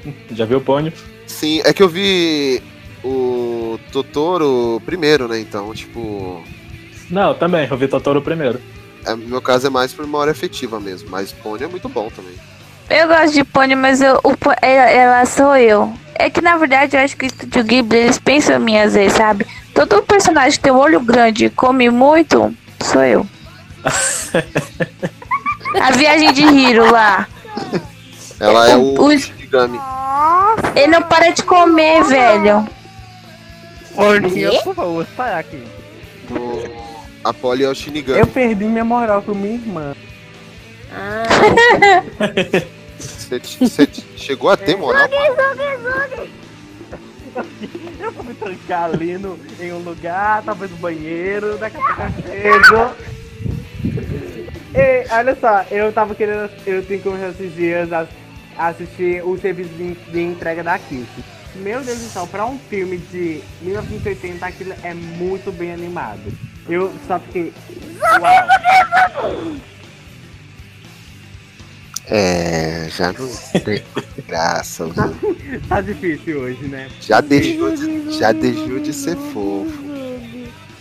Já 0.32 0.46
viu 0.46 0.58
o 0.58 0.62
Pônio? 0.62 0.92
Sim, 1.28 1.62
é 1.64 1.74
que 1.74 1.82
eu 1.82 1.90
vi 1.90 2.62
o 3.04 3.80
Totoro 3.92 4.82
primeiro, 4.86 5.28
né? 5.28 5.40
Então, 5.40 5.74
tipo. 5.74 6.44
Não, 7.10 7.34
também, 7.34 7.68
eu 7.70 7.78
vi 7.78 7.88
Totoro 7.88 8.22
primeiro. 8.22 8.60
É, 9.06 9.12
no 9.12 9.28
meu 9.28 9.42
caso 9.42 9.68
é 9.68 9.70
mais 9.70 9.94
por 9.94 10.06
memória 10.06 10.32
afetiva 10.32 10.80
mesmo, 10.80 11.10
mas 11.10 11.32
Pony 11.34 11.64
é 11.64 11.68
muito 11.68 11.90
bom 11.90 12.10
também. 12.16 12.34
Eu 12.90 13.08
gosto 13.08 13.34
de 13.34 13.44
Pony, 13.44 13.76
mas 13.76 14.02
eu, 14.02 14.16
o, 14.24 14.34
ela, 14.62 14.90
ela 14.90 15.26
sou 15.26 15.56
eu. 15.58 15.94
É 16.16 16.30
que 16.30 16.42
na 16.42 16.56
verdade 16.58 16.96
eu 16.96 17.02
acho 17.02 17.18
que 17.18 17.26
o 17.26 17.28
Estúdio 17.28 17.64
Ghibli 17.64 17.98
eles 17.98 18.20
pensam 18.20 18.56
em 18.58 18.60
mim 18.60 18.78
às 18.78 18.94
vezes, 18.94 19.18
sabe? 19.18 19.46
Todo 19.74 20.02
personagem 20.04 20.52
que 20.52 20.60
tem 20.60 20.72
um 20.72 20.78
olho 20.78 21.00
grande 21.00 21.46
e 21.46 21.50
come 21.50 21.90
muito, 21.90 22.54
sou 22.82 23.04
eu. 23.04 23.28
A 25.82 25.92
viagem 25.92 26.32
de 26.34 26.44
Hiro 26.44 26.90
lá. 26.92 27.28
Ela 28.40 28.70
é 28.70 28.76
o 28.78 28.94
O- 29.02 29.08
Shinigami. 29.54 29.80
Ele 30.76 30.88
não 30.88 31.04
para 31.04 31.30
de 31.30 31.44
comer, 31.44 32.04
velho. 32.06 32.68
Orninha, 33.96 34.52
por 34.64 34.74
favor, 34.76 35.08
sai 35.16 35.40
aqui. 35.40 35.64
O... 36.32 36.84
A 37.24 37.34
Polly 37.34 37.64
é 37.64 37.70
o 37.70 37.76
Shinigami. 37.76 38.20
Eu 38.20 38.28
perdi 38.28 38.66
minha 38.66 38.84
moral 38.84 39.22
com 39.22 39.34
minha 39.34 39.54
irmã. 39.54 39.96
Ah, 40.92 41.24
Você, 43.00 43.88
chegou 44.16 44.50
a 44.50 44.58
ter 44.58 44.76
moral? 44.78 45.08
Eu 48.00 48.12
vou 48.12 48.24
me 48.24 48.34
trancar 48.34 48.86
ali 48.86 49.18
no, 49.18 49.40
em 49.60 49.74
um 49.74 49.80
lugar, 49.80 50.44
talvez 50.44 50.70
no 50.72 50.78
banheiro, 50.78 51.58
daqui 51.58 51.78
a 51.78 51.80
pouco 51.80 52.02
eu 52.30 52.64
chego. 52.64 52.96
E, 54.76 55.06
olha 55.12 55.38
só, 55.40 55.66
eu 55.72 55.92
tava 55.92 56.14
querendo. 56.16 56.50
Eu 56.66 56.86
tenho 56.86 57.02
que 57.02 57.10
começar 57.10 57.30
esses 57.30 57.56
dias 57.56 57.92
assistir 58.58 59.24
o 59.24 59.38
serviço 59.38 59.70
de, 59.72 59.94
de 59.94 60.20
entrega 60.22 60.64
da 60.64 60.78
Kiss. 60.80 61.08
Meu 61.56 61.82
Deus 61.84 62.00
do 62.00 62.10
céu, 62.10 62.28
pra 62.28 62.46
um 62.46 62.58
filme 62.58 62.98
de 62.98 63.42
1980 63.62 64.46
aquilo 64.46 64.74
é 64.84 64.94
muito 64.94 65.52
bem 65.52 65.72
animado. 65.74 66.22
Eu 66.68 66.92
só 67.08 67.20
fiquei. 67.20 67.54
Uau! 68.20 69.54
É, 72.08 72.88
já 72.90 73.14
não 73.14 73.28
tem 73.62 73.82
graça. 74.28 74.86
viu? 74.86 75.62
Tá 75.70 75.80
difícil 75.82 76.40
hoje, 76.42 76.64
né? 76.68 76.90
Já 77.02 77.22
deixou 77.22 77.76
de, 77.76 78.18
já 78.18 78.32
deixou 78.32 78.80
de 78.80 78.92
ser 78.94 79.16
fofo. 79.16 79.84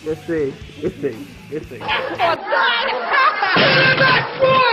Eu 0.05 0.17
sei, 0.27 0.53
eu 0.83 0.91
sei, 1.01 1.17
eu 1.53 1.63
sei. 1.69 1.79
Porra 4.39 4.72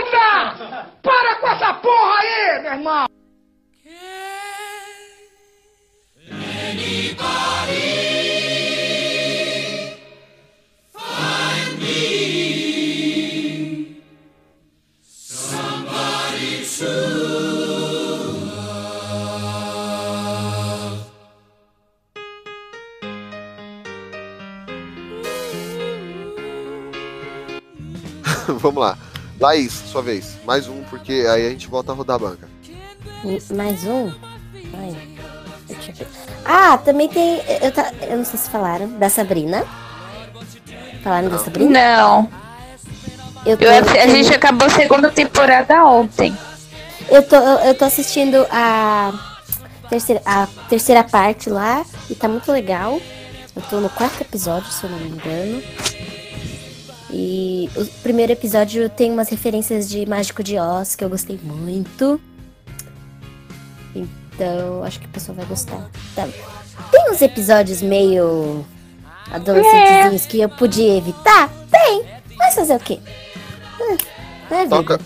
meu 2.70 2.78
irmão! 2.78 3.06
Vamos 28.60 28.80
lá. 28.80 28.96
Laís, 29.40 29.72
sua 29.72 30.02
vez. 30.02 30.36
Mais 30.44 30.68
um, 30.68 30.82
porque 30.84 31.24
aí 31.28 31.46
a 31.46 31.50
gente 31.50 31.66
volta 31.66 31.92
a 31.92 31.94
rodar 31.94 32.16
a 32.16 32.18
banca. 32.18 32.59
E- 33.24 33.54
mais 33.54 33.84
um? 33.84 34.12
Ai, 34.74 34.96
deixa 35.66 35.90
eu 35.90 35.94
ver. 35.94 36.06
Ah, 36.44 36.78
também 36.78 37.08
tem. 37.08 37.40
Eu, 37.62 37.70
ta- 37.72 37.92
eu 38.02 38.16
não 38.18 38.24
sei 38.24 38.38
se 38.38 38.48
falaram 38.50 38.88
da 38.98 39.08
Sabrina. 39.08 39.64
Falaram 41.02 41.28
da 41.28 41.38
Sabrina? 41.38 41.70
Não. 41.70 42.28
Eu 43.46 43.56
tô, 43.56 43.64
Eu- 43.64 44.02
a 44.02 44.06
gente 44.08 44.32
acabou 44.34 44.66
a 44.66 44.70
segunda 44.70 45.10
temporada 45.10 45.84
ontem. 45.84 46.36
eu 47.10 47.22
tô, 47.22 47.36
eu, 47.36 47.58
eu 47.68 47.74
tô 47.74 47.84
assistindo 47.86 48.46
a 48.50 49.12
terceira, 49.88 50.20
a 50.26 50.46
terceira 50.68 51.02
parte 51.04 51.48
lá 51.48 51.84
e 52.08 52.14
tá 52.14 52.28
muito 52.28 52.50
legal. 52.52 53.00
Eu 53.56 53.62
tô 53.62 53.80
no 53.80 53.88
quarto 53.90 54.20
episódio, 54.20 54.70
se 54.70 54.84
eu 54.84 54.90
não 54.90 54.98
me 54.98 55.08
engano. 55.08 55.62
E 57.12 57.68
o 57.76 57.84
primeiro 58.02 58.30
episódio 58.32 58.88
tem 58.88 59.10
umas 59.10 59.28
referências 59.28 59.88
de 59.88 60.06
Mágico 60.06 60.42
de 60.44 60.56
Oz 60.58 60.94
que 60.94 61.02
eu 61.04 61.08
gostei 61.10 61.38
muito. 61.42 62.20
Então, 64.40 64.82
acho 64.84 64.98
que 64.98 65.04
o 65.04 65.10
pessoal 65.10 65.36
vai 65.36 65.44
gostar. 65.44 65.90
Tá. 66.16 66.26
Tem 66.90 67.10
uns 67.10 67.20
episódios 67.20 67.82
meio 67.82 68.64
adolescentezinhos 69.30 70.24
que 70.24 70.40
eu 70.40 70.48
podia 70.48 70.96
evitar? 70.96 71.50
Tem. 71.70 72.06
Mas 72.38 72.54
fazer 72.54 72.74
o 72.74 72.80
quê? 72.80 72.98
Hum, 73.78 73.98
é. 74.50 74.66
Toca, 74.66 74.98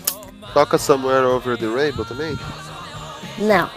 toca 0.53 0.77
Somewhere 0.77 1.25
Over 1.25 1.57
the 1.57 1.65
Rainbow 1.67 2.05
também? 2.05 2.39
Não. 3.37 3.69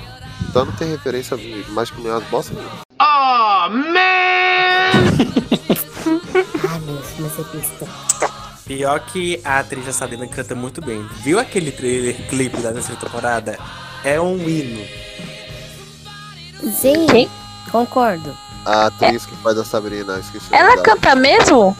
Então 0.48 0.64
não 0.64 0.72
tem 0.74 0.92
referência 0.92 1.36
a 1.36 1.72
Mágico 1.72 2.00
Miados 2.02 2.28
bosta 2.28 2.54
nenhuma. 2.54 2.78
Oh, 3.00 3.68
man! 3.68 3.98
Ah, 6.70 6.78
meu, 6.80 7.02
mas 7.18 7.38
é 7.38 7.56
besta. 7.56 7.86
Pior 8.64 9.00
que 9.00 9.40
a 9.44 9.58
atriz 9.58 9.84
da 9.84 9.92
Sabrina 9.92 10.26
canta 10.26 10.54
muito 10.54 10.80
bem. 10.80 11.06
Viu 11.22 11.38
aquele 11.38 11.70
trailer 11.72 12.16
clipe 12.28 12.56
da 12.58 12.72
terceira 12.72 13.00
temporada? 13.00 13.58
É 14.04 14.20
um 14.20 14.36
hino. 14.48 14.86
Sim, 16.72 17.28
concordo. 17.70 18.34
A 18.64 18.86
atriz 18.86 19.24
que 19.24 19.34
faz 19.36 19.56
a 19.56 19.64
Sabrina, 19.64 20.18
esqueci 20.18 20.46
Ela 20.52 20.76
canta 20.82 21.14
mesmo? 21.14 21.76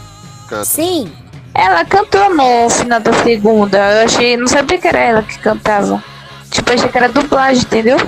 Canta. 0.49 0.65
Sim. 0.65 1.13
Ela 1.55 1.85
cantou 1.85 2.35
no 2.35 2.71
final 2.71 3.01
da 3.01 3.13
segunda. 3.23 3.79
Eu 3.79 4.05
achei. 4.07 4.37
Não 4.37 4.47
sabia 4.47 4.79
que 4.79 4.89
era 4.89 4.99
ela 4.99 5.23
que 5.23 5.39
cantava. 5.39 6.03
Tipo, 6.51 6.73
achei 6.73 6.89
que 6.89 6.97
era 6.97 7.09
dublagem, 7.09 7.63
entendeu? 7.63 7.99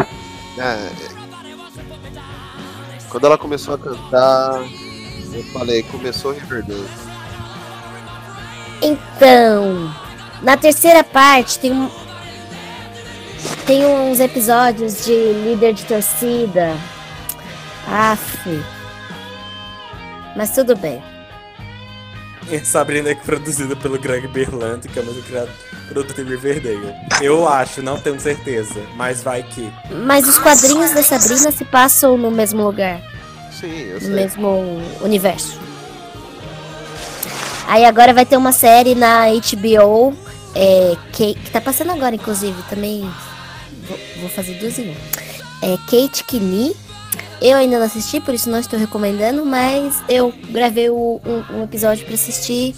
É, 0.56 0.62
é. 0.62 0.90
Quando 3.08 3.26
ela 3.26 3.36
começou 3.36 3.74
a 3.74 3.78
cantar, 3.78 4.62
eu 5.32 5.42
falei, 5.52 5.82
começou 5.82 6.32
Riverdale. 6.32 6.88
Então, 8.80 9.92
na 10.42 10.56
terceira 10.56 11.04
parte 11.04 11.58
tem 11.58 11.72
um. 11.72 11.90
Tem 13.66 13.84
uns 13.86 14.20
episódios 14.20 15.04
de 15.04 15.12
líder 15.44 15.74
de 15.74 15.84
torcida. 15.84 16.76
Aff. 17.88 18.62
Mas 20.36 20.50
tudo 20.54 20.76
bem. 20.76 21.02
E 22.48 22.56
a 22.56 22.64
Sabrina 22.64 23.10
é 23.10 23.14
produzida 23.14 23.76
pelo 23.76 23.98
Greg 23.98 24.26
Berlanti, 24.28 24.88
que 24.88 24.98
é 24.98 25.02
o 25.02 25.06
mesmo 25.06 25.22
criado 25.22 25.50
produto 25.88 26.14
de 26.14 26.22
Riverdale. 26.22 26.94
Eu 27.20 27.48
acho, 27.48 27.82
não 27.82 27.98
tenho 27.98 28.18
certeza, 28.20 28.80
mas 28.96 29.22
vai 29.22 29.42
que. 29.42 29.70
Mas 30.04 30.26
os 30.26 30.38
quadrinhos 30.38 30.92
da 30.92 31.02
Sabrina 31.02 31.50
se 31.52 31.64
passam 31.64 32.16
no 32.16 32.30
mesmo 32.30 32.62
lugar, 32.64 33.00
Sim, 33.52 33.72
eu 33.82 33.94
no 33.94 34.00
sei. 34.00 34.10
mesmo 34.10 34.80
universo. 35.00 35.58
Aí 37.68 37.84
agora 37.84 38.12
vai 38.12 38.26
ter 38.26 38.36
uma 38.36 38.52
série 38.52 38.94
na 38.96 39.26
HBO, 39.28 40.12
é, 40.54 40.96
que, 41.12 41.34
que 41.34 41.50
tá 41.50 41.60
passando 41.60 41.92
agora, 41.92 42.14
inclusive, 42.14 42.60
também. 42.68 43.00
Vou, 43.88 43.98
vou 44.20 44.28
fazer 44.30 44.54
duas 44.54 44.78
em 44.78 44.90
um. 44.90 44.96
É 45.62 45.76
Kate 45.90 46.24
Kinney. 46.24 46.76
Eu 47.40 47.56
ainda 47.56 47.78
não 47.78 47.86
assisti, 47.86 48.20
por 48.20 48.34
isso 48.34 48.50
não 48.50 48.58
estou 48.58 48.78
recomendando, 48.78 49.44
mas 49.46 50.02
eu 50.08 50.32
gravei 50.50 50.90
o- 50.90 51.20
um, 51.24 51.56
um 51.60 51.64
episódio 51.64 52.04
pra 52.04 52.14
assistir 52.14 52.74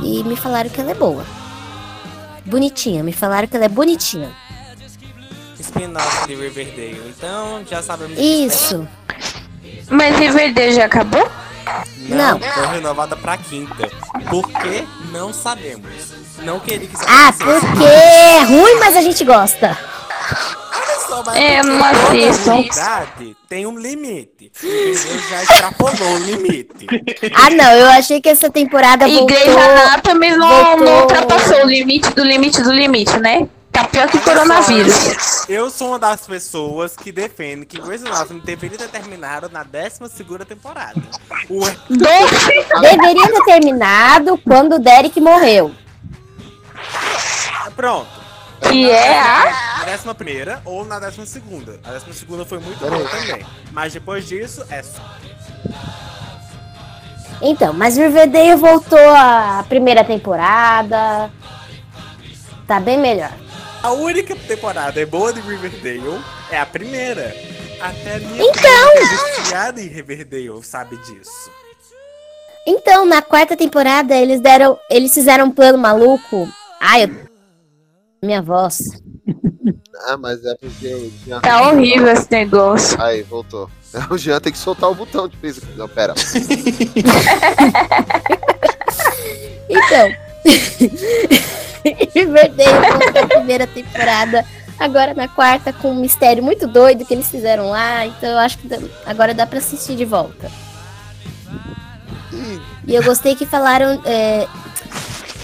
e 0.00 0.24
me 0.24 0.36
falaram 0.36 0.70
que 0.70 0.80
ela 0.80 0.90
é 0.90 0.94
boa. 0.94 1.24
Bonitinha, 2.44 3.02
me 3.02 3.12
falaram 3.12 3.46
que 3.46 3.56
ela 3.56 3.66
é 3.66 3.68
bonitinha. 3.68 4.30
Spin-off 5.58 6.26
de 6.28 6.34
Riverdale. 6.34 7.02
Então 7.16 7.62
já 7.68 7.82
sabemos. 7.82 8.18
Isso. 8.18 8.86
Mas 9.90 10.16
Riverdale 10.18 10.72
já 10.72 10.86
acabou? 10.86 11.28
Não, 12.08 12.38
Não. 12.38 12.52
foi 12.52 12.66
renovada 12.68 13.16
pra 13.16 13.36
quinta. 13.36 13.90
Por 14.30 14.48
que? 14.48 14.86
Não 15.12 15.32
sabemos. 15.32 15.90
Não 16.42 16.60
queria 16.60 16.86
que 16.86 16.94
isso 16.94 17.04
Ah, 17.06 17.28
acontecesse. 17.28 17.66
porque 17.66 17.84
é 17.84 18.42
ruim, 18.44 18.74
mas 18.78 18.96
a 18.96 19.00
gente 19.02 19.24
gosta. 19.24 19.76
Olha 20.74 21.00
só, 21.06 21.22
mas 21.24 21.36
É, 21.36 21.62
não 21.62 21.84
assisto. 21.84 22.50
tem 23.48 23.66
um 23.66 23.78
limite. 23.78 24.52
Entendeu? 24.62 24.94
Já 25.30 25.42
extrapolou 25.42 26.14
o 26.14 26.18
limite. 26.18 26.86
Ah, 27.34 27.50
não, 27.50 27.72
eu 27.72 27.88
achei 27.90 28.20
que 28.20 28.28
essa 28.28 28.50
temporada 28.50 29.06
E 29.08 29.14
voltou. 29.16 29.26
Grey's 29.28 29.56
Anatomy 29.56 30.30
não, 30.36 30.76
não 30.76 31.00
ultrapassou 31.02 31.64
o 31.64 31.68
limite 31.68 32.10
do 32.10 32.24
limite 32.24 32.62
do 32.62 32.72
limite, 32.72 33.18
né? 33.18 33.48
Tá 33.72 33.84
pior 33.84 34.08
que 34.08 34.18
coronavírus. 34.18 35.46
Eu 35.48 35.68
sou 35.70 35.88
uma 35.88 35.98
das 35.98 36.26
pessoas 36.26 36.96
que 36.96 37.12
defende 37.12 37.66
que 37.66 37.78
Grey's 37.78 38.02
Anatomy 38.04 38.40
deveria 38.40 38.78
ter 38.78 38.88
terminado 38.88 39.50
na 39.50 39.62
12 39.62 39.98
temporada. 40.46 41.00
Ué, 41.50 41.76
Deveria 41.90 43.28
ter 43.28 43.44
terminado 43.44 44.38
quando 44.38 44.76
o 44.76 44.78
Derek 44.78 45.20
morreu. 45.20 45.72
Pronto. 47.74 48.08
Que 48.60 48.90
é 48.90 49.18
a. 49.18 49.76
Na 49.78 49.84
décima 49.84 50.14
primeira 50.14 50.62
ou 50.64 50.84
na 50.84 50.98
décima 50.98 51.26
segunda. 51.26 51.78
A 51.84 51.92
décima 51.92 52.14
segunda 52.14 52.44
foi 52.44 52.58
muito 52.58 52.78
boa 52.78 53.08
também. 53.08 53.44
Mas 53.70 53.92
depois 53.92 54.26
disso, 54.26 54.64
é 54.70 54.82
só. 54.82 55.02
Então, 57.42 57.72
mas 57.74 57.96
Riverdale 57.98 58.54
voltou 58.56 58.98
à 58.98 59.64
primeira 59.68 60.02
temporada. 60.02 61.30
Tá 62.66 62.80
bem 62.80 62.98
melhor. 62.98 63.32
A 63.82 63.92
única 63.92 64.34
temporada 64.34 65.00
é 65.00 65.04
boa 65.06 65.32
de 65.32 65.40
Riverdale 65.40 66.20
é 66.50 66.58
a 66.58 66.66
primeira. 66.66 67.36
Até 67.80 68.16
a 68.16 68.18
minha 68.20 68.42
Então! 68.42 68.90
prima 69.44 69.80
em 69.82 69.88
Riverdale 69.88 70.64
sabe 70.64 70.96
disso. 70.96 71.50
Então, 72.66 73.04
na 73.04 73.22
quarta 73.22 73.56
temporada, 73.56 74.16
eles 74.16 74.40
deram. 74.40 74.78
Eles 74.90 75.14
fizeram 75.14 75.44
um 75.44 75.50
plano 75.50 75.78
maluco. 75.78 76.48
Ai, 76.80 77.04
eu... 77.04 77.10
minha 78.22 78.42
voz. 78.42 79.02
Ah, 80.08 80.16
mas 80.16 80.44
é 80.44 80.54
porque 80.54 80.94
o 80.94 81.12
Jean. 81.24 81.40
Tá 81.40 81.68
horrível 81.68 82.08
esse 82.08 82.30
negócio. 82.30 83.00
Aí, 83.00 83.22
voltou. 83.22 83.70
O 84.10 84.18
Jean 84.18 84.38
tem 84.40 84.52
que 84.52 84.58
soltar 84.58 84.90
o 84.90 84.94
botão 84.94 85.26
de 85.26 85.34
fez. 85.38 85.58
Não, 85.74 85.88
pera. 85.88 86.12
Então. 89.68 90.12
Voltou 92.26 93.22
à 93.22 93.26
primeira 93.26 93.66
temporada. 93.66 94.44
Agora 94.78 95.14
na 95.14 95.26
quarta, 95.26 95.72
com 95.72 95.90
um 95.92 96.00
mistério 96.00 96.42
muito 96.42 96.66
doido 96.66 97.04
que 97.04 97.14
eles 97.14 97.30
fizeram 97.30 97.70
lá. 97.70 98.06
Então 98.06 98.28
eu 98.28 98.38
acho 98.38 98.58
que 98.58 98.68
agora 99.04 99.34
dá 99.34 99.46
pra 99.46 99.58
assistir 99.58 99.96
de 99.96 100.04
volta. 100.04 100.50
E 102.86 102.94
eu 102.94 103.02
gostei 103.02 103.34
que 103.34 103.46
falaram. 103.46 104.00
é, 104.04 104.46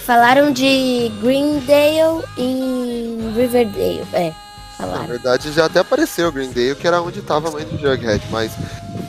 falaram 0.02 0.52
de 0.52 1.10
Greendale 1.20 2.24
em 2.36 3.32
Riverdale. 3.34 4.04
É, 4.12 4.28
Na 4.30 4.34
falaram. 4.76 5.06
verdade, 5.06 5.52
já 5.52 5.66
até 5.66 5.80
apareceu 5.80 6.28
o 6.28 6.32
Greendale, 6.32 6.74
que 6.76 6.86
era 6.86 7.00
onde 7.00 7.22
tava 7.22 7.48
a 7.48 7.50
mãe 7.52 7.64
do 7.64 7.78
Jughead, 7.78 8.24
mas 8.30 8.52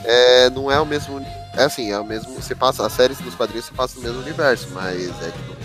é, 0.05 0.49
não 0.49 0.71
é 0.71 0.79
o 0.79 0.85
mesmo. 0.85 1.19
É 1.55 1.63
assim, 1.63 1.91
é 1.91 1.99
o 1.99 2.05
mesmo. 2.05 2.33
Você 2.33 2.55
passa, 2.55 2.85
a 2.85 2.89
série 2.89 3.13
dos 3.15 3.35
quadrinhos 3.35 3.65
se 3.65 3.73
passa 3.73 3.95
no 3.97 4.01
mesmo 4.03 4.21
universo, 4.21 4.67
mas 4.71 5.09
é 5.21 5.31
tipo, 5.31 5.55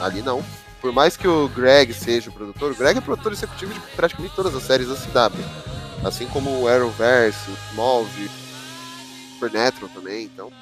ali 0.00 0.22
não. 0.22 0.42
Por 0.80 0.92
mais 0.92 1.16
que 1.16 1.26
o 1.26 1.48
Greg 1.48 1.92
seja 1.92 2.30
o 2.30 2.32
produtor, 2.32 2.70
o 2.70 2.74
Greg 2.76 2.98
é 2.98 3.00
produtor 3.00 3.32
executivo 3.32 3.74
de 3.74 3.80
praticamente 3.96 4.34
todas 4.36 4.54
as 4.54 4.62
séries 4.62 4.88
da 4.88 4.94
CW. 4.94 5.42
Assim 6.04 6.26
como 6.28 6.50
o 6.62 6.68
Arrowverse, 6.68 7.50
o 7.50 7.54
Smallville, 7.72 8.30
Supernatural 9.34 9.90
também, 9.92 10.26
então. 10.26 10.52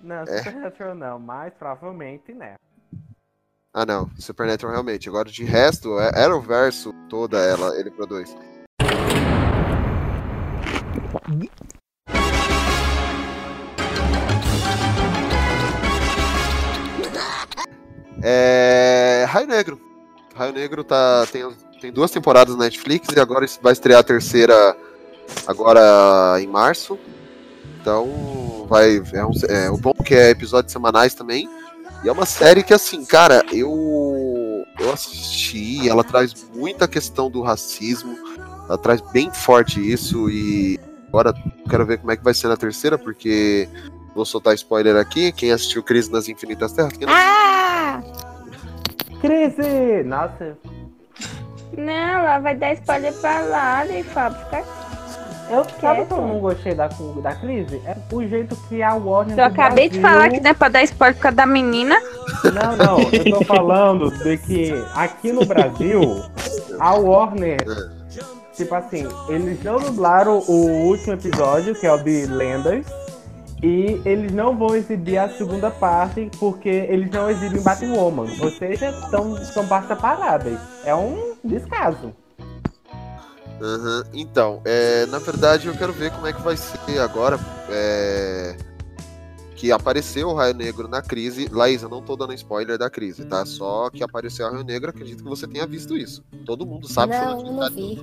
Não, 0.00 0.22
É. 0.22 0.38
Supernatural 0.38 0.94
não, 0.94 1.18
mas 1.18 1.52
provavelmente, 1.58 2.32
né? 2.32 2.54
Ah 3.72 3.86
não, 3.86 4.10
Supernatural 4.18 4.72
realmente. 4.72 5.08
Agora 5.08 5.30
de 5.30 5.44
resto, 5.44 5.96
é 6.00 6.24
Arrowverse 6.24 6.92
toda 7.08 7.38
ela, 7.38 7.78
ele 7.78 7.88
produz. 7.90 8.34
É. 18.22 19.24
Raio 19.28 19.46
Negro. 19.46 19.80
Raio 20.34 20.52
Negro 20.52 20.82
tá, 20.82 21.24
tem, 21.30 21.48
tem 21.80 21.92
duas 21.92 22.10
temporadas 22.10 22.56
na 22.56 22.64
Netflix 22.64 23.08
e 23.14 23.20
agora 23.20 23.46
vai 23.62 23.72
estrear 23.72 24.00
a 24.00 24.04
terceira 24.04 24.76
agora 25.46 26.40
em 26.40 26.48
março. 26.48 26.98
Então 27.80 28.66
vai. 28.68 29.00
É, 29.12 29.24
um, 29.24 29.30
é 29.48 29.70
o 29.70 29.76
bom 29.76 29.94
que 29.94 30.14
é 30.14 30.30
episódios 30.30 30.72
semanais 30.72 31.14
também. 31.14 31.48
E 32.02 32.08
é 32.08 32.12
uma 32.12 32.26
série 32.26 32.62
que, 32.62 32.72
assim, 32.72 33.04
cara, 33.04 33.44
eu, 33.52 34.64
eu 34.78 34.92
assisti, 34.92 35.88
ela 35.88 36.02
traz 36.02 36.48
muita 36.54 36.88
questão 36.88 37.30
do 37.30 37.42
racismo, 37.42 38.16
ela 38.66 38.78
traz 38.78 39.00
bem 39.12 39.30
forte 39.32 39.80
isso, 39.80 40.30
e 40.30 40.78
Agora 41.10 41.34
quero 41.68 41.84
ver 41.84 41.98
como 41.98 42.12
é 42.12 42.16
que 42.16 42.22
vai 42.22 42.32
ser 42.32 42.46
na 42.46 42.56
terceira, 42.56 42.96
porque 42.96 43.68
vou 44.14 44.24
soltar 44.24 44.54
spoiler 44.54 44.94
aqui. 44.96 45.32
Quem 45.32 45.50
assistiu 45.50 45.82
Crise 45.82 46.10
nas 46.10 46.28
Infinitas 46.28 46.72
Terras? 46.72 46.92
Quem 46.92 47.04
não 47.04 47.12
Ah! 47.12 48.00
Crise! 49.20 50.04
Nossa, 50.04 50.56
Não, 51.76 51.92
ela 51.92 52.38
vai 52.38 52.56
dar 52.56 52.74
spoiler 52.74 53.12
pra 53.14 53.40
lá, 53.40 53.86
e 53.86 54.04
Fábio, 54.04 54.38
fica 54.44 54.64
eu 55.50 55.64
sabe 55.80 56.06
que 56.06 56.12
eu 56.12 56.20
não 56.20 56.38
gostei 56.40 56.74
da, 56.74 56.88
da 57.22 57.34
crise? 57.34 57.80
É 57.84 57.96
o 58.12 58.22
jeito 58.26 58.56
que 58.68 58.82
a 58.82 58.94
Warner. 58.94 59.38
Eu 59.38 59.44
acabei 59.44 59.88
de 59.88 59.98
Brasil- 59.98 60.18
falar 60.18 60.30
que 60.30 60.40
não 60.40 60.50
é 60.50 60.54
pra 60.54 60.68
dar 60.68 60.82
spoiler 60.84 61.16
por 61.16 61.22
causa 61.22 61.36
da 61.36 61.46
menina. 61.46 61.96
Não, 62.44 62.76
não, 62.76 63.00
eu 63.12 63.38
tô 63.38 63.44
falando 63.44 64.10
de 64.10 64.36
que 64.38 64.72
aqui 64.94 65.32
no 65.32 65.44
Brasil, 65.44 66.22
a 66.78 66.94
Warner, 66.94 67.58
tipo 68.54 68.74
assim, 68.74 69.06
eles 69.28 69.62
não 69.62 69.78
dublaram 69.78 70.38
o 70.48 70.86
último 70.86 71.14
episódio, 71.14 71.74
que 71.74 71.86
é 71.86 71.92
o 71.92 71.98
de 71.98 72.26
Lendas, 72.26 72.86
e 73.62 74.00
eles 74.06 74.32
não 74.32 74.56
vão 74.56 74.74
exibir 74.74 75.18
a 75.18 75.28
segunda 75.28 75.70
parte 75.70 76.30
porque 76.38 76.68
eles 76.68 77.10
não 77.10 77.28
exibem 77.28 77.60
Batwoman. 77.60 78.26
Ou 78.40 78.50
seja, 78.50 78.90
são, 79.10 79.36
são 79.44 79.66
partes 79.66 79.88
separadas. 79.88 80.58
É 80.84 80.94
um 80.94 81.34
descaso. 81.44 82.12
Aham, 83.60 84.04
Então, 84.14 84.60
é, 84.64 85.06
na 85.06 85.18
verdade 85.18 85.66
eu 85.68 85.74
quero 85.74 85.92
ver 85.92 86.10
como 86.12 86.26
é 86.26 86.32
que 86.32 86.40
vai 86.42 86.56
ser 86.56 86.98
agora. 87.00 87.38
é, 87.68 88.56
que 89.56 89.70
apareceu 89.70 90.28
o 90.28 90.34
Raio 90.34 90.54
Negro 90.54 90.88
na 90.88 91.02
crise. 91.02 91.46
Laís, 91.52 91.82
eu 91.82 91.88
não 91.90 92.00
tô 92.00 92.16
dando 92.16 92.32
spoiler 92.32 92.78
da 92.78 92.88
crise, 92.88 93.26
tá? 93.26 93.44
Só 93.44 93.90
que 93.90 94.02
apareceu 94.02 94.46
o 94.46 94.52
Raio 94.52 94.64
Negro, 94.64 94.88
acredito 94.88 95.22
que 95.22 95.28
você 95.28 95.46
tenha 95.46 95.66
visto 95.66 95.94
isso. 95.98 96.24
Todo 96.46 96.64
mundo 96.64 96.88
sabe. 96.90 97.12
Não, 97.14 97.44
eu 97.46 97.52
não 97.52 97.68
vi. 97.70 97.98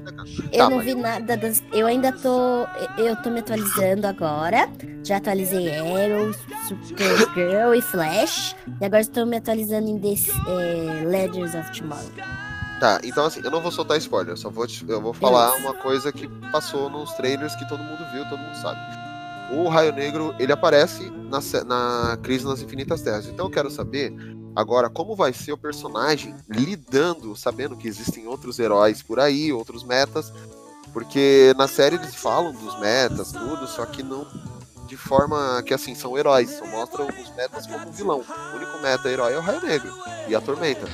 Eu 0.53 0.57
Tá, 0.59 0.69
não 0.69 0.77
mas- 0.77 0.85
vi 0.85 0.93
nada 0.93 1.35
das. 1.35 1.63
Eu 1.73 1.87
ainda 1.87 2.11
tô. 2.11 2.67
Eu 3.01 3.15
tô 3.23 3.31
me 3.31 3.39
atualizando 3.39 4.05
agora. 4.05 4.69
Já 5.03 5.17
atualizei 5.17 5.67
Arrow, 5.79 6.31
Supergirl 6.67 7.73
e 7.73 7.81
Flash. 7.81 8.55
E 8.79 8.85
agora 8.85 9.01
estou 9.01 9.25
me 9.25 9.37
atualizando 9.37 9.89
em 9.89 9.97
This, 9.99 10.29
é, 10.29 11.05
Legends 11.05 11.55
of 11.55 11.71
Tomorrow. 11.71 12.11
Tá, 12.79 12.99
então 13.03 13.25
assim, 13.25 13.41
eu 13.43 13.49
não 13.49 13.59
vou 13.59 13.71
soltar 13.71 13.97
spoiler, 13.97 14.33
eu 14.33 14.37
só 14.37 14.49
vou, 14.51 14.67
te- 14.67 14.85
eu 14.87 15.01
vou 15.01 15.11
falar 15.13 15.55
uma 15.55 15.73
coisa 15.73 16.11
que 16.11 16.27
passou 16.51 16.89
nos 16.91 17.11
trailers 17.13 17.55
que 17.55 17.67
todo 17.67 17.83
mundo 17.83 18.05
viu, 18.11 18.23
todo 18.29 18.37
mundo 18.37 18.55
sabe. 18.55 18.79
O 19.51 19.67
Raio 19.67 19.93
Negro, 19.93 20.35
ele 20.37 20.51
aparece 20.51 21.09
na, 21.09 21.39
na 21.63 22.17
Crise 22.21 22.45
nas 22.45 22.61
Infinitas 22.61 23.01
Terras. 23.01 23.25
Então 23.25 23.45
eu 23.47 23.49
quero 23.51 23.71
saber 23.71 24.13
agora 24.55 24.89
como 24.89 25.15
vai 25.15 25.33
ser 25.33 25.53
o 25.53 25.57
personagem 25.57 26.35
lidando, 26.49 27.35
sabendo 27.35 27.75
que 27.75 27.87
existem 27.87 28.27
outros 28.27 28.59
heróis 28.59 29.01
por 29.01 29.19
aí, 29.19 29.51
outros 29.51 29.83
metas. 29.83 30.31
Porque 30.93 31.53
na 31.57 31.67
série 31.67 31.95
eles 31.95 32.13
falam 32.13 32.51
dos 32.53 32.79
metas, 32.79 33.31
tudo, 33.31 33.67
só 33.67 33.85
que 33.85 34.03
não 34.03 34.27
de 34.87 34.95
forma 34.95 35.61
que 35.65 35.73
assim, 35.73 35.93
são 35.95 36.17
heróis, 36.17 36.49
só 36.57 36.65
mostram 36.67 37.07
os 37.07 37.35
metas 37.35 37.65
como 37.67 37.91
vilão. 37.91 38.23
O 38.53 38.55
único 38.55 38.77
meta 38.81 39.09
herói 39.09 39.33
é 39.33 39.37
o 39.37 39.41
Raio 39.41 39.61
Negro 39.61 39.93
e 40.27 40.35
a 40.35 40.39
Tormenta. 40.41 40.87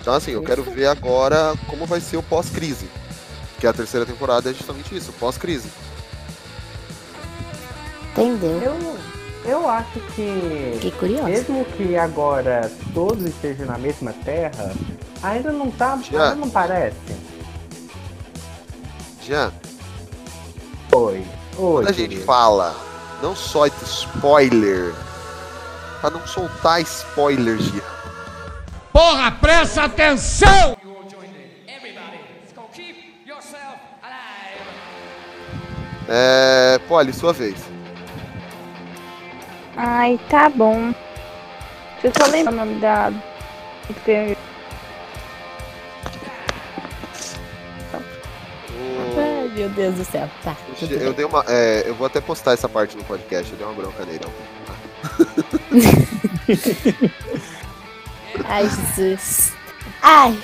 Então, 0.00 0.14
assim, 0.14 0.32
eu 0.32 0.42
quero 0.42 0.62
ver 0.62 0.86
agora 0.86 1.54
como 1.66 1.86
vai 1.86 2.00
ser 2.00 2.16
o 2.16 2.22
pós-crise. 2.22 2.88
Que 3.58 3.66
a 3.66 3.72
terceira 3.72 4.04
temporada 4.04 4.50
é 4.50 4.54
justamente 4.54 4.94
isso, 4.94 5.12
pós-crise. 5.14 5.70
Entendeu? 8.12 8.60
Eu, 8.62 8.98
eu 9.44 9.68
acho 9.68 9.98
que. 10.14 10.72
Fiquei 10.74 10.90
curiosa. 10.92 11.28
Mesmo 11.28 11.64
que 11.64 11.96
agora 11.96 12.70
todos 12.92 13.24
estejam 13.24 13.66
na 13.66 13.78
mesma 13.78 14.12
terra, 14.24 14.72
ainda 15.22 15.50
não 15.50 15.70
tá. 15.70 15.98
Já. 16.10 16.24
Ainda 16.30 16.36
não 16.36 16.50
parece. 16.50 16.96
Já, 19.22 19.50
Oi. 20.92 21.16
Oi. 21.16 21.24
quando 21.56 21.88
a 21.88 21.92
gente 21.92 22.08
querido. 22.10 22.26
fala, 22.26 22.76
não 23.22 23.34
só 23.34 23.66
spoiler, 23.66 24.92
pra 26.00 26.10
não 26.10 26.26
soltar 26.26 26.82
spoiler, 26.82 27.58
Gia. 27.58 27.82
Porra, 28.94 29.32
presta 29.32 29.82
atenção! 29.86 30.76
É. 36.08 36.78
Polly, 36.86 37.12
sua 37.12 37.32
vez. 37.32 37.56
Ai, 39.76 40.20
tá 40.30 40.48
bom. 40.48 40.94
Deixa 42.00 42.20
eu 42.20 42.24
só 42.24 42.30
lembrar 42.30 42.52
o 42.52 42.56
nome 42.56 42.78
da. 42.78 43.10
O- 43.88 44.34
Ai, 49.16 49.50
meu 49.56 49.68
Deus 49.70 49.94
do 49.96 50.04
céu. 50.04 50.30
Tá. 50.44 50.56
Eu 50.80 50.88
bem. 50.88 51.12
dei 51.14 51.24
uma. 51.24 51.44
é, 51.48 51.82
eu 51.88 51.94
vou 51.96 52.06
até 52.06 52.20
postar 52.20 52.52
essa 52.52 52.68
parte 52.68 52.96
no 52.96 53.02
podcast, 53.02 53.50
eu 53.50 53.58
dei 53.58 53.66
uma 53.66 53.74
bronca 53.74 54.04
nele. 54.04 54.20
Ai, 58.48 58.68
Jesus. 58.68 59.52
Ai, 60.02 60.38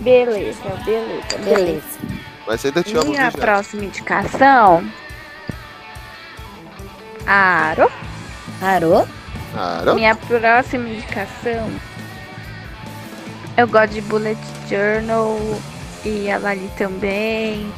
Beleza, 0.00 0.60
beleza, 0.84 1.38
beleza. 1.44 1.98
Mas 2.46 2.64
ainda 2.64 2.82
te 2.82 2.96
amo, 2.96 3.10
Minha 3.10 3.30
viu, 3.30 3.40
próxima 3.40 3.84
indicação. 3.84 4.84
Aro. 7.26 7.90
Parou? 8.58 9.06
Claro. 9.52 9.94
Minha 9.94 10.14
próxima 10.16 10.88
indicação. 10.88 11.70
Eu 13.56 13.68
gosto 13.68 13.92
de 13.92 14.00
Bullet 14.00 14.38
Journal 14.68 15.38
e 16.04 16.30
a 16.30 16.38
Lali 16.38 16.70
também. 16.76 17.72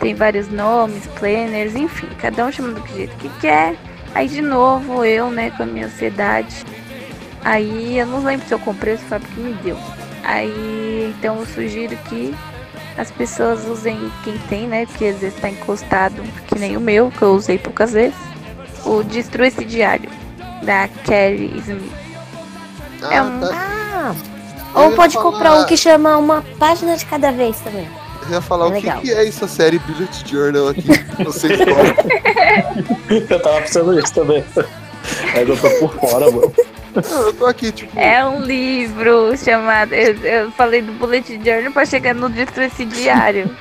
Tem 0.00 0.14
vários 0.14 0.48
nomes, 0.48 1.06
planners, 1.18 1.74
enfim, 1.74 2.08
cada 2.18 2.46
um 2.46 2.52
chama 2.52 2.72
do 2.72 2.86
jeito 2.94 3.14
que 3.16 3.28
quer. 3.40 3.76
Aí 4.14 4.28
de 4.28 4.40
novo 4.40 5.04
eu, 5.04 5.30
né, 5.30 5.50
com 5.50 5.64
a 5.64 5.66
minha 5.66 5.86
ansiedade. 5.86 6.64
Aí 7.48 7.98
eu 7.98 8.06
não 8.06 8.24
lembro 8.24 8.44
se 8.48 8.52
eu 8.52 8.58
comprei 8.58 8.94
ou 8.94 8.98
se 8.98 9.04
foi 9.04 9.20
porque 9.20 9.40
me 9.40 9.52
deu. 9.62 9.78
Aí 10.24 11.14
então 11.16 11.36
eu 11.38 11.46
sugiro 11.46 11.96
que 12.08 12.34
as 12.98 13.08
pessoas 13.12 13.64
usem 13.66 14.10
quem 14.24 14.36
tem, 14.48 14.66
né? 14.66 14.84
Porque 14.86 15.04
às 15.06 15.18
vezes 15.20 15.38
tá 15.40 15.48
encostado, 15.48 16.20
que 16.48 16.58
nem 16.58 16.76
o 16.76 16.80
meu, 16.80 17.08
que 17.10 17.22
eu 17.22 17.30
usei 17.34 17.56
poucas 17.56 17.92
vezes. 17.92 18.16
O 18.84 19.04
Destrua 19.04 19.46
esse 19.46 19.64
Diário, 19.64 20.10
da 20.64 20.88
Carrie 21.06 21.56
Smith. 21.58 21.92
Ah, 23.02 23.14
é 23.14 23.22
um- 23.22 23.40
tá. 23.40 23.48
Ah! 23.52 24.14
Ou 24.74 24.92
pode 24.92 25.14
falar- 25.14 25.30
comprar 25.30 25.54
um 25.54 25.66
que 25.66 25.76
chama 25.76 26.16
uma 26.16 26.42
página 26.58 26.96
de 26.96 27.06
cada 27.06 27.30
vez 27.30 27.60
também. 27.60 27.88
Eu 28.26 28.32
ia 28.32 28.40
falar 28.40 28.64
É 28.64 28.68
o 28.68 28.72
que, 28.72 28.80
legal. 28.80 29.00
que 29.02 29.12
é 29.12 29.28
essa 29.28 29.46
série 29.46 29.78
Bullet 29.78 30.28
Journal 30.28 30.68
aqui. 30.68 30.88
Não 31.22 31.30
sei 31.30 31.56
qual. 31.58 31.76
Eu 33.30 33.40
tava 33.40 33.60
pensando 33.60 33.92
nisso 33.92 34.12
também. 34.12 34.44
Mas 35.32 35.48
eu 35.48 35.56
tô 35.56 35.70
por 35.78 35.94
fora, 36.00 36.28
mano. 36.30 36.52
Eu 37.10 37.32
tô 37.34 37.46
aqui, 37.46 37.70
tipo. 37.72 37.98
É 37.98 38.24
um 38.24 38.40
livro 38.42 39.36
chamado. 39.36 39.92
Eu, 39.92 40.14
eu 40.16 40.50
falei 40.52 40.82
do 40.82 40.92
Bullet 40.92 41.40
Journal 41.44 41.72
pra 41.72 41.84
chegar 41.84 42.14
no 42.14 42.28
Destrua 42.28 42.66
esse 42.66 42.84
Diário. 42.84 43.54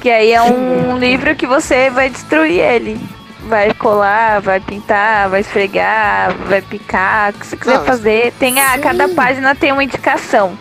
Que 0.00 0.10
aí 0.10 0.32
é 0.32 0.42
um 0.42 0.98
livro 0.98 1.34
que 1.36 1.46
você 1.46 1.88
vai 1.90 2.10
destruir 2.10 2.58
ele. 2.60 3.00
Vai 3.48 3.72
colar, 3.74 4.40
vai 4.40 4.60
pintar, 4.60 5.28
vai 5.28 5.40
esfregar, 5.40 6.32
vai 6.48 6.62
picar, 6.62 7.30
o 7.30 7.38
que 7.38 7.46
você 7.46 7.56
quiser 7.56 7.78
Não, 7.78 7.84
fazer. 7.84 8.32
Tem 8.38 8.60
a, 8.60 8.74
sim. 8.74 8.80
cada 8.80 9.08
página 9.08 9.54
tem 9.54 9.72
uma 9.72 9.82
indicação. 9.82 10.56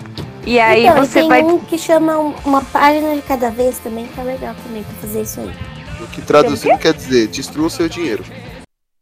E 0.46 0.60
aí 0.60 0.88
então, 0.88 0.98
e 1.04 1.08
você 1.08 1.20
tem 1.20 1.30
vai. 1.30 1.44
um 1.44 1.60
que 1.60 1.78
chama 1.78 2.18
um- 2.18 2.34
uma 2.44 2.62
página 2.64 3.16
de 3.16 3.22
cada 3.22 3.52
vez 3.52 3.78
também, 3.78 4.08
tá 4.16 4.24
legal 4.24 4.56
também 4.66 4.82
pra 4.84 4.94
fazer 5.00 5.22
isso 5.22 5.40
aí. 5.40 5.52
O 6.00 6.08
que 6.08 6.22
traduzindo 6.24 6.78
quer 6.80 6.94
dizer, 6.94 7.28
destrua 7.28 7.68
o 7.68 7.70
seu 7.70 7.88
dinheiro. 7.88 8.24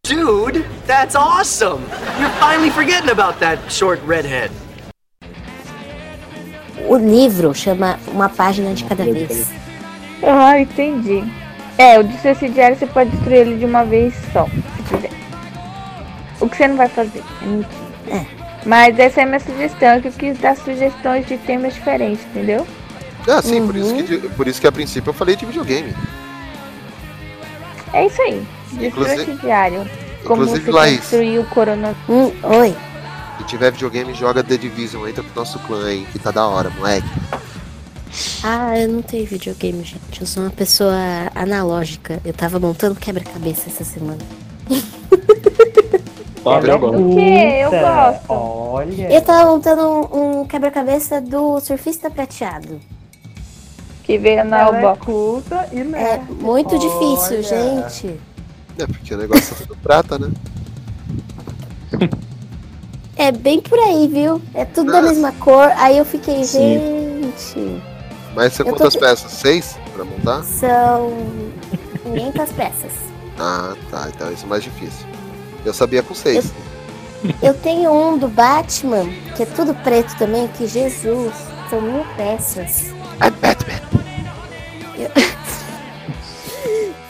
Dude, 0.10 0.66
that's 0.88 1.16
awesome! 1.16 1.84
You're 2.20 2.32
finally 2.39 2.72
forgetting 2.72 3.12
about 3.12 3.39
that 3.41 3.60
short 3.72 3.99
redhead. 4.07 4.49
O 6.88 6.97
livro 6.97 7.53
chama 7.53 7.99
uma 8.07 8.28
página 8.28 8.74
de 8.74 8.86
cada 8.86 9.03
vez. 9.03 9.47
Ah, 10.24 10.60
entendi. 10.60 11.24
É, 11.78 11.99
o 11.99 12.10
esse 12.26 12.49
Diário 12.49 12.76
você 12.76 12.88
pode 12.88 13.12
destruir 13.12 13.38
ele 13.41 13.57
de 13.60 13.66
uma 13.66 13.84
vez 13.86 14.16
só, 14.34 14.45
se 14.47 14.84
quiser. 14.95 15.12
O 16.41 16.49
que 16.49 16.57
você 16.57 16.68
não 16.68 16.76
vai 16.78 16.89
fazer, 16.89 17.24
é 17.43 17.45
mentira. 17.45 17.80
É. 18.10 18.26
Mas 18.66 18.97
essa 18.97 19.22
é 19.22 19.24
a 19.26 19.28
minha 19.28 19.39
sugestão, 19.39 20.01
que 20.01 20.07
eu 20.07 20.12
quis 20.12 20.39
dar 20.39 20.57
sugestões 20.57 21.28
de 21.28 21.38
temas 21.38 21.76
diferentes, 21.76 22.26
entendeu? 22.32 22.66
Ah, 23.28 23.43
sim, 23.43 23.64
por, 23.64 23.76
isso 23.76 23.93
Uhum. 23.93 24.03
que, 24.03 24.18
por 24.30 24.47
isso 24.47 24.60
que 24.60 24.66
a 24.66 24.72
princípio 24.72 25.12
eu 25.12 25.14
falei 25.14 25.36
de 25.36 25.45
videogame. 25.45 25.93
É 27.93 28.07
isso 28.07 28.20
aí. 28.24 28.43
Destrua 28.74 28.88
Inclusive- 29.14 29.32
esse 29.32 29.41
diário. 29.41 29.89
Como 30.26 30.43
inclusive, 30.43 30.65
você 30.65 30.72
Laís. 30.72 30.99
destruir 31.01 31.39
o 31.39 31.45
coronavírus. 31.45 32.09
Hum, 32.09 32.32
oi. 32.43 32.76
Se 33.38 33.43
tiver 33.45 33.72
videogame, 33.72 34.13
joga 34.13 34.43
The 34.43 34.57
Division, 34.57 35.07
entra 35.07 35.24
pro 35.24 35.34
nosso 35.36 35.57
clã 35.59 35.86
aí, 35.88 36.05
que 36.11 36.20
tá 36.20 36.30
da 36.32 36.45
hora, 36.47 36.70
moleque. 36.72 37.07
Ah, 38.43 38.78
eu 38.78 38.88
não 38.89 39.01
tenho 39.01 39.26
videogame, 39.26 39.84
gente. 39.84 40.20
Eu 40.20 40.28
sou 40.28 40.43
uma 40.43 40.49
pessoa 40.49 40.93
analógica. 41.36 42.20
Eu 42.26 42.34
tava 42.34 42.59
montando 42.59 42.95
quebra-cabeça 42.95 43.70
essa 43.70 43.84
semana. 43.84 44.17
Agora. 46.45 46.78
O 46.78 47.15
quê? 47.15 47.59
Eu 47.61 47.70
gosto. 47.72 48.26
Olha. 48.30 49.13
Eu 49.13 49.22
tava 49.22 49.51
montando 49.51 49.82
um, 49.84 50.39
um 50.41 50.45
quebra-cabeça 50.45 51.22
do 51.22 51.59
surfista 51.59 52.09
prateado. 52.09 52.80
Que 54.03 54.17
veio 54.17 54.43
na 54.43 54.59
Ela 54.61 54.91
é 54.91 54.95
culta 54.95 55.70
e 55.72 55.80
É 55.80 55.84
nerd. 55.84 56.32
muito 56.41 56.80
difícil, 56.80 57.38
Olha. 57.38 57.43
gente. 57.43 58.20
É 58.80 58.88
porque 58.88 59.14
o 59.14 59.18
negócio 59.18 59.54
é 59.54 59.58
tudo 59.66 59.76
prata, 59.78 60.18
né? 60.18 60.32
É 63.16 63.32
bem 63.32 63.60
por 63.60 63.78
aí, 63.78 64.08
viu? 64.08 64.42
É 64.54 64.64
tudo 64.64 64.92
da 64.92 65.02
Nossa. 65.02 65.14
mesma 65.14 65.32
cor. 65.34 65.70
Aí 65.76 65.98
eu 65.98 66.06
fiquei, 66.06 66.44
Sim. 66.46 67.22
gente. 67.22 67.82
Mas 68.34 68.54
você 68.54 68.62
Eu 68.62 68.68
tô 68.68 68.72
quantas 68.76 68.94
te- 68.94 69.00
peças? 69.00 69.32
Seis 69.34 69.78
pra 69.94 70.06
montar? 70.06 70.44
São 70.44 71.12
500 72.04 72.52
peças. 72.54 72.92
Ah, 73.38 73.76
tá. 73.92 74.08
Então 74.16 74.32
isso 74.32 74.46
é 74.46 74.48
mais 74.48 74.64
difícil. 74.64 75.06
Eu 75.66 75.74
sabia 75.74 76.02
com 76.02 76.16
seis. 76.16 76.54
Eu 77.42 77.54
tenho 77.54 77.92
um 77.92 78.18
do 78.18 78.30
Batman, 78.30 79.06
que 79.36 79.44
é 79.44 79.46
tudo 79.46 79.74
preto 79.76 80.16
também, 80.18 80.48
que 80.48 80.66
Jesus, 80.66 81.34
são 81.70 81.82
mil 81.82 82.06
peças. 82.16 82.94
É 83.20 83.30
Batman. 83.30 83.74
Eu... 84.98 85.10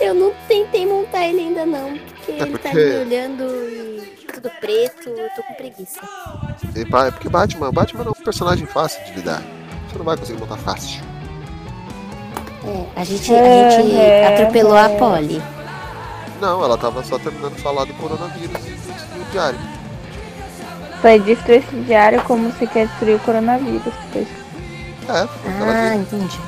eu 0.10 0.16
não 0.16 0.34
tentei 0.48 0.86
montar 0.86 1.26
ele 1.28 1.40
ainda 1.40 1.66
não, 1.66 1.98
porque 1.98 2.32
ele 2.32 2.58
tá 2.58 2.74
me 2.74 2.98
olhando 2.98 3.44
e 3.44 4.18
tudo 4.34 4.50
preto, 4.60 5.10
eu 5.10 5.30
tô 5.36 5.44
com 5.44 5.54
preguiça. 5.54 6.00
E 6.76 6.82
É 6.82 7.12
porque 7.12 7.30
Batman, 7.30 7.72
Batman 7.72 8.06
é 8.06 8.10
um 8.10 8.24
personagem 8.24 8.66
fácil 8.66 9.04
de 9.06 9.14
lidar. 9.14 9.42
Você 9.88 9.98
não 9.98 10.06
vai 10.06 10.18
conseguir 10.18 10.40
montar 10.40 10.58
fácil. 10.58 11.02
É, 12.66 13.00
a 13.00 13.04
gente, 13.04 13.34
a 13.34 13.70
gente 13.70 13.96
É, 13.96 14.28
atropelou 14.28 14.76
é. 14.78 14.86
a 14.86 14.90
Polly. 14.90 15.42
Não, 16.42 16.64
ela 16.64 16.78
tava 16.78 17.04
só 17.04 17.18
terminando 17.20 17.56
de 17.56 17.62
falar 17.62 17.86
do 17.86 17.94
coronavírus 17.96 18.66
e 18.66 19.20
do 19.20 19.32
diário. 19.32 19.60
Vai 21.02 21.20
destruir 21.20 21.60
esse 21.60 21.76
diário 21.86 22.22
como 22.24 22.52
você 22.52 22.66
quer 22.68 22.88
destruir 22.88 23.16
o 23.16 23.20
coronavírus. 23.20 23.94
Pois. 24.12 24.28
É, 25.10 25.28
foi 25.28 25.52
o 25.52 25.56
que 25.56 25.62
ela 25.62 25.72
Ah, 25.74 25.96
entendi. 25.96 26.40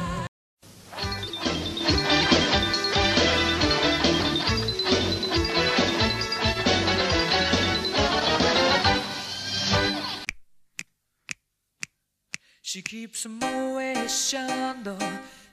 She 12.71 12.81
keeps 12.81 13.25
a 13.25 13.27
Moet 13.27 14.09
Chandon 14.09 14.97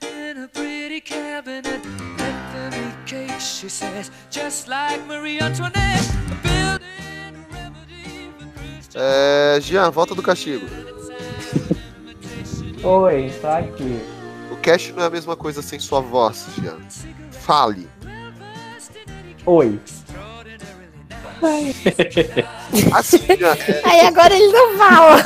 in 0.02 0.44
a 0.44 0.46
pretty 0.46 1.00
cabinet. 1.00 1.84
Anthony 2.16 2.94
cake, 3.06 3.40
she 3.40 3.68
says, 3.68 4.12
just 4.30 4.68
like 4.68 5.04
Marie 5.08 5.40
Antoinette. 5.40 6.08
Building 6.44 6.84
a 7.34 7.52
remedy 7.52 8.30
for 8.38 8.46
Christian. 8.54 9.02
É, 9.02 9.60
Jean, 9.60 9.90
volta 9.90 10.14
do 10.14 10.22
castigo. 10.22 10.64
Oi, 12.84 13.32
tá 13.42 13.58
aqui. 13.58 14.00
O 14.52 14.56
cast 14.58 14.92
não 14.92 15.02
é 15.02 15.06
a 15.06 15.10
mesma 15.10 15.34
coisa 15.34 15.60
sem 15.60 15.80
sua 15.80 16.00
voz, 16.00 16.46
Jean. 16.60 16.78
Fale. 17.32 17.90
Oi. 19.44 19.80
Assim, 22.92 23.20
é, 23.28 23.80
Aí 23.84 24.00
agora 24.06 24.34
ele 24.34 24.52
não 24.52 24.76
fala. 24.76 25.16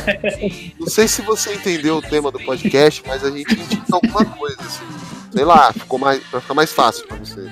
não 0.79 0.87
sei 0.87 1.09
se 1.09 1.23
você 1.23 1.55
entendeu 1.55 1.97
o 1.97 2.03
tema 2.03 2.31
do 2.31 2.39
podcast, 2.41 3.03
mas 3.07 3.25
a 3.25 3.31
gente 3.31 3.53
indica 3.53 3.85
alguma 3.91 4.25
coisa, 4.25 4.61
assim. 4.61 4.85
Sei 5.33 5.45
lá, 5.45 5.73
ficou 5.73 5.99
mais, 5.99 6.23
pra 6.25 6.41
ficar 6.41 6.55
mais 6.55 6.73
fácil 6.73 7.07
pra 7.07 7.17
você. 7.17 7.49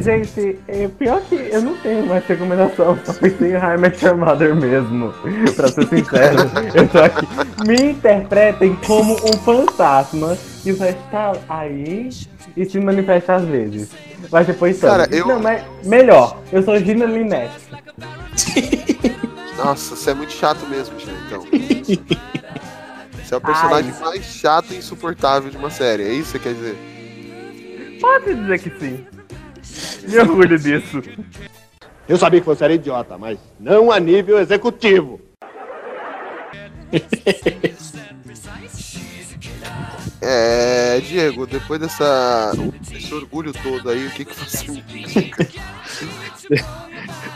Gente, 0.00 0.58
é 0.66 0.88
pior 0.88 1.20
que 1.22 1.34
eu 1.36 1.62
não 1.62 1.76
tenho 1.78 2.06
mais 2.06 2.24
recomendação, 2.26 2.98
só 3.04 3.12
pensei 3.14 3.50
em 3.50 3.52
Your 3.52 4.16
Mother 4.16 4.54
mesmo. 4.54 5.14
Pra 5.54 5.68
ser 5.68 5.86
sincero, 5.88 6.38
eu 6.74 6.88
tô 6.88 6.98
aqui. 6.98 7.26
Me 7.66 7.92
interpretem 7.92 8.76
como 8.86 9.14
um 9.14 9.32
fantasma 9.38 10.36
que 10.62 10.72
vai 10.72 10.90
estar 10.90 11.36
aí 11.48 12.10
e 12.56 12.64
se 12.64 12.78
manifesta 12.80 13.34
às 13.36 13.44
vezes. 13.44 13.90
Mas 14.30 14.46
depois 14.46 14.76
some. 14.78 14.90
Cara, 14.92 15.08
eu- 15.14 15.26
Não, 15.26 15.40
mas 15.40 15.62
melhor, 15.84 16.40
eu 16.52 16.62
sou 16.62 16.78
Gina 16.78 17.04
Linette. 17.06 17.54
Nossa, 19.56 19.96
você 19.96 20.10
é 20.10 20.14
muito 20.14 20.32
chato 20.32 20.66
mesmo, 20.66 20.98
Jean, 20.98 21.12
então. 21.26 21.42
Você 23.24 23.34
é 23.34 23.36
o 23.36 23.40
personagem 23.40 23.92
mais 24.00 24.24
chato 24.24 24.72
e 24.72 24.76
insuportável 24.76 25.50
de 25.50 25.56
uma 25.56 25.70
série, 25.70 26.02
é 26.02 26.12
isso 26.12 26.32
que 26.32 26.38
você 26.38 26.44
quer 26.44 26.54
dizer? 26.54 27.98
Pode 28.00 28.34
dizer 28.34 28.58
que 28.58 28.70
sim. 28.78 29.06
Me 30.08 30.18
orgulho 30.18 30.58
disso. 30.58 31.02
Eu 32.08 32.16
sabia 32.16 32.40
que 32.40 32.46
você 32.46 32.62
era 32.64 32.74
idiota, 32.74 33.16
mas 33.18 33.38
não 33.58 33.90
a 33.90 33.98
nível 33.98 34.38
executivo. 34.38 35.20
É, 40.28 41.00
Diego, 41.00 41.46
depois 41.46 41.78
dessa, 41.80 42.52
desse 42.90 43.14
orgulho 43.14 43.52
todo 43.62 43.88
aí, 43.90 44.06
o 44.06 44.10
que 44.10 44.24
que 44.24 44.34
você? 44.34 44.66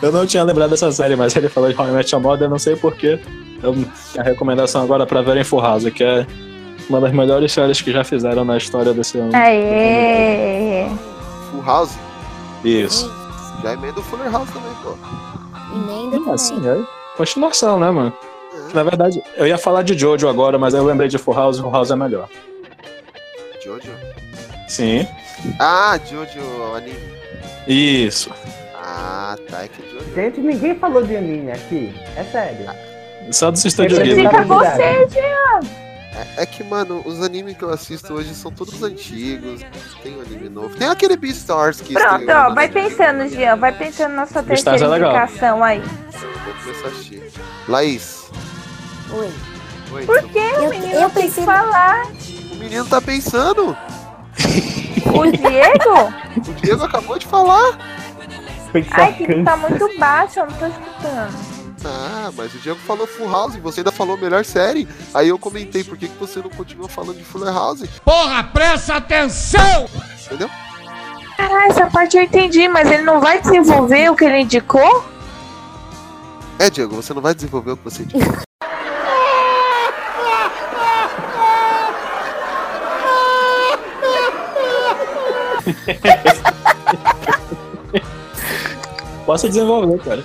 Eu 0.03 0.11
não 0.11 0.27
tinha 0.27 0.43
lembrado 0.43 0.71
dessa 0.71 0.91
série, 0.91 1.15
mas 1.15 1.37
ele 1.37 1.49
falou 1.49 1.71
de 1.71 1.79
How 1.79 1.89
I 1.89 1.91
Met 1.93 2.13
Your 2.15 2.23
Mother, 2.23 2.47
eu 2.47 2.51
não 2.51 2.59
sei 2.59 2.75
porquê. 2.75 3.21
Eu, 3.63 3.75
a 4.19 4.23
recomendação 4.23 4.83
agora 4.83 5.05
pra 5.07 5.21
verem 5.21 5.45
Full 5.45 5.61
House, 5.61 5.85
que 5.91 6.03
é 6.03 6.27
uma 6.89 7.01
das 7.03 7.13
melhores 7.13 7.53
séries 7.53 7.81
que 7.83 7.93
já 7.93 8.03
fizeram 8.03 8.43
na 8.45 8.57
história 8.57 8.95
desse 8.95 9.19
ano. 9.19 9.31
Aê! 9.37 10.87
Full 11.51 11.63
House? 11.63 11.93
Isso. 12.65 13.13
Já 13.63 13.75
emenda 13.75 14.01
o 14.01 14.03
Fuller 14.03 14.33
House 14.33 14.49
também, 14.51 14.73
pô. 14.83 14.97
Emenda 15.75 16.17
Ah, 16.17 16.21
também. 16.21 16.39
sim, 16.39 16.61
é 16.67 16.79
continuação, 17.17 17.79
né, 17.79 17.91
mano? 17.91 18.13
Na 18.73 18.83
verdade, 18.83 19.23
eu 19.37 19.47
ia 19.47 19.59
falar 19.59 19.83
de 19.83 19.97
Jojo 19.99 20.29
agora, 20.29 20.59
mas 20.59 20.73
eu 20.73 20.83
lembrei 20.85 21.09
de 21.09 21.19
Full 21.19 21.35
House 21.35 21.59
e 21.59 21.61
Full 21.61 21.71
House 21.71 21.91
é 21.91 21.97
melhor. 21.97 22.27
Jojo? 23.63 23.93
Sim. 24.69 25.07
Ah, 25.59 25.99
Jojo, 26.09 26.75
anime. 26.75 26.99
Isso. 27.67 28.31
Ah, 28.75 29.37
tá, 29.49 29.65
é 29.65 29.69
que 29.69 29.83
Jojo. 29.91 30.15
Gente, 30.15 30.41
ninguém 30.41 30.75
falou 30.79 31.03
de 31.05 31.17
anime 31.17 31.53
aqui. 31.53 31.95
É 32.17 32.25
sério. 32.25 32.67
Só 33.33 33.51
dos 33.51 33.65
estúdios 33.65 33.99
Fica 33.99 34.09
Ghibli. 34.15 34.27
Fica 34.29 34.43
você, 34.45 35.09
Jean! 35.09 35.61
É, 36.37 36.43
é 36.43 36.47
que, 36.47 36.65
mano, 36.65 37.03
os 37.07 37.23
animes 37.23 37.57
que 37.57 37.63
eu 37.63 37.71
assisto 37.71 38.13
hoje 38.15 38.35
são 38.35 38.51
todos 38.51 38.83
antigos. 38.83 39.61
Tem 40.03 40.17
um 40.17 40.21
anime 40.23 40.49
novo. 40.49 40.75
Tem 40.77 40.89
aquele 40.89 41.17
Beastars 41.17 41.81
que 41.81 41.95
Pronto, 41.95 42.31
ó, 42.31 42.53
vai 42.55 42.69
pensando, 42.69 43.29
Jean. 43.29 43.57
Vai 43.57 43.73
pensando 43.77 44.15
na 44.15 44.27
sua 44.27 44.43
Beastars 44.43 44.81
terceira 44.81 44.87
é 44.87 44.99
legal. 45.09 45.25
indicação 45.25 45.63
aí. 45.63 45.81
Vou 45.81 46.55
começar 46.65 46.87
a 46.87 46.91
assistir. 46.91 47.23
Laís. 47.69 48.29
Oi. 49.13 49.31
Oi. 49.93 50.07
Por 50.07 50.23
que, 50.25 50.39
Eu- 50.39 50.71
menino? 50.71 50.95
eu 50.95 51.11
tem 51.11 51.23
pensei- 51.25 51.45
que 51.45 51.51
falar. 51.51 52.07
O 52.61 52.63
menino 52.63 52.85
tá 52.85 53.01
pensando. 53.01 53.75
O 55.15 55.33
Diego? 55.33 56.13
O 56.37 56.55
Diego 56.61 56.85
acabou 56.85 57.19
de 57.19 57.27
falar. 57.27 57.79
Ai, 58.91 59.15
que 59.15 59.43
tá 59.43 59.57
muito 59.57 59.99
baixo, 59.99 60.41
eu 60.41 60.47
não 60.47 60.53
tô 60.59 60.67
escutando. 60.67 61.35
Ah, 61.83 62.31
mas 62.37 62.55
o 62.55 62.59
Diego 62.59 62.79
falou 62.81 63.07
Full 63.07 63.31
House, 63.31 63.57
você 63.57 63.81
ainda 63.81 63.91
falou 63.91 64.19
melhor 64.19 64.45
série. 64.45 64.87
Aí 65.15 65.31
eu 65.31 65.39
comentei, 65.39 65.83
por 65.83 65.97
que, 65.97 66.07
que 66.07 66.19
você 66.19 66.41
não 66.41 66.51
continua 66.51 66.87
falando 66.87 67.17
de 67.17 67.25
Fuller 67.25 67.51
House? 67.51 67.89
Porra, 68.05 68.45
presta 68.45 68.97
atenção! 68.97 69.89
Entendeu? 70.27 70.51
Caralho, 71.39 71.71
essa 71.71 71.87
parte 71.87 72.19
eu 72.19 72.25
entendi, 72.25 72.69
mas 72.69 72.91
ele 72.91 73.05
não 73.05 73.23
vai 73.23 73.41
desenvolver 73.41 74.11
o 74.11 74.15
que 74.15 74.27
ele 74.27 74.41
indicou? 74.41 75.03
É, 76.59 76.69
Diego, 76.69 76.95
você 76.95 77.15
não 77.15 77.23
vai 77.23 77.35
desenvolver 77.35 77.71
o 77.71 77.77
que 77.79 77.85
você 77.85 78.05
disse. 78.05 78.50
Posso 89.27 89.49
desenvolver, 89.49 89.99
cara. 89.99 90.25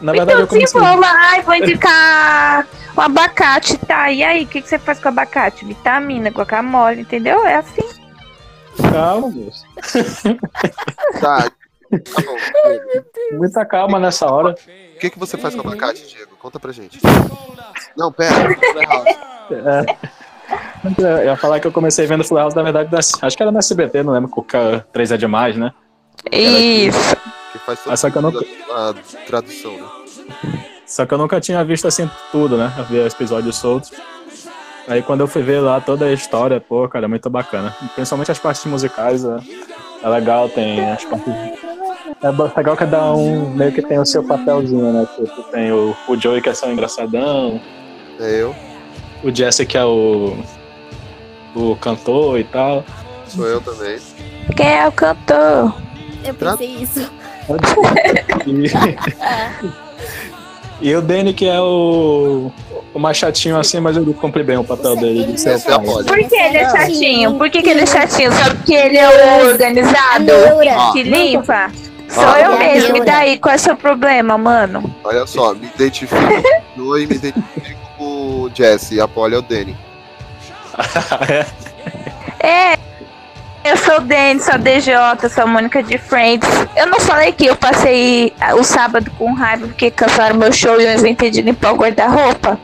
Na 0.00 0.12
verdade, 0.12 0.32
então 0.32 0.40
eu 0.40 0.46
comecei. 0.46 0.80
desenvolva. 0.80 1.06
Ai, 1.06 1.42
vou 1.42 1.54
indicar 1.54 2.66
o 2.96 3.00
abacate, 3.00 3.76
tá? 3.78 4.10
E 4.10 4.22
aí, 4.22 4.44
o 4.44 4.46
que, 4.46 4.62
que 4.62 4.68
você 4.68 4.78
faz 4.78 4.98
com 4.98 5.06
o 5.06 5.08
abacate? 5.08 5.64
Vitamina, 5.64 6.30
guacamole, 6.30 7.02
entendeu? 7.02 7.44
É 7.44 7.56
assim. 7.56 7.82
Calma, 8.92 9.28
moço. 9.28 9.64
Tá, 11.20 11.50
tá 11.90 12.22
bom. 12.24 13.36
Muita 13.36 13.64
calma 13.64 13.98
nessa 13.98 14.26
hora. 14.26 14.54
O 14.94 14.98
que, 14.98 15.10
que 15.10 15.18
você 15.18 15.36
faz 15.36 15.54
com 15.54 15.60
abacate, 15.60 16.06
Diego? 16.06 16.36
Conta 16.36 16.58
pra 16.58 16.72
gente. 16.72 16.98
Não, 17.96 18.12
pera. 18.12 18.56
É. 19.50 19.96
Eu 20.98 21.24
ia 21.24 21.36
falar 21.36 21.60
que 21.60 21.66
eu 21.66 21.72
comecei 21.72 22.06
vendo 22.06 22.24
Full 22.24 22.38
House, 22.38 22.54
na 22.54 22.62
verdade, 22.62 22.88
acho 22.96 23.36
que 23.36 23.42
era 23.42 23.52
no 23.52 23.58
SBT, 23.58 24.02
não 24.02 24.12
lembro, 24.12 24.30
com 24.30 24.40
o 24.40 24.44
K- 24.44 24.84
3 24.92 25.12
é 25.12 25.16
demais, 25.16 25.56
né? 25.56 25.72
Isso. 26.32 27.16
Que 27.52 27.58
faz 27.58 27.80
todo 27.82 27.92
Ah, 27.92 27.96
só 27.96 28.10
que 28.10 28.16
eu 28.18 28.22
sentido 28.22 28.72
a, 28.72 28.90
a 28.90 28.94
tradução, 29.26 29.72
né? 29.72 29.86
Só 30.86 31.06
que 31.06 31.14
eu 31.14 31.18
nunca 31.18 31.40
tinha 31.40 31.62
visto 31.64 31.86
assim 31.86 32.10
tudo, 32.32 32.56
né? 32.56 32.72
Eu 32.78 32.84
vi 32.84 32.98
episódios 32.98 33.56
soltos. 33.56 33.92
Aí 34.88 35.02
quando 35.02 35.20
eu 35.20 35.26
fui 35.28 35.42
ver 35.42 35.60
lá 35.60 35.80
toda 35.80 36.06
a 36.06 36.12
história, 36.12 36.60
pô, 36.60 36.88
cara, 36.88 37.04
é 37.04 37.08
muito 37.08 37.28
bacana. 37.30 37.74
Principalmente 37.94 38.32
as 38.32 38.38
partes 38.38 38.64
musicais, 38.64 39.24
é, 39.24 39.36
é 40.02 40.08
legal, 40.08 40.48
tem 40.48 40.80
as 40.90 41.04
partes. 41.04 41.32
É 42.22 42.32
bo- 42.32 42.50
legal 42.56 42.76
que 42.76 42.84
cada 42.84 43.12
um 43.12 43.50
meio 43.50 43.70
que 43.72 43.82
tem 43.82 43.98
o 43.98 44.04
seu 44.06 44.24
papelzinho, 44.24 44.92
né? 44.92 45.06
Tipo, 45.14 45.42
tem 45.44 45.70
o, 45.70 45.94
o 46.08 46.16
Joey 46.16 46.40
que 46.42 46.48
é 46.48 46.54
só 46.54 46.70
engraçadão. 46.70 47.60
É 48.18 48.42
eu. 48.42 48.54
O 49.22 49.34
Jesse 49.34 49.66
que 49.66 49.76
é 49.76 49.84
o. 49.84 50.36
o 51.54 51.76
cantor 51.76 52.38
e 52.38 52.44
tal. 52.44 52.84
Sou 53.26 53.46
eu 53.46 53.60
também. 53.60 53.98
Quem 54.56 54.66
é 54.66 54.88
o 54.88 54.92
cantor? 54.92 55.74
Eu 56.24 56.34
pensei 56.34 56.68
isso. 56.68 57.10
E, 60.82 60.94
o 60.94 61.02
Danny 61.02 61.34
que 61.34 61.46
é 61.46 61.60
o. 61.60 62.50
o 62.94 62.98
mais 62.98 63.18
chatinho 63.18 63.58
assim, 63.58 63.78
mas 63.80 63.98
ele 63.98 64.14
cumpre 64.14 64.42
bem 64.42 64.56
o 64.56 64.64
papel 64.64 64.96
dele 64.96 65.24
de 65.32 65.38
ser. 65.38 65.60
Por 65.60 66.16
que 66.26 66.34
ele 66.34 66.56
é 66.56 66.70
chatinho? 66.70 67.34
Por 67.34 67.50
que, 67.50 67.60
que 67.62 67.68
ele 67.68 67.82
é 67.82 67.86
chatinho? 67.86 68.32
Só 68.32 68.54
porque 68.54 68.72
ele 68.72 68.96
é 68.96 69.06
o 69.08 69.46
organizado? 69.48 70.24
neura. 70.24 70.90
Que 70.94 71.02
limpa? 71.02 71.70
Sou 72.08 72.24
Ah. 72.24 72.40
eu 72.40 72.58
mesmo. 72.58 72.96
E 72.96 73.04
daí, 73.04 73.38
qual 73.38 73.52
é 73.52 73.56
o 73.56 73.58
seu 73.58 73.76
problema, 73.76 74.38
mano? 74.38 74.82
Olha 75.04 75.26
só, 75.26 75.52
me 75.54 75.66
identifico 75.66 76.14
me 76.76 77.04
identifico 77.04 77.79
o 78.04 78.50
Jesse. 78.54 79.00
A 79.00 79.08
Polly 79.08 79.34
é 79.34 79.38
o 79.38 79.42
Danny. 79.42 79.76
É. 82.42 82.78
Eu 83.62 83.76
sou 83.76 83.98
o 83.98 84.00
Dani, 84.00 84.40
sou 84.40 84.54
a 84.54 84.56
DJ, 84.56 84.94
sou 85.28 85.44
a 85.44 85.46
Mônica 85.46 85.82
de 85.82 85.98
Friends. 85.98 86.48
Eu 86.74 86.86
não 86.86 86.98
falei 86.98 87.30
que 87.30 87.44
eu 87.44 87.54
passei 87.54 88.32
ah, 88.40 88.54
o 88.54 88.64
sábado 88.64 89.10
com 89.18 89.34
raiva 89.34 89.66
porque 89.66 89.90
cancelaram 89.90 90.36
meu 90.36 90.50
show 90.50 90.80
e 90.80 90.84
eu 90.84 90.94
inventei 90.94 91.30
de 91.30 91.42
limpar 91.42 91.74
o 91.74 91.76
guarda-roupa. 91.76 92.58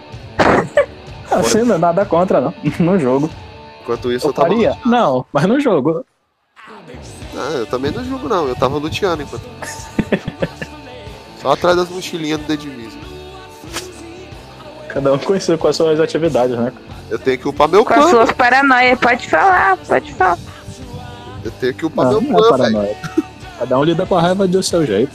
Assim, 1.31 1.61
não 1.65 1.75
é 1.75 1.79
nada 1.79 2.07
contra, 2.07 2.41
não. 2.41 2.55
No 2.81 2.99
jogo. 2.99 3.29
Enquanto 3.83 4.11
isso, 4.11 4.27
eu, 4.27 4.31
Eu 4.31 4.35
tava. 4.35 4.49
faria? 4.49 4.77
Não, 4.87 5.27
mas 5.31 5.45
no 5.45 5.61
jogo. 5.61 6.03
Ah, 7.37 7.53
eu 7.53 7.67
também 7.67 7.91
não 7.91 8.03
julgo, 8.03 8.27
não. 8.27 8.49
Eu 8.49 8.57
tava 8.57 8.79
luteando 8.79 9.23
enquanto. 9.23 9.45
Só 11.43 11.53
atrás 11.53 11.77
das 11.77 11.91
mochilinhas 11.91 12.41
do 12.41 12.47
The 12.47 12.57
Division. 12.57 13.06
Cada 14.97 15.13
um 15.13 15.19
conhecido 15.19 15.59
com 15.59 15.69
as 15.69 15.77
suas 15.77 16.01
atividades, 16.01 16.57
né? 16.57 16.73
Eu 17.11 17.19
tenho 17.19 17.37
que 17.37 17.47
upar 17.47 17.69
meu 17.69 17.85
Com 17.85 17.93
as 17.93 17.99
plano. 17.99 18.17
suas 18.17 18.33
paranoias. 18.33 18.99
Pode 18.99 19.29
falar, 19.29 19.77
pode 19.77 20.11
falar. 20.15 20.39
Eu 21.45 21.51
tenho 21.51 21.75
que 21.75 21.85
upar 21.85 22.07
Não, 22.07 22.23
meu 22.23 22.33
não 22.33 22.39
é 22.39 22.49
plano, 22.49 22.57
velho. 22.57 22.73
paranoia. 22.73 22.97
Cada 23.59 23.79
um 23.79 23.85
lida 23.85 24.07
com 24.07 24.17
a 24.17 24.23
raiva 24.23 24.49
do 24.49 24.63
seu 24.63 24.87
jeito. 24.87 25.13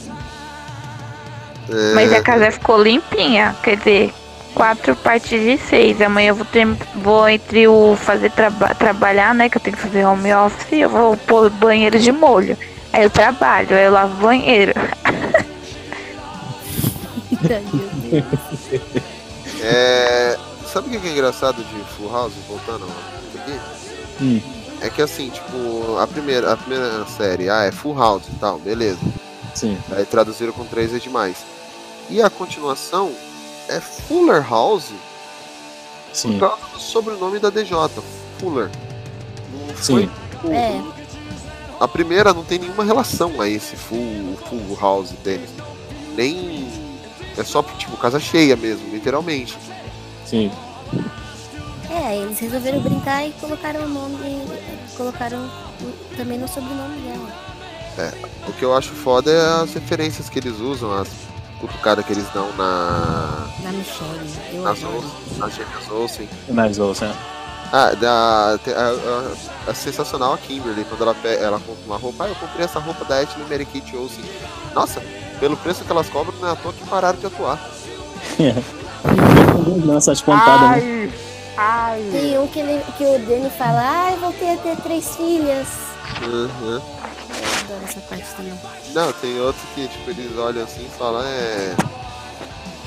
É, 1.67 1.93
Mas 1.95 2.13
a 2.13 2.21
casa 2.21 2.51
ficou 2.51 2.79
limpinha. 2.79 3.55
Quer 3.63 3.77
dizer, 3.77 4.13
quatro 4.53 4.95
partes 4.97 5.41
de 5.41 5.57
seis. 5.57 5.99
Amanhã 5.99 6.29
eu 6.29 6.35
vou, 6.35 6.45
ter, 6.45 6.67
vou 6.97 7.27
entre 7.27 7.67
o 7.67 7.95
fazer 7.95 8.29
traba 8.29 8.75
trabalhar, 8.75 9.33
né? 9.33 9.49
Que 9.49 9.57
eu 9.57 9.61
tenho 9.61 9.75
que 9.75 9.81
fazer 9.81 10.05
home 10.05 10.31
office. 10.31 10.73
Eu 10.73 10.89
vou 10.89 11.17
pôr 11.17 11.49
banheiro 11.49 11.97
de 11.97 12.11
molho. 12.11 12.55
Aí 12.93 13.01
eu 13.01 13.09
trabalho, 13.09 13.75
aí 13.75 13.85
eu 13.85 13.91
lavo 13.91 14.13
o 14.13 14.27
banheiro. 14.27 14.73
É, 19.61 20.37
Sabe 20.71 20.95
o 20.95 21.01
que 21.01 21.05
é 21.05 21.11
engraçado 21.11 21.61
de 21.61 21.83
Full 21.95 22.09
House, 22.09 22.33
voltando 22.47 22.85
aqui? 23.35 23.59
Hum. 24.21 24.41
É 24.79 24.89
que 24.89 25.01
assim, 25.01 25.29
tipo, 25.29 25.97
a 25.97 26.07
primeira, 26.07 26.53
a 26.53 26.55
primeira 26.57 27.05
série, 27.07 27.49
ah, 27.49 27.63
é 27.63 27.71
Full 27.73 27.97
House 27.97 28.23
e 28.29 28.39
tal, 28.39 28.57
beleza. 28.57 28.99
Sim. 29.53 29.77
Aí 29.91 30.05
traduziram 30.05 30.53
com 30.53 30.65
três 30.65 30.93
é 30.95 30.97
demais. 30.97 31.37
E 32.09 32.21
a 32.21 32.29
continuação 32.29 33.11
é 33.67 33.81
Fuller 33.81 34.49
House 34.49 34.91
Sim. 36.13 36.39
por 36.39 36.49
causa 36.49 36.65
do 36.73 36.79
sobrenome 36.79 37.37
da 37.37 37.49
DJ, 37.49 37.75
Fuller. 38.39 38.69
Não 39.51 39.75
foi, 39.75 40.03
Sim. 40.03 40.09
tipo, 40.31 40.51
É. 40.53 40.81
A 41.81 41.87
primeira 41.87 42.33
não 42.33 42.45
tem 42.45 42.59
nenhuma 42.59 42.85
relação 42.85 43.41
a 43.41 43.49
esse 43.49 43.75
Full, 43.75 44.37
full 44.47 44.77
House 44.79 45.11
deles. 45.23 45.49
Nem. 46.15 46.69
É 47.41 47.43
só, 47.43 47.63
tipo, 47.63 47.97
casa 47.97 48.19
cheia 48.19 48.55
mesmo, 48.55 48.87
literalmente. 48.93 49.57
Sim. 50.25 50.51
É, 51.89 52.17
eles 52.17 52.39
resolveram 52.39 52.79
brincar 52.81 53.25
e 53.27 53.31
colocaram 53.33 53.81
o 53.85 53.89
nome. 53.89 54.41
Colocaram 54.95 55.49
também 56.15 56.37
no 56.37 56.47
sobrenome 56.47 57.01
dela. 57.01 57.29
É, 57.97 58.13
o 58.47 58.53
que 58.53 58.63
eu 58.63 58.75
acho 58.77 58.91
foda 58.91 59.31
é 59.31 59.63
as 59.63 59.73
referências 59.73 60.29
que 60.29 60.39
eles 60.39 60.59
usam, 60.59 60.93
as 60.93 61.09
cutucadas 61.59 62.05
que 62.05 62.13
eles 62.13 62.27
dão 62.33 62.47
na. 62.55 63.47
Na 63.63 63.71
Michelle. 63.71 64.29
Eu 64.53 64.61
nas. 64.63 64.83
Olsen, 64.83 65.11
nas 65.37 65.53
gêmeas 65.55 65.89
Olsen. 65.91 66.29
Nas 66.49 66.79
Olsen. 66.79 67.11
Ah, 67.73 67.93
da, 67.95 68.11
a, 68.11 69.67
a- 69.67 69.71
a 69.71 69.73
sensacional 69.73 70.33
a 70.33 70.37
Kimberly, 70.37 70.83
quando 70.85 71.03
ela, 71.03 71.15
ela 71.27 71.59
compra 71.59 71.83
uma 71.85 71.97
roupa, 71.97 72.25
ah, 72.25 72.27
eu 72.29 72.35
comprei 72.35 72.65
essa 72.65 72.79
roupa 72.79 73.03
da 73.05 73.19
Ashley 73.19 73.45
Mary 73.49 73.65
Kate 73.65 73.95
Olsen. 73.95 74.23
Nossa, 74.75 75.01
pelo 75.41 75.57
preço 75.57 75.83
que 75.83 75.91
elas 75.91 76.07
cobram, 76.07 76.33
não 76.39 76.47
é 76.47 76.51
à 76.51 76.55
toa 76.55 76.71
que 76.71 76.87
pararam 76.87 77.17
de 77.17 77.25
atuar. 77.25 77.59
Lança 79.83 80.11
as 80.11 80.21
pontadas, 80.21 80.83
né? 80.83 81.11
Ai. 81.57 82.07
Tem 82.11 82.37
um 82.37 82.47
que, 82.47 82.59
ele, 82.59 82.81
que 82.95 83.03
o 83.03 83.19
Danny 83.19 83.49
fala, 83.49 83.81
ai, 83.83 84.15
voltei 84.17 84.53
a 84.53 84.57
ter 84.57 84.77
três 84.77 85.15
filhas. 85.15 85.67
Uhum. 86.21 86.75
Eu 86.75 86.81
adoro 87.59 87.83
essa 87.83 87.99
parte 88.01 88.25
também. 88.37 88.53
Não, 88.93 89.11
tem 89.13 89.39
outros 89.41 89.63
que, 89.73 89.87
tipo, 89.87 90.11
eles 90.11 90.37
olham 90.37 90.63
assim 90.63 90.85
e 90.85 90.97
falam, 90.97 91.23
é. 91.23 91.75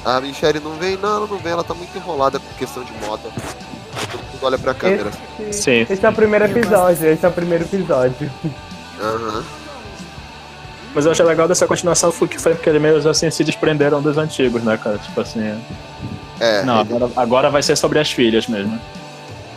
A 0.05 0.21
Michelle 0.21 0.61
não 0.61 0.75
vem? 0.75 0.97
Não, 0.97 1.17
ela 1.17 1.27
não 1.27 1.39
vem, 1.39 1.53
ela 1.53 1.65
tá 1.65 1.75
muito 1.75 1.97
enrolada 1.97 2.39
com 2.39 2.55
questão 2.55 2.85
de 2.85 2.93
moda. 3.05 3.29
Todo 4.13 4.23
mundo 4.33 4.39
olha 4.43 4.59
pra 4.59 4.75
câmera. 4.75 5.11
Esse, 5.41 5.63
Sim. 5.63 5.87
esse 5.91 6.07
é 6.07 6.09
o 6.09 6.13
primeiro 6.13 6.45
episódio, 6.45 7.09
esse 7.09 7.27
é 7.27 7.29
o 7.29 7.33
primeiro 7.33 7.65
episódio. 7.65 8.31
Aham. 9.01 9.45
Mas 10.95 11.05
eu 11.07 11.13
achei 11.13 11.25
legal 11.25 11.49
dessa 11.49 11.67
continuação 11.67 12.13
foi 12.13 12.29
que 12.29 12.39
foi 12.39 12.55
porque 12.55 12.69
eles 12.71 12.81
meio 12.81 13.09
assim 13.09 13.31
se 13.31 13.43
desprenderam 13.43 14.01
dos 14.01 14.17
antigos, 14.17 14.63
né, 14.63 14.77
cara? 14.77 14.97
Tipo 14.99 15.21
assim. 15.21 15.61
É, 16.41 16.63
Não, 16.63 16.81
ele- 16.81 16.95
agora, 16.95 17.13
agora 17.17 17.51
vai 17.51 17.63
ser 17.63 17.77
sobre 17.77 17.99
as 17.99 18.11
filhas 18.11 18.47
mesmo. 18.47 18.79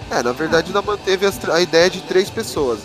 é, 0.09 0.23
na 0.23 0.31
verdade 0.31 0.67
ainda 0.67 0.81
manteve 0.81 1.29
tr- 1.31 1.51
a 1.51 1.61
ideia 1.61 1.89
de 1.89 2.01
três 2.01 2.29
pessoas. 2.29 2.79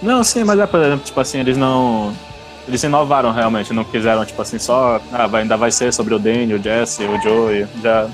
Não, 0.00 0.22
sim, 0.22 0.44
mas 0.44 0.58
é, 0.60 0.66
por 0.66 0.80
exemplo, 0.80 1.04
tipo 1.04 1.20
assim, 1.20 1.40
eles 1.40 1.56
não. 1.56 2.14
Eles 2.66 2.82
inovaram 2.82 3.32
realmente, 3.32 3.72
não 3.72 3.82
quiseram, 3.82 4.24
tipo 4.24 4.40
assim, 4.40 4.58
só. 4.58 5.00
Ah, 5.12 5.26
vai, 5.26 5.42
ainda 5.42 5.56
vai 5.56 5.70
ser 5.72 5.92
sobre 5.92 6.14
o 6.14 6.18
Danny, 6.18 6.54
o 6.54 6.62
Jesse, 6.62 7.02
o 7.04 7.20
Joey. 7.22 7.66
Já. 7.82 8.08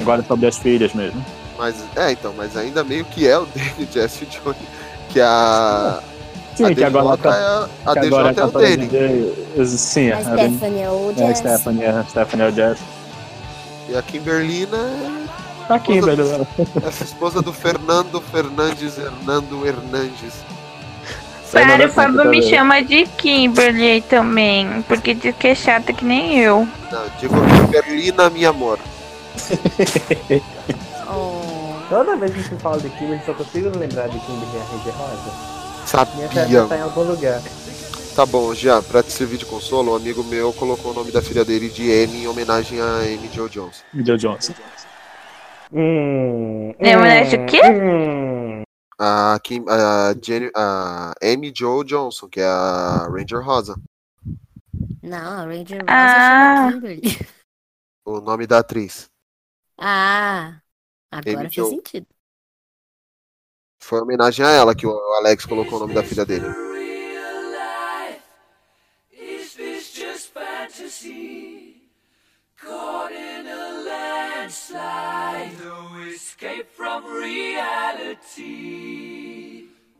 Agora 0.00 0.20
é 0.20 0.24
sobre 0.24 0.46
as 0.46 0.58
filhas 0.58 0.92
mesmo. 0.92 1.24
Mas, 1.56 1.76
é, 1.96 2.12
então, 2.12 2.34
mas 2.36 2.56
ainda 2.56 2.82
meio 2.84 3.04
que 3.04 3.26
é 3.28 3.38
o 3.38 3.46
Danny, 3.54 3.88
Jesse 3.92 4.24
e 4.24 4.26
o 4.26 4.30
Johnny. 4.44 4.66
Que 5.10 5.20
a. 5.20 6.00
Sim, 6.66 6.72
a 6.72 6.74
que 6.74 6.84
agora 6.84 7.16
tá- 7.16 7.36
é, 7.36 7.90
a 7.90 7.92
que 7.92 7.98
agora 8.00 8.34
é 8.36 8.44
o 8.44 8.50
Danny. 8.50 8.76
DJ, 8.86 9.66
Sim, 9.66 10.10
A 10.10 10.18
a- 10.18 10.22
Stephanie 10.22 10.82
é 10.82 10.90
o 10.90 11.14
É, 11.16 11.22
a 11.22 11.26
Jess. 11.26 11.38
Stephanie, 11.38 11.86
a 11.86 12.04
Stephanie 12.04 12.46
é 12.46 12.48
o 12.48 12.52
Jesse. 12.54 12.82
E 13.88 13.96
a 13.96 14.02
Kimberlina 14.02 14.76
é 14.76 15.66
Tá 15.68 15.74
aqui, 15.76 16.00
velho. 16.00 16.46
essa 16.86 17.04
esposa 17.04 17.40
do 17.40 17.52
Fernando 17.52 18.20
Fernandes 18.20 18.98
Hernando 18.98 19.66
Hernandes. 19.66 20.34
Sério, 21.44 21.86
o 21.88 21.90
Fábio 21.90 22.28
me 22.28 22.42
chama 22.42 22.80
de 22.82 23.06
Kimberly 23.06 24.02
também, 24.02 24.82
porque 24.86 25.14
diz 25.14 25.34
que 25.36 25.48
é 25.48 25.54
chata 25.54 25.92
que 25.92 26.04
nem 26.04 26.38
eu. 26.38 26.68
Não, 26.92 27.02
digo 27.20 27.34
Kimberlina, 27.66 28.30
minha 28.30 28.50
amor. 28.50 28.78
Toda 31.88 32.14
vez 32.16 32.32
que 32.32 32.42
se 32.44 32.54
fala 32.56 32.78
de 32.78 32.88
Kimberly, 32.90 33.20
só 33.26 33.34
consigo 33.34 33.76
lembrar 33.76 34.08
de 34.08 34.18
Kimberly 34.20 34.58
a 34.58 34.72
Ranger 34.72 34.94
Rosa. 34.96 35.59
Minha 36.14 36.28
Sabia. 36.28 36.28
festa 36.28 36.68
tá 36.68 36.76
em 36.76 36.82
algum 36.82 37.02
lugar. 37.02 37.40
Tá 38.14 38.26
bom, 38.26 38.54
já, 38.54 38.82
pra 38.82 39.02
te 39.02 39.12
servir 39.12 39.38
de 39.38 39.46
consolo, 39.46 39.92
um 39.92 39.96
amigo 39.96 40.22
meu 40.24 40.52
colocou 40.52 40.90
o 40.92 40.94
nome 40.94 41.10
da 41.10 41.22
filha 41.22 41.44
dele 41.44 41.68
de 41.68 41.88
M 41.90 42.16
em 42.22 42.26
homenagem 42.28 42.80
a 42.80 42.98
Amy 42.98 43.28
Jo 43.32 43.48
Jones. 43.48 43.84
Joe 43.94 44.16
Johnson. 44.18 44.52
Hum, 45.72 46.74
Em 46.78 46.96
homenagem 46.96 47.40
ao 47.40 47.46
quê? 47.46 47.60
hum. 47.70 48.62
A, 48.98 49.38
Kim, 49.42 49.64
a, 49.68 50.14
Jenny, 50.22 50.50
a 50.54 51.12
Amy 51.22 51.52
Jo 51.56 51.82
Johnson, 51.84 52.28
que 52.28 52.40
é 52.40 52.46
a 52.46 53.08
Ranger 53.10 53.40
Rosa. 53.42 53.76
Não, 55.02 55.16
a 55.40 55.44
Ranger 55.44 55.78
Rosa 55.80 55.86
Ah. 55.88 56.56
chama 56.68 56.72
Kimberly. 56.72 57.18
O 58.04 58.20
nome 58.20 58.46
da 58.46 58.58
atriz. 58.58 59.08
Ah, 59.78 60.58
agora 61.10 61.36
faz 61.42 61.52
Jo. 61.54 61.66
sentido. 61.70 62.06
Foi 63.80 63.98
em 63.98 64.02
homenagem 64.02 64.44
a 64.44 64.50
ela 64.50 64.74
que 64.74 64.86
o 64.86 64.92
Alex 65.18 65.44
colocou 65.46 65.78
o 65.78 65.80
nome 65.80 65.94
da 65.94 66.02
filha 66.02 66.24
dele. 66.24 66.46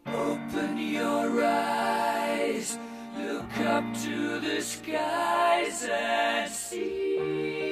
Open 0.06 0.78
your 0.78 1.44
eyes, 1.44 2.78
look 3.16 3.58
up 3.60 3.84
to 4.02 4.40
the 4.40 4.60
skies 4.60 5.84
and 5.88 6.50
see. 6.50 7.69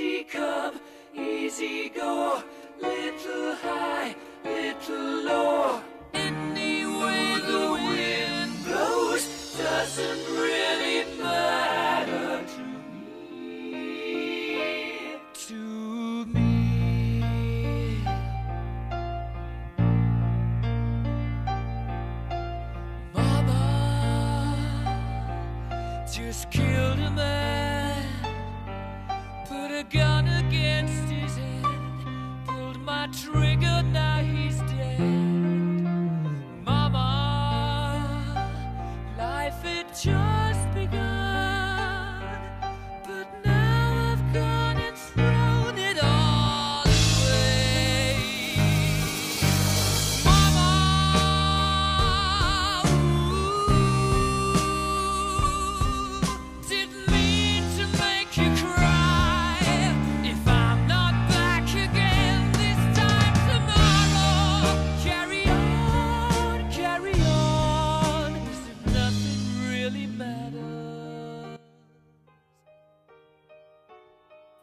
Easy 0.00 0.24
come, 0.24 0.80
easy 1.14 1.90
go, 1.90 2.42
little 2.80 3.54
high, 3.56 4.16
little 4.42 5.24
low. 5.28 5.82
Anyway 6.14 7.34
the 7.46 7.72
wind 7.86 8.64
blows 8.64 9.24
doesn't 9.58 10.24
really 10.40 10.89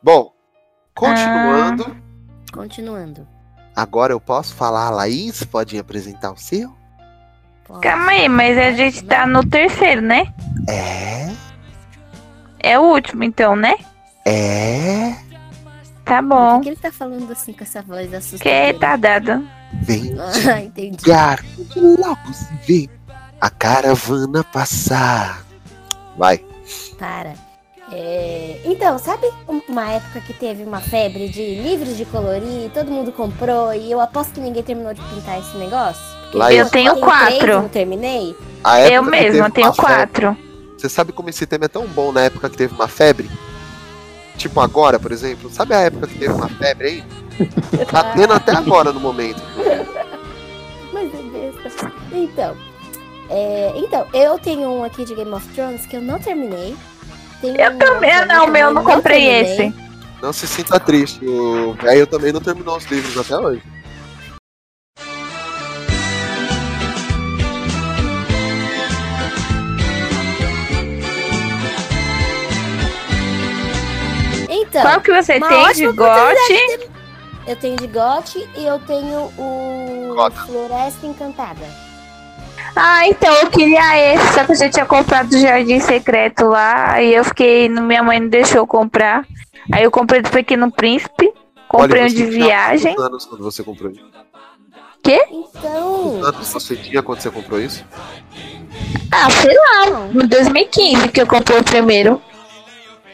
Bom, 0.08 0.32
continuando. 0.96 1.98
Continuando. 2.54 3.28
Agora 3.76 4.14
eu 4.14 4.22
posso 4.22 4.56
falar, 4.56 4.90
Laís? 4.90 5.44
Pode 5.44 5.78
apresentar 5.78 6.32
o 6.32 6.38
seu? 6.38 6.74
Calma 7.82 8.12
aí, 8.12 8.30
mas 8.30 8.58
a 8.58 8.72
gente 8.72 9.04
tá 9.04 9.28
no 9.28 9.46
terceiro, 9.46 10.02
né? 10.02 10.34
É. 10.70 11.30
É 12.58 12.80
o 12.80 12.84
último, 12.84 13.22
então, 13.26 13.54
né? 13.58 13.76
É. 14.26 15.14
Tá 16.06 16.22
Por 16.24 16.30
bom. 16.30 16.62
que 16.62 16.70
ele 16.70 16.78
tá 16.78 16.90
falando 16.90 17.30
assim 17.30 17.52
com 17.52 17.66
essa 17.66 17.82
voz 17.82 18.10
Que 18.10 18.16
assustadora? 18.16 18.80
tá 18.80 18.96
dado. 18.96 19.46
Vem 19.82 20.16
Ah, 20.50 20.62
entendi. 20.62 21.04
de 21.04 21.80
logo 21.82 22.34
se 22.34 22.54
vê 22.66 22.90
a 23.42 23.50
caravana 23.50 24.42
passar. 24.42 25.44
Vai. 26.18 26.38
Para. 26.98 27.34
É, 27.92 28.60
Então, 28.66 28.98
sabe 28.98 29.28
uma 29.68 29.90
época 29.92 30.20
que 30.22 30.34
teve 30.34 30.64
uma 30.64 30.82
febre 30.82 31.30
de 31.30 31.56
livros 31.56 31.96
de 31.96 32.06
colorir, 32.06 32.66
e 32.66 32.70
todo 32.74 32.92
mundo 32.92 33.12
comprou 33.12 33.74
e 33.74 33.90
eu 33.92 34.02
aposto 34.02 34.34
que 34.34 34.40
ninguém 34.42 34.62
terminou 34.64 34.94
de 34.94 35.02
pintar 35.02 35.40
esse 35.40 35.56
negócio? 35.58 36.02
Lá 36.34 36.52
Eu 36.54 36.70
tenho 36.70 36.98
quatro. 36.98 37.38
três, 37.40 37.56
não 37.62 37.70
terminei. 37.70 38.36
Eu 38.92 39.02
mesma 39.04 39.50
tenho 39.50 39.68
uma 39.68 39.74
febre- 39.74 39.96
quatro. 39.96 40.38
Você 40.78 40.90
sabe 40.90 41.12
como 41.14 41.30
esse 41.30 41.46
tema 41.48 41.66
é 41.66 41.70
tão 41.70 41.88
bom 41.88 42.12
na 42.12 42.22
época 42.22 42.50
que 42.50 42.58
teve 42.58 42.74
uma 42.76 42.88
febre? 42.88 43.30
Tipo 44.38 44.60
agora, 44.60 45.00
por 45.00 45.12
exemplo. 45.12 45.50
Sabe 45.50 45.74
a 45.74 45.80
época 45.80 46.08
que 46.08 46.20
teve 46.20 46.34
uma 46.34 46.50
febre 46.50 46.88
aí? 46.88 47.04
Tá 47.90 48.14
tendo 48.16 48.34
até 48.34 48.52
agora 48.52 48.92
no 48.92 49.00
momento. 49.00 49.42
Mas 50.92 51.10
é 51.14 51.24
besta. 51.64 51.92
Então, 52.12 52.56
é, 53.30 53.74
então, 53.78 54.06
eu 54.14 54.38
tenho 54.40 54.70
um 54.70 54.84
aqui 54.84 55.06
de 55.06 55.16
Game 55.16 55.32
of 55.32 55.48
Thrones 55.50 55.86
que 55.86 55.96
eu 55.96 56.02
não 56.02 56.20
terminei. 56.20 56.76
Tenho 57.42 57.56
Eu 57.60 57.72
um 57.72 57.78
também, 57.78 58.26
não, 58.26 58.48
meu, 58.48 58.68
que 58.70 58.74
não 58.74 58.82
eu 58.82 58.96
comprei 58.96 59.26
esse. 59.42 59.74
Não 60.22 60.34
se 60.34 60.48
sinta 60.48 60.80
triste. 60.80 61.24
O 61.26 61.74
velho 61.74 62.08
também 62.08 62.32
não 62.34 62.42
terminou 62.42 62.78
os 62.78 62.86
livros 62.86 63.18
até 63.18 63.38
hoje. 63.38 63.62
Então, 74.50 74.82
Qual 74.82 75.02
que 75.02 75.12
você 75.14 75.40
tem 75.40 75.74
de 75.74 75.88
gote? 75.94 76.78
de- 76.78 76.98
Eu 77.48 77.56
tenho 77.56 77.78
de 77.78 77.88
Gote 77.88 78.46
e 78.58 78.66
eu 78.66 78.78
tenho 78.80 79.32
o 79.38 80.14
Cota. 80.14 80.42
Floresta 80.42 81.06
Encantada. 81.08 81.87
Ah, 82.80 83.08
então 83.08 83.34
eu 83.34 83.50
queria 83.50 84.14
esse, 84.14 84.34
só 84.34 84.46
que 84.46 84.52
eu 84.52 84.56
já 84.56 84.70
tinha 84.70 84.86
comprado 84.86 85.34
o 85.34 85.40
Jardim 85.40 85.80
Secreto 85.80 86.46
lá, 86.46 86.92
aí 86.94 87.12
eu 87.12 87.24
fiquei, 87.24 87.68
minha 87.68 88.04
mãe 88.04 88.20
não 88.20 88.30
deixou 88.30 88.60
eu 88.60 88.68
comprar. 88.68 89.26
Aí 89.74 89.84
eu 89.84 89.90
comprei 89.90 90.22
do 90.22 90.30
Pequeno 90.30 90.72
Príncipe, 90.72 91.34
comprei 91.68 92.04
Olha, 92.04 92.12
um 92.12 92.16
você 92.16 92.16
de 92.16 92.26
viagem. 92.26 92.96
Quantos 92.96 93.10
anos 93.10 93.26
quando 93.26 93.44
você 93.44 93.64
comprou 93.64 93.92
isso? 93.92 94.06
Quê? 95.04 95.26
Então, 95.32 96.20
Quantos 96.22 96.36
anos 96.36 96.50
você 96.50 96.76
tinha 96.76 97.02
quando 97.02 97.20
você 97.20 97.32
comprou 97.32 97.60
isso? 97.60 97.84
Ah, 99.12 99.30
sei 99.32 99.56
lá, 99.56 100.08
em 100.14 100.28
2015 100.28 101.10
que 101.10 101.22
eu 101.22 101.28
comprei 101.28 101.60
o 101.60 101.64
primeiro. 101.64 102.22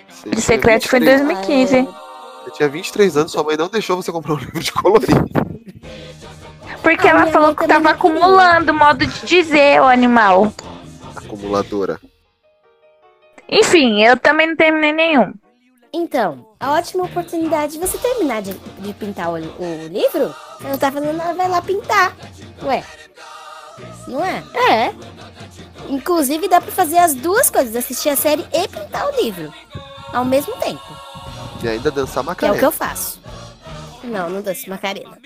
Você 0.10 0.30
De 0.30 0.42
secreto 0.42 0.90
foi 0.90 1.00
em 1.00 1.04
23 1.04 1.42
2015. 1.42 1.88
Você 2.44 2.52
tinha 2.52 2.68
23 2.68 3.18
anos, 3.18 3.32
sua 3.32 3.44
mãe 3.44 3.56
não 3.56 3.70
deixou 3.70 3.96
você 3.96 4.12
comprar 4.12 4.34
um 4.34 4.38
livro 4.44 4.60
de 4.60 4.72
colorir. 4.74 5.08
Porque 6.82 7.08
Ah, 7.08 7.12
ela 7.12 7.28
falou 7.28 7.56
que 7.56 7.68
tava 7.68 7.92
acumulando 7.92 8.74
modo 8.74 9.06
de 9.06 9.26
dizer 9.26 9.82
o 9.82 9.86
animal. 9.86 10.54
Acumuladora. 11.16 12.00
Enfim, 13.50 14.04
eu 14.04 14.18
também 14.18 14.48
não 14.48 14.56
terminei 14.56 14.92
nenhum. 14.92 15.34
então, 15.94 16.48
a 16.60 16.72
ótima 16.72 17.04
oportunidade 17.04 17.74
de 17.74 17.80
você 17.80 17.98
terminar 17.98 18.42
de, 18.42 18.54
de 18.54 18.94
pintar 18.94 19.30
o, 19.30 19.34
o 19.36 19.88
livro, 19.90 20.34
você 20.60 20.68
não 20.70 20.78
tá 20.78 20.92
fazendo 20.92 21.16
nada, 21.18 21.34
vai 21.34 21.48
lá 21.50 21.62
pintar. 21.62 22.16
Ué, 22.64 22.84
não 24.08 24.24
é? 24.26 24.44
É. 24.72 24.94
Inclusive, 25.90 26.48
dá 26.48 26.62
pra 26.62 26.72
fazer 26.72 26.98
as 26.98 27.14
duas 27.14 27.50
coisas, 27.50 27.76
assistir 27.76 28.10
a 28.10 28.16
série 28.16 28.46
e 28.54 28.68
pintar 28.68 29.08
o 29.08 29.22
livro. 29.22 29.54
Ao 30.14 30.24
mesmo 30.24 30.54
tempo. 30.58 30.82
E 31.62 31.68
ainda 31.68 31.92
dançar 31.92 32.16
Que 32.16 32.20
é 32.20 32.22
o 32.22 32.26
Macarena. 32.26 32.60
que 32.60 32.66
eu 32.66 32.72
faço. 32.72 33.20
Não, 34.04 34.30
não 34.30 34.42
danço 34.42 34.70
Macarena. 34.70 35.18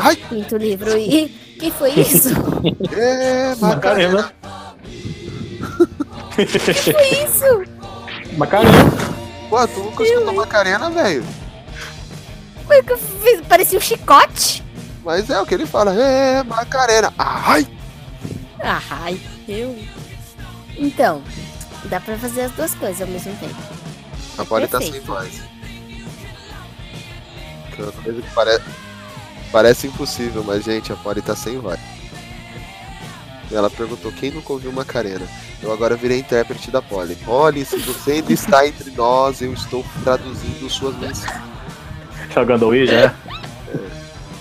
Ai! 0.00 0.16
Pinto 0.16 0.54
o 0.56 0.58
livro 0.58 0.96
e. 0.98 1.28
que 1.58 1.70
foi 1.70 1.90
isso? 1.92 2.30
É, 2.96 3.54
Macarena. 3.56 4.32
que 6.34 6.46
foi 6.92 7.08
isso? 7.24 7.64
Macarena. 8.36 8.72
Pô, 9.48 9.68
tu 9.68 9.80
nunca 9.80 10.02
escutou 10.02 10.34
Macarena, 10.34 10.90
velho. 10.90 11.24
Foi 12.66 12.80
o 12.80 12.84
que 12.84 12.92
eu 12.92 12.98
fiz? 12.98 13.40
Parecia 13.42 13.78
um 13.78 13.82
chicote. 13.82 14.62
Mas 15.04 15.28
é 15.28 15.40
o 15.40 15.46
que 15.46 15.54
ele 15.54 15.66
fala. 15.66 15.94
É, 15.94 16.42
Macarena. 16.42 17.12
Ai! 17.18 17.66
Ah, 18.60 18.80
ai, 18.90 19.20
eu. 19.46 19.78
Então, 20.76 21.22
dá 21.84 22.00
pra 22.00 22.16
fazer 22.16 22.42
as 22.42 22.52
duas 22.52 22.74
coisas 22.74 23.02
ao 23.02 23.08
mesmo 23.08 23.36
tempo. 23.36 23.54
A 24.38 24.44
Polly 24.44 24.66
tá 24.66 24.80
sem 24.80 24.98
voz. 25.00 25.42
É 27.70 27.76
que 27.76 28.22
parece, 28.34 28.64
parece 29.54 29.86
impossível, 29.86 30.42
mas 30.42 30.64
gente, 30.64 30.92
a 30.92 30.96
Polly 30.96 31.22
tá 31.22 31.36
sem 31.36 31.60
voz. 31.60 31.78
Ela 33.52 33.70
perguntou 33.70 34.10
quem 34.10 34.32
nunca 34.32 34.52
ouviu 34.52 34.72
Macarena. 34.72 35.24
Eu 35.62 35.72
agora 35.72 35.94
virei 35.94 36.18
intérprete 36.18 36.72
da 36.72 36.82
Polly. 36.82 37.14
Polly, 37.24 37.64
se 37.64 37.78
você 37.78 38.14
ainda 38.14 38.32
está 38.32 38.66
entre 38.66 38.90
nós, 38.90 39.40
eu 39.40 39.52
estou 39.52 39.84
traduzindo 40.02 40.68
suas 40.68 40.96
mensagens. 40.96 41.40
Jogando 42.34 42.64
Ouija, 42.64 42.96
é? 42.96 43.14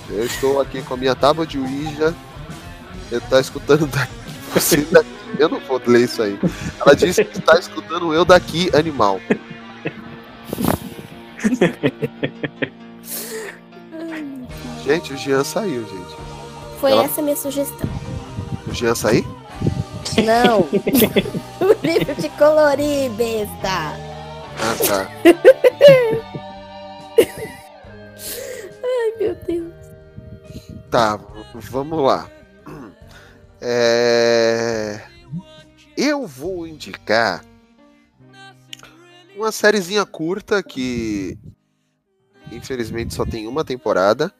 Eu 0.10 0.26
estou 0.26 0.60
aqui 0.60 0.82
com 0.82 0.96
a 0.96 0.98
minha 0.98 1.14
tábua 1.14 1.46
de 1.46 1.60
Ouija. 1.60 2.12
Eu 3.12 3.22
tá 3.22 3.40
escutando 3.40 3.86
daqui. 3.86 4.14
Você 4.56 4.78
daqui. 4.78 5.10
Eu 5.38 5.48
não 5.48 5.60
vou 5.60 5.80
ler 5.86 6.06
isso 6.06 6.24
aí. 6.24 6.40
Ela 6.82 6.96
disse 6.96 7.24
que 7.24 7.38
está 7.38 7.60
escutando 7.60 8.16
eu 8.16 8.26
daqui, 8.26 8.76
animal. 8.76 9.22
Gente, 14.84 15.14
o 15.14 15.18
Jean 15.18 15.44
saiu, 15.44 15.86
gente. 15.88 16.16
Foi 16.80 16.92
Ela- 16.92 17.06
essa 17.06 17.22
a 17.22 17.24
minha 17.24 17.36
sugestão. 17.38 17.90
O 18.68 18.74
Jean 18.74 18.94
saiu? 18.94 19.24
Não! 20.26 20.62
o 21.66 21.86
livro 21.86 22.16
de 22.16 22.30
colorir, 22.30 23.10
besta! 23.12 23.94
Ah, 24.60 24.76
tá. 24.86 25.10
Ai, 28.84 29.14
meu 29.20 29.36
Deus. 29.48 29.74
Tá, 30.92 31.18
vamos 31.56 32.04
lá. 32.04 32.30
É... 33.66 35.00
Eu 35.96 36.28
vou 36.28 36.68
indicar 36.68 37.46
uma 39.38 39.54
sériezinha 39.54 40.06
curta 40.06 40.62
que 40.62 41.38
infelizmente 42.52 43.14
só 43.14 43.26
tem 43.26 43.48
uma 43.48 43.64
temporada 43.64 44.34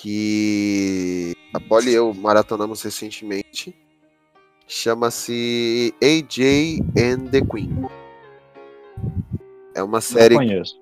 que 0.00 1.34
a 1.52 1.60
Polly 1.60 1.92
e 1.92 1.94
eu 1.94 2.12
maratonamos 2.12 2.82
recentemente. 2.82 3.74
Chama-se 4.66 5.94
AJ 6.02 6.80
and 6.98 7.30
the 7.30 7.40
Queen. 7.40 7.86
É 9.74 9.82
uma 9.82 9.98
Não 9.98 10.00
série, 10.00 10.34
conheço. 10.34 10.80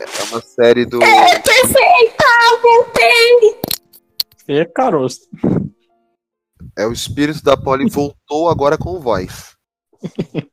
é 0.00 0.24
uma 0.30 0.40
série 0.40 0.84
do 0.84 0.98
Perfeita, 0.98 2.24
voltei! 2.60 3.60
E 4.48 4.64
caroço. 4.66 5.28
É 6.76 6.86
o 6.86 6.92
espírito 6.92 7.42
da 7.42 7.56
Polly 7.56 7.88
voltou 7.88 8.48
agora 8.48 8.76
com 8.76 8.98
voz. 9.00 9.56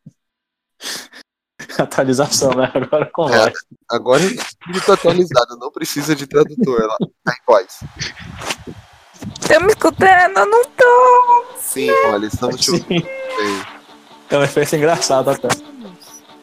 Atualização, 1.78 2.52
né? 2.52 2.72
Agora 2.74 3.10
com 3.14 3.30
É, 3.30 3.38
voz. 3.40 3.54
agora 3.92 4.24
é 4.24 4.26
espírito 4.26 4.92
atualizado, 4.92 5.58
não 5.60 5.72
precisa 5.72 6.16
de 6.16 6.26
tradutor 6.28 6.82
lá. 6.88 6.98
Tá 7.24 7.34
em 7.34 7.46
voz. 7.46 7.80
Tá 9.48 9.60
me 9.60 9.68
escutando? 9.68 10.38
Eu 10.38 10.46
não 10.46 10.64
tô. 10.66 11.46
Sim, 11.58 11.90
olha, 12.08 12.26
estamos 12.26 12.60
te 12.62 12.72
ouvindo. 12.72 13.08
É 14.30 14.38
um 14.38 14.44
efeito 14.44 14.76
engraçado 14.76 15.30
até. 15.30 15.48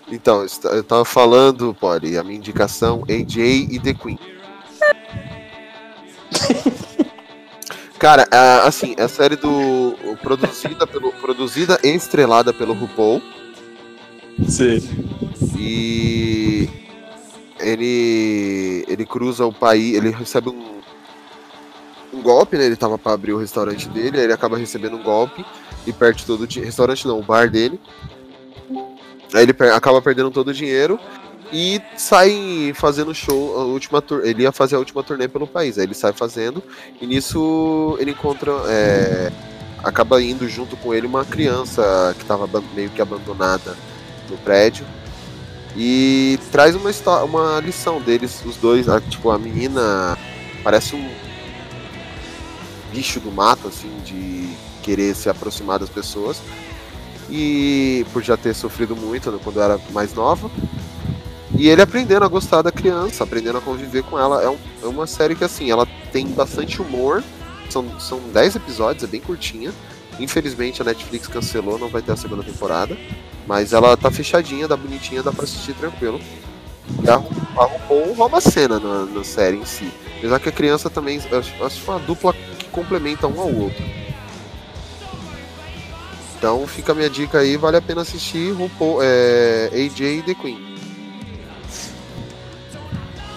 Então, 0.09 0.45
eu 0.45 0.71
eu 0.71 0.85
tava 0.85 1.05
falando, 1.05 1.75
Polly, 1.75 2.17
a 2.17 2.23
minha 2.23 2.37
indicação 2.37 3.03
AJ 3.09 3.67
e 3.71 3.81
The 3.81 3.95
Queen. 3.95 4.19
Cara, 7.99 8.29
assim, 8.65 8.95
é 8.99 9.05
a 9.05 9.09
série 9.09 9.37
do. 9.37 9.97
Produzida, 10.23 10.87
pelo, 10.87 11.13
produzida 11.13 11.79
e 11.83 11.89
estrelada 11.89 12.53
pelo 12.53 12.75
RuPaul. 12.75 13.23
Sim. 14.49 14.79
E 15.59 16.69
ele 17.59 18.85
ele 18.89 19.07
cruza 19.07 19.47
o 19.47 19.53
país, 19.53 19.95
ele 19.95 20.11
recebe 20.11 20.49
um, 20.51 20.81
um 22.13 22.21
golpe, 22.23 22.57
né? 22.57 22.67
Ele 22.67 22.77
tava 22.77 22.99
pra 22.99 23.13
abrir 23.13 23.33
o 23.33 23.39
restaurante 23.39 23.89
dele, 23.89 24.19
aí 24.19 24.25
ele 24.25 24.33
acaba 24.33 24.57
recebendo 24.59 24.97
um 24.97 25.03
golpe 25.03 25.45
e 25.87 25.93
perde 25.93 26.25
todo 26.25 26.43
o. 26.45 26.47
Restaurante 26.61 27.07
não, 27.07 27.19
o 27.19 27.23
bar 27.23 27.51
dele. 27.51 27.81
Aí 29.35 29.43
ele 29.43 29.53
per- 29.53 29.73
acaba 29.73 30.01
perdendo 30.01 30.31
todo 30.31 30.49
o 30.49 30.55
dinheiro 30.55 30.99
e 31.53 31.81
sai 31.97 32.73
fazendo 32.75 33.15
show, 33.15 33.59
a 33.59 33.65
última 33.65 34.03
ele 34.23 34.43
ia 34.43 34.53
fazer 34.53 34.77
a 34.77 34.79
última 34.79 35.03
turnê 35.03 35.27
pelo 35.29 35.47
país. 35.47 35.79
Aí 35.79 35.85
ele 35.85 35.95
sai 35.95 36.13
fazendo 36.13 36.63
e 37.01 37.07
nisso 37.07 37.97
ele 37.99 38.13
encontra 38.13 38.53
é, 38.69 39.33
acaba 39.83 40.23
indo 40.23 40.49
junto 40.49 40.77
com 40.77 40.95
ele 40.95 41.07
uma 41.07 41.25
criança 41.25 42.15
que 42.19 42.25
tava 42.25 42.45
aban- 42.45 42.63
meio 42.75 42.91
que 42.91 43.03
abandonada 43.03 43.77
no 44.31 44.37
prédio 44.39 44.87
e 45.77 46.39
traz 46.51 46.75
uma 46.75 46.91
história, 46.91 47.25
uma 47.25 47.61
lição 47.61 48.01
deles, 48.01 48.43
os 48.45 48.57
dois, 48.57 48.89
a- 48.89 49.01
tipo 49.01 49.31
a 49.31 49.39
menina 49.39 50.17
parece 50.63 50.97
um 50.97 51.09
bicho 52.93 53.21
do 53.21 53.31
mato 53.31 53.69
assim 53.69 53.91
de 54.05 54.49
querer 54.83 55.15
se 55.15 55.29
aproximar 55.29 55.79
das 55.79 55.89
pessoas 55.89 56.41
e 57.29 58.07
por 58.13 58.23
já 58.23 58.37
ter 58.37 58.55
sofrido 58.55 58.95
muito 58.97 59.31
né, 59.31 59.39
quando 59.43 59.61
era 59.61 59.79
mais 59.91 60.15
nova 60.15 60.51
e 61.59 61.69
ele 61.69 61.81
aprendendo 61.83 62.25
a 62.25 62.29
gostar 62.29 62.61
da 62.63 62.71
criança, 62.71 63.25
aprendendo 63.25 63.57
a 63.59 63.61
conviver 63.63 64.03
com 64.03 64.19
ela. 64.19 64.43
É, 64.43 64.49
um- 64.51 64.59
é 64.83 64.87
uma 64.87 65.07
série 65.07 65.35
que, 65.35 65.43
assim, 65.45 65.71
ela 65.71 65.87
tem 66.13 66.27
bastante 66.27 66.83
humor. 66.83 67.23
São, 67.71 67.99
são 67.99 68.19
10 68.31 68.57
episódios, 68.57 69.03
é 69.05 69.07
bem 69.07 69.23
curtinha. 69.23 69.73
Infelizmente 70.21 70.83
a 70.83 70.85
Netflix 70.85 71.27
cancelou, 71.29 71.79
não 71.79 71.89
vai 71.89 72.03
ter 72.03 72.13
a 72.13 72.17
segunda 72.17 72.43
temporada. 72.43 72.95
Mas 73.47 73.73
ela 73.73 73.97
tá 73.97 74.11
fechadinha, 74.11 74.67
dá 74.67 74.77
bonitinha, 74.77 75.23
dá 75.23 75.33
pra 75.33 75.45
assistir 75.45 75.75
tranquilo. 75.75 76.21
E 77.03 77.09
a, 77.09 77.15
a 77.15 77.65
RuPaul 77.65 78.15
rouba 78.15 78.39
a 78.39 78.41
cena 78.41 78.79
na, 78.81 79.05
na 79.07 79.25
série 79.25 79.57
em 79.57 79.65
si. 79.65 79.91
Apesar 80.19 80.41
que 80.41 80.49
a 80.49 80.53
criança 80.53 80.91
também. 80.91 81.19
Acho, 81.19 81.65
acho 81.65 81.91
uma 81.91 81.99
dupla 82.01 82.33
que 82.59 82.67
complementa 82.67 83.27
um 83.27 83.41
ao 83.41 83.53
outro. 83.53 83.85
Então 86.39 86.67
fica 86.67 86.93
a 86.93 86.95
minha 86.95 87.09
dica 87.09 87.39
aí, 87.39 87.57
vale 87.57 87.77
a 87.77 87.83
pena 87.83 88.03
assistir 88.03 88.53
RuPaul, 88.53 88.99
é, 89.03 89.71
AJ 89.73 90.19
e 90.19 90.23
The 90.23 90.35
Queen. 90.35 90.77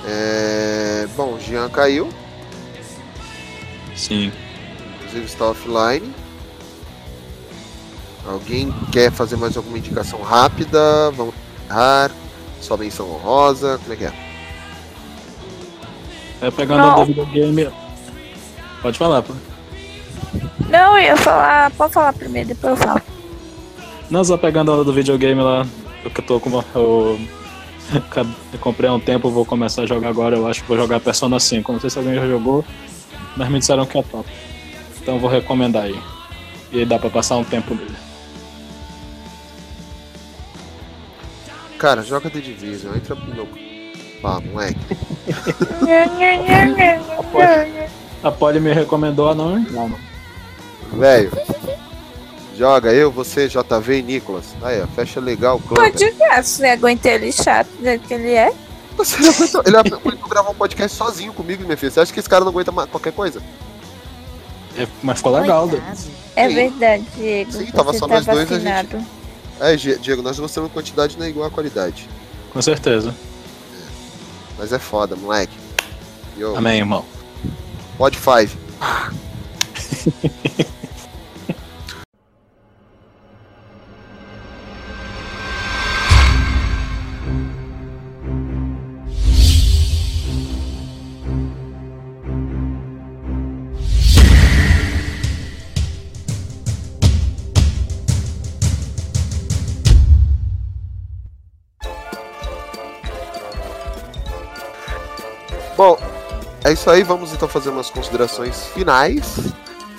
É, 0.06 1.08
bom, 1.16 1.38
Jean 1.40 1.70
caiu, 1.70 2.10
Sim. 3.96 4.32
inclusive 4.96 5.26
está 5.26 5.46
offline. 5.46 6.14
Alguém 8.30 8.72
quer 8.92 9.12
fazer 9.12 9.36
mais 9.38 9.58
alguma 9.58 9.78
indicação 9.78 10.22
rápida? 10.22 11.10
Vamos 11.12 11.34
errar. 11.70 12.12
Só 12.62 12.78
menção 12.78 13.10
honrosa, 13.10 13.80
como 13.82 13.94
é 13.94 13.96
que 13.96 14.06
é? 14.06 14.14
É 16.42 16.52
pegando 16.52 16.80
Não. 16.84 17.02
o 17.02 17.06
videogame. 17.06 17.70
Pode 18.82 18.98
falar, 18.98 19.22
pô. 19.24 19.34
Não, 20.70 20.98
eu 20.98 21.04
ia 21.04 21.18
falar. 21.18 21.72
Pode 21.72 21.94
falar 21.94 22.14
primeiro, 22.14 22.50
depois 22.50 22.80
eu 22.80 22.86
falo. 22.88 23.02
Não, 24.10 24.24
só 24.24 24.38
pegando 24.38 24.72
a 24.74 24.84
do 24.84 24.94
videogame 24.94 25.42
lá, 25.42 25.66
eu 26.04 26.12
que 26.12 26.22
tô 26.22 26.40
com 26.40 26.50
uma- 26.50 26.66
eu, 26.76 27.20
eu 28.54 28.60
comprei 28.60 28.90
há 28.90 28.94
um 28.94 29.00
tempo, 29.00 29.30
vou 29.32 29.46
começar 29.46 29.84
a 29.84 29.86
jogar 29.86 30.10
agora, 30.10 30.36
eu 30.36 30.48
acho 30.48 30.62
que 30.62 30.68
vou 30.68 30.78
jogar 30.78 31.00
Persona 31.00 31.40
5. 31.40 31.72
Não 31.74 31.80
sei 31.80 31.90
se 31.90 31.98
alguém 31.98 32.16
já 32.16 32.28
jogou, 32.28 32.64
mas 33.36 33.50
me 33.50 33.60
disseram 33.60 33.86
que 33.86 33.98
é 33.98 34.04
top. 34.04 34.30
Então 35.02 35.16
eu 35.16 35.20
vou 35.20 35.30
recomendar 35.30 35.84
aí. 35.84 36.00
E 36.72 36.80
aí 36.80 36.86
dá 36.86 37.00
pra 37.00 37.10
passar 37.10 37.38
um 37.38 37.44
tempo 37.44 37.74
dele. 37.74 37.96
Cara, 41.80 42.04
joga 42.04 42.30
The 42.30 42.40
Division, 42.40 42.94
entra 42.96 43.16
pro 43.16 43.34
meu. 43.34 43.48
Pá, 44.22 44.40
moleque. 44.42 44.78
A 48.22 48.32
Polly 48.32 48.60
me 48.60 48.74
recomendou 48.74 49.30
a 49.30 49.36
não 49.36 49.58
entrar. 49.58 49.90
Velho. 50.92 51.32
Joga 52.58 52.92
eu, 52.92 53.10
você, 53.10 53.48
JV 53.48 54.00
e 54.00 54.04
Nicolas. 54.04 54.54
Aí, 54.62 54.82
ó, 54.82 54.88
fecha 54.88 55.22
legal 55.22 55.56
o 55.56 55.62
clã. 55.62 55.90
Pode 55.90 56.06
jogar, 56.06 56.44
se 56.44 56.58
você 56.58 56.66
aguenta 56.68 57.08
ele 57.08 57.32
chato 57.32 57.70
do 57.78 57.84
jeito 57.86 58.06
que 58.06 58.14
ele 58.14 58.34
é. 58.34 58.52
Você 58.98 59.18
não 59.22 59.30
aguentou- 59.30 59.64
Ele 59.66 59.78
aguentou 59.78 60.30
gravar 60.30 60.50
um 60.50 60.56
podcast 60.56 60.98
sozinho 60.98 61.32
comigo, 61.32 61.64
minha 61.64 61.78
filha. 61.78 61.90
Você 61.90 62.02
acha 62.02 62.12
que 62.12 62.20
esse 62.20 62.28
cara 62.28 62.44
não 62.44 62.52
aguenta 62.52 62.74
qualquer 62.88 63.14
coisa? 63.14 63.42
É, 64.78 64.86
mas 65.02 65.20
ficou 65.20 65.40
legal, 65.40 65.68
né? 65.68 65.82
É 66.36 66.50
verdade, 66.50 67.06
Diego. 67.16 67.54
Sim, 67.54 67.66
tava 67.68 67.94
só 67.94 68.06
tá 68.06 68.16
nós 68.16 68.26
dois, 68.26 68.52
a 68.52 68.60
gente-. 68.60 68.98
É, 69.60 69.76
Diego, 69.76 70.22
nós 70.22 70.40
mostramos 70.40 70.72
quantidade 70.72 71.18
não 71.18 71.26
é 71.26 71.30
igual 71.30 71.48
a 71.48 71.52
qualidade. 71.52 72.08
Com 72.52 72.62
certeza. 72.62 73.14
Mas 74.58 74.72
é 74.74 74.80
foda, 74.80 75.16
moleque. 75.16 75.54
Yo. 76.38 76.56
Amém, 76.56 76.80
irmão. 76.80 77.06
Pod 77.98 78.18
5. 78.18 78.58
é 106.70 106.74
isso 106.74 106.90
aí. 106.90 107.04
Vamos 107.04 107.34
então 107.34 107.48
fazer 107.48 107.70
umas 107.70 107.90
considerações 107.90 108.68
finais. 108.68 109.54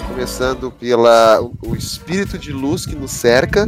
Começando 0.06 0.70
pela 0.70 1.40
o, 1.40 1.52
o 1.66 1.76
espírito 1.76 2.38
de 2.38 2.52
luz 2.52 2.86
que 2.86 2.94
nos 2.94 3.10
cerca. 3.10 3.66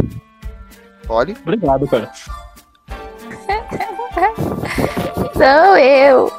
Olhe. 1.08 1.36
Obrigado, 1.42 1.86
cara. 1.88 2.10
Sou 5.34 5.76
eu. 5.76 6.32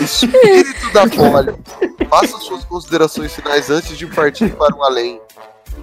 Espírito 0.00 0.92
da 0.92 1.08
Poli. 1.08 1.54
Faça 2.08 2.38
suas 2.38 2.64
considerações 2.64 3.32
finais 3.34 3.70
antes 3.70 3.96
de 3.96 4.06
partir 4.06 4.50
para 4.50 4.74
o 4.74 4.82
além. 4.82 5.20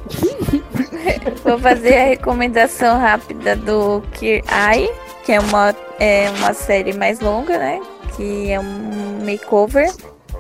Vou 1.44 1.58
fazer 1.60 1.98
a 1.98 2.06
recomendação 2.06 3.00
rápida 3.00 3.56
do 3.56 4.02
Kier 4.14 4.44
Eye, 4.48 4.90
que 5.24 5.32
é 5.32 5.40
uma, 5.40 5.76
é 6.00 6.30
uma 6.38 6.54
série 6.54 6.94
mais 6.94 7.20
longa, 7.20 7.58
né? 7.58 7.82
Que 8.16 8.52
é 8.52 8.60
um 8.60 9.20
makeover, 9.26 9.92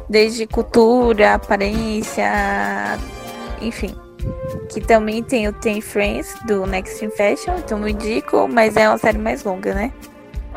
desde 0.09 0.45
cultura, 0.45 1.35
aparência, 1.35 2.29
enfim. 3.61 3.95
Que 4.69 4.79
também 4.81 5.23
tem 5.23 5.47
o 5.47 5.53
Ten 5.53 5.81
Friends 5.81 6.35
do 6.45 6.65
Next 6.65 7.03
in 7.03 7.09
Fashion, 7.11 7.55
então 7.57 7.79
não 7.79 7.87
indico, 7.87 8.47
mas 8.47 8.77
é 8.77 8.87
uma 8.87 8.97
série 8.97 9.17
mais 9.17 9.43
longa, 9.43 9.73
né? 9.73 9.91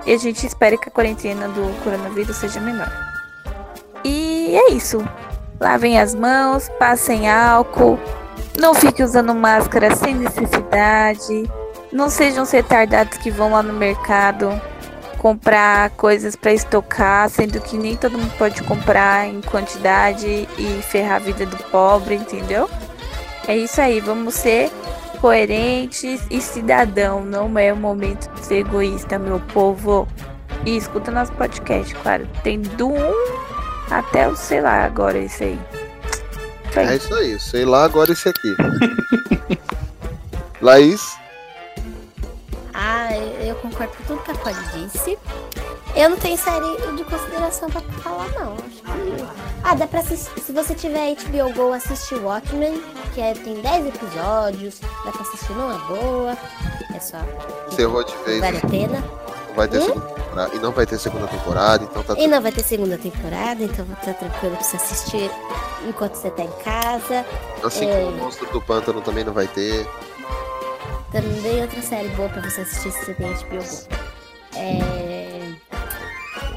E 0.05 0.13
a 0.13 0.19
gente 0.19 0.47
espera 0.47 0.77
que 0.77 0.89
a 0.89 0.93
quarentena 0.93 1.49
do 1.49 1.83
coronavírus 1.83 2.37
seja 2.37 2.61
menor. 2.61 2.91
E 4.05 4.55
é 4.55 4.71
isso. 4.71 5.05
Lavem 5.59 5.99
as 5.99 6.15
mãos, 6.15 6.69
passem 6.79 7.29
álcool, 7.29 7.99
não 8.59 8.75
fique 8.75 9.03
usando 9.03 9.35
máscara 9.35 9.95
sem 9.95 10.15
necessidade. 10.15 11.51
Não 11.93 12.11
sejam 12.11 12.43
os 12.43 12.51
retardados 12.51 13.19
que 13.19 13.31
vão 13.31 13.53
lá 13.53 13.63
no 13.63 13.73
mercado 13.73 14.61
comprar 15.19 15.91
coisas 15.91 16.37
para 16.37 16.53
estocar, 16.53 17.29
sendo 17.29 17.61
que 17.61 17.77
nem 17.77 17.97
todo 17.97 18.19
mundo 18.19 18.33
pode 18.39 18.63
comprar 18.63 19.27
em 19.27 19.41
quantidade 19.41 20.49
e 20.59 20.83
ferrar 20.83 21.17
a 21.17 21.19
vida 21.19 21.47
do 21.47 21.57
pobre, 21.65 22.15
entendeu? 22.15 22.69
É 23.49 23.57
isso 23.57 23.81
aí, 23.81 24.01
vamos 24.01 24.35
ser 24.35 24.71
coerentes 25.21 26.27
e 26.31 26.41
cidadão. 26.41 27.25
Não 27.25 27.59
é 27.59 27.73
o 27.73 27.77
momento 27.77 28.31
de 28.35 28.45
ser 28.45 28.59
egoísta, 28.59 29.19
meu 29.19 29.41
povo. 29.41 30.07
E 30.65 30.77
escuta 30.77 31.11
nosso 31.11 31.33
podcast, 31.33 31.95
claro. 31.97 32.29
Tem 32.43 32.61
do 32.61 32.89
1 32.89 32.97
até 33.91 34.29
o 34.29 34.37
sei 34.37 34.61
lá 34.61 34.85
agora 34.85 35.19
isso 35.19 35.43
aí. 35.43 35.59
É 36.75 36.97
isso 36.97 37.15
aí, 37.15 37.39
sei 37.41 37.65
lá 37.65 37.85
agora 37.85 38.13
esse 38.13 38.29
aqui. 38.29 38.55
Laís, 40.61 41.17
Ah, 42.75 43.15
eu, 43.17 43.55
concordo 43.57 43.93
com 43.97 44.05
tudo 44.05 44.23
que 44.23 44.31
a 44.31 44.35
Polly 44.35 44.57
disse. 44.75 45.19
Eu 45.95 46.11
não 46.11 46.17
tenho 46.19 46.37
série 46.37 46.95
de 46.97 47.05
consideração 47.05 47.71
pra 47.71 47.81
falar, 48.03 48.29
não. 48.33 48.53
Acho 48.55 48.83
que... 48.83 49.25
Ah, 49.65 49.75
dá 49.75 49.87
pra 49.87 50.01
assistir. 50.01 50.41
Se 50.41 50.53
você 50.53 50.75
tiver 50.75 51.15
HBO 51.15 51.53
Go, 51.55 51.73
assiste 51.73 52.15
Watchmen, 52.17 52.83
que 53.15 53.21
é- 53.21 53.33
tem 53.33 53.61
10 53.63 53.87
episódios. 53.87 54.79
Dá 55.05 55.11
pra 55.11 55.23
assistir 55.23 55.53
numa 55.53 55.79
boa. 55.87 56.37
É 56.95 57.01
só. 57.01 57.17
encerrou 57.73 58.05
de 58.05 58.15
vez. 58.25 58.41
Vale 58.41 58.59
a 58.59 58.69
pena. 58.69 59.05
Vai 59.57 59.67
ter 59.69 59.79
Hum? 59.79 59.87
segunda 59.87 60.07
temporada. 60.07 60.55
E 60.55 60.59
não 60.59 60.71
vai 60.73 60.87
ter 60.87 60.99
segunda 60.99 61.27
temporada, 61.27 61.85
então 61.85 62.03
tá 62.03 62.15
E 62.19 62.27
não 62.27 62.43
vai 62.43 62.53
ter 62.53 62.63
segunda 62.63 62.99
temporada, 62.99 63.63
então 63.65 63.87
tá 64.05 64.13
tranquilo 64.13 64.55
pra 64.57 64.63
você 64.65 64.77
assistir 64.77 65.31
enquanto 65.89 66.15
você 66.15 66.31
tá 66.31 66.43
em 66.43 66.53
casa. 66.63 67.25
Assim 67.65 67.89
É, 67.89 68.03
como 68.05 68.17
o 68.17 68.19
Monstro 68.19 68.47
do 68.53 68.61
Pântano 68.61 69.01
também 69.01 69.25
não 69.25 69.33
vai 69.33 69.49
ter. 69.49 69.87
Também 71.11 71.63
outra 71.63 71.81
série 71.81 72.09
boa 72.11 72.29
pra 72.29 72.43
você 72.43 72.61
assistir 72.61 72.93
se 72.93 73.05
você 73.07 73.15
tem 73.15 73.33
HBO. 73.33 73.65
É... 74.57 75.26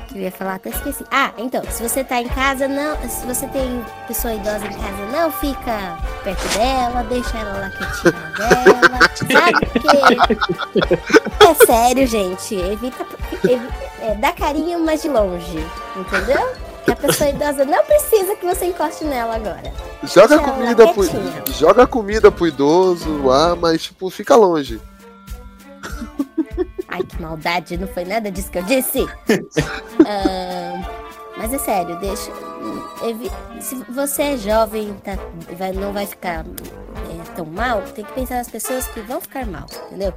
Que 0.10 0.18
eu 0.18 0.22
ia 0.24 0.32
falar, 0.32 0.56
até 0.56 0.70
esqueci. 0.70 1.06
Ah, 1.12 1.32
então, 1.38 1.62
se 1.70 1.84
você 1.84 2.04
tá 2.04 2.20
em 2.20 2.28
casa, 2.28 2.68
não. 2.68 2.98
Se 3.08 3.26
você 3.28 3.48
tem 3.48 3.86
pessoa 4.08 4.34
idosa 4.34 4.66
em 4.66 4.74
casa, 4.74 5.06
não 5.12 5.32
fica 5.32 5.98
perto 6.24 6.58
dela, 6.58 7.04
deixa 7.04 7.38
ela 7.38 7.60
lá 7.60 7.70
quietinha 7.70 8.34
dela. 8.38 9.00
Sabe 9.32 9.66
que. 9.80 11.46
É 11.48 11.66
sério, 11.66 12.08
gente. 12.08 12.56
Evita. 12.56 13.06
evi- 13.44 13.70
é, 14.02 14.16
dá 14.16 14.32
carinho, 14.32 14.84
mas 14.84 15.04
de 15.04 15.10
longe. 15.10 15.64
Entendeu? 15.96 16.54
Que 16.86 16.92
a 16.92 16.96
pessoa 16.96 17.30
idosa 17.30 17.64
não 17.66 17.84
precisa 17.86 18.36
que 18.36 18.46
você 18.48 18.66
encoste 18.66 19.04
nela 19.06 19.36
agora. 19.36 19.72
Joga 20.04 20.38
Deixa 20.38 20.52
comida 20.52 20.88
pro, 20.88 21.54
joga 21.54 21.86
comida 21.86 22.32
pro 22.32 22.48
idoso 22.48 23.22
lá, 23.24 23.56
mas 23.56 23.84
tipo, 23.84 24.10
fica 24.10 24.36
longe. 24.36 24.82
Ai, 26.90 27.04
que 27.04 27.22
maldade, 27.22 27.78
não 27.78 27.88
foi 27.88 28.04
nada 28.04 28.32
disso 28.32 28.52
que 28.52 28.58
eu 28.58 28.64
disse. 28.64 29.08
Ahn, 30.06 30.84
mas 31.38 31.54
é 31.54 31.58
sério, 31.58 31.98
deixa. 32.00 32.32
Se 33.62 33.76
você 33.92 34.24
é 34.24 34.38
jovem, 34.38 34.94
tá, 35.04 35.18
vai, 35.58 35.72
não 35.72 35.94
vai 35.94 36.06
ficar 36.06 36.46
é, 36.46 37.36
tão 37.36 37.46
mal, 37.46 37.82
tem 37.94 38.04
que 38.04 38.12
pensar 38.14 38.36
nas 38.36 38.50
pessoas 38.50 38.88
que 38.88 39.00
vão 39.02 39.22
ficar 39.22 39.46
mal, 39.46 39.66
entendeu? 39.88 40.14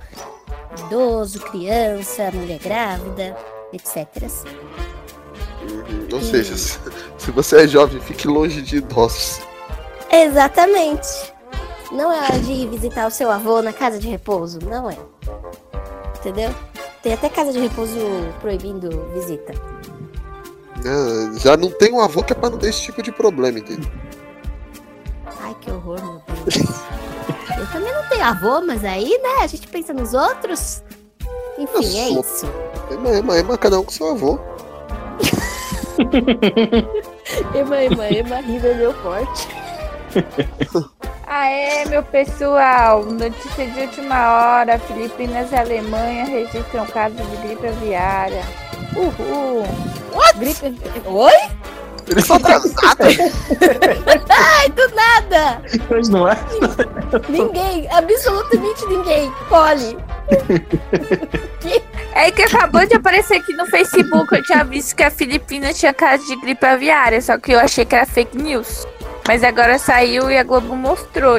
Idoso, 0.87 1.41
criança, 1.41 2.31
mulher 2.33 2.59
grávida, 2.59 3.37
etc. 3.73 4.07
Uhum, 5.63 6.09
Ou 6.13 6.21
seja, 6.21 6.57
se, 6.57 6.79
se 7.19 7.31
você 7.31 7.65
é 7.65 7.69
jovem, 7.69 8.01
fique 8.01 8.27
longe 8.27 8.63
de 8.63 8.79
idosos. 8.79 9.41
Exatamente. 10.11 11.33
Não 11.93 12.11
é 12.11 12.19
hora 12.19 12.39
de 12.39 12.53
ir 12.53 12.69
visitar 12.69 13.07
o 13.07 13.11
seu 13.11 13.31
avô 13.31 13.61
na 13.61 13.73
casa 13.73 13.99
de 13.99 14.09
repouso, 14.09 14.59
não 14.65 14.91
é. 14.91 14.97
Entendeu? 16.23 16.55
Tem 17.03 17.13
até 17.15 17.29
casa 17.29 17.53
de 17.53 17.59
repouso 17.59 17.99
proibindo 18.41 19.11
visita. 19.13 19.53
É, 20.85 21.39
já 21.39 21.57
não 21.57 21.69
tem 21.69 21.93
um 21.93 22.01
avô 22.01 22.23
que 22.23 22.33
é 22.33 22.37
pra 22.37 22.49
não 22.49 22.59
ter 22.59 22.69
esse 22.69 22.83
tipo 22.83 23.03
de 23.03 23.11
problema, 23.11 23.59
entendeu? 23.59 23.91
Ai, 25.43 25.55
que 25.61 25.69
horror, 25.71 26.01
meu 26.03 26.23
Deus. 26.45 26.57
Eu 27.59 27.67
também 27.73 27.93
não 27.93 28.09
tenho 28.09 28.25
avô, 28.25 28.61
mas 28.65 28.85
aí, 28.85 29.19
né, 29.21 29.43
a 29.43 29.47
gente 29.49 29.67
pensa 29.67 29.93
nos 29.93 30.15
outros. 30.15 30.83
Enfim, 31.59 31.79
é 31.99 32.09
sou- 32.09 32.21
isso. 32.21 32.47
Ema, 32.91 33.11
ema, 33.11 33.37
ema, 33.39 33.59
cada 33.59 33.81
um 33.81 33.85
com 33.85 33.91
seu 33.91 34.09
avô. 34.11 34.39
Ema, 37.55 37.83
ema, 37.83 38.09
ema, 38.09 38.37
rindo 38.41 38.67
é 38.67 38.75
meu 38.75 38.93
forte. 39.03 39.49
Aê, 41.27 41.85
meu 41.87 42.03
pessoal! 42.03 43.05
Notícia 43.05 43.67
de 43.67 43.81
última 43.81 44.33
hora: 44.33 44.79
Filipinas 44.79 45.51
e 45.53 45.57
Alemanha 45.57 46.25
registram 46.25 46.87
casos 46.87 47.19
de 47.19 47.37
gripe 47.39 47.67
aviária. 47.67 48.43
Uhul! 48.95 49.67
Gripe. 50.37 50.79
Oi? 51.07 51.33
Eles 52.09 52.27
são 52.27 52.39
casados. 52.41 52.75
Ai, 54.29 54.69
do 54.71 54.95
nada! 54.95 55.63
Mas 55.89 56.09
não 56.09 56.29
é? 56.29 56.37
Ninguém, 57.29 57.89
absolutamente 57.91 58.87
ninguém. 58.87 59.33
Polly. 59.49 59.97
É 62.15 62.31
que 62.31 62.43
acabou 62.43 62.87
de 62.87 62.95
aparecer 62.95 63.39
aqui 63.39 63.55
no 63.55 63.65
Facebook. 63.67 64.35
Eu 64.35 64.43
tinha 64.43 64.63
visto 64.65 64.95
que 64.95 65.03
a 65.03 65.11
Filipina 65.11 65.73
tinha 65.73 65.95
caso 65.95 66.27
de 66.27 66.37
gripe 66.37 66.67
aviária, 66.67 67.21
só 67.23 67.39
que 67.39 67.53
eu 67.53 67.59
achei 67.59 67.87
que 67.87 67.95
era 67.95 68.05
fake 68.05 68.37
news. 68.37 68.87
Mas 69.27 69.43
agora 69.45 69.79
saiu 69.79 70.31
e 70.31 70.37
a 70.39 70.43
Globo 70.43 70.75
mostrou. 70.77 71.37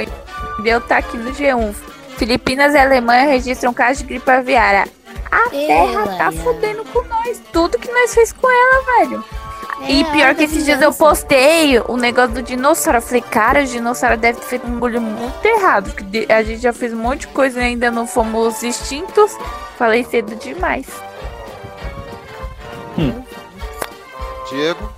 Deu 0.61 0.80
tá 0.81 0.97
aqui 0.97 1.18
no 1.18 1.31
G1. 1.31 1.73
Filipinas 2.18 2.73
e 2.73 2.77
Alemanha 2.77 3.26
registram 3.26 3.73
caso 3.73 3.99
de 3.99 4.05
gripe 4.05 4.30
aviária. 4.30 4.88
A 5.31 5.49
terra 5.49 6.15
tá 6.18 6.31
fudendo 6.31 6.85
com 6.85 7.01
nós. 7.03 7.41
Tudo 7.51 7.77
que 7.80 7.91
nós 7.91 8.14
fez 8.14 8.31
com 8.31 8.47
ela, 8.49 8.99
velho. 8.99 9.23
e 9.88 10.01
É, 10.01 10.03
pior 10.11 10.26
hora 10.27 10.35
que 10.35 10.43
esses 10.43 10.64
dias 10.64 10.80
eu 10.81 10.93
postei 10.93 11.80
o 11.88 11.97
negócio 11.97 12.35
do 12.35 12.43
dinossauro. 12.43 12.99
Eu 12.99 13.01
falei, 13.01 13.22
cara, 13.22 13.61
o 13.64 13.65
dinossauro 13.65 14.15
deve 14.15 14.39
ter 14.39 14.45
feito 14.45 14.68
um 14.68 14.73
bagulho 14.76 15.01
muito 15.01 15.43
errado. 15.45 15.89
Porque 15.91 16.03
de- 16.03 16.31
a 16.31 16.43
gente 16.43 16.61
já 16.61 16.72
fez 16.72 16.93
um 16.93 16.97
monte 16.97 17.22
de 17.22 17.27
coisa 17.27 17.60
e 17.60 17.64
ainda 17.64 17.89
não 17.89 18.05
fomos 18.07 18.61
extintos. 18.64 19.35
Falei 19.77 20.03
cedo 20.03 20.35
demais. 20.35 20.85
Diego, 24.49 24.89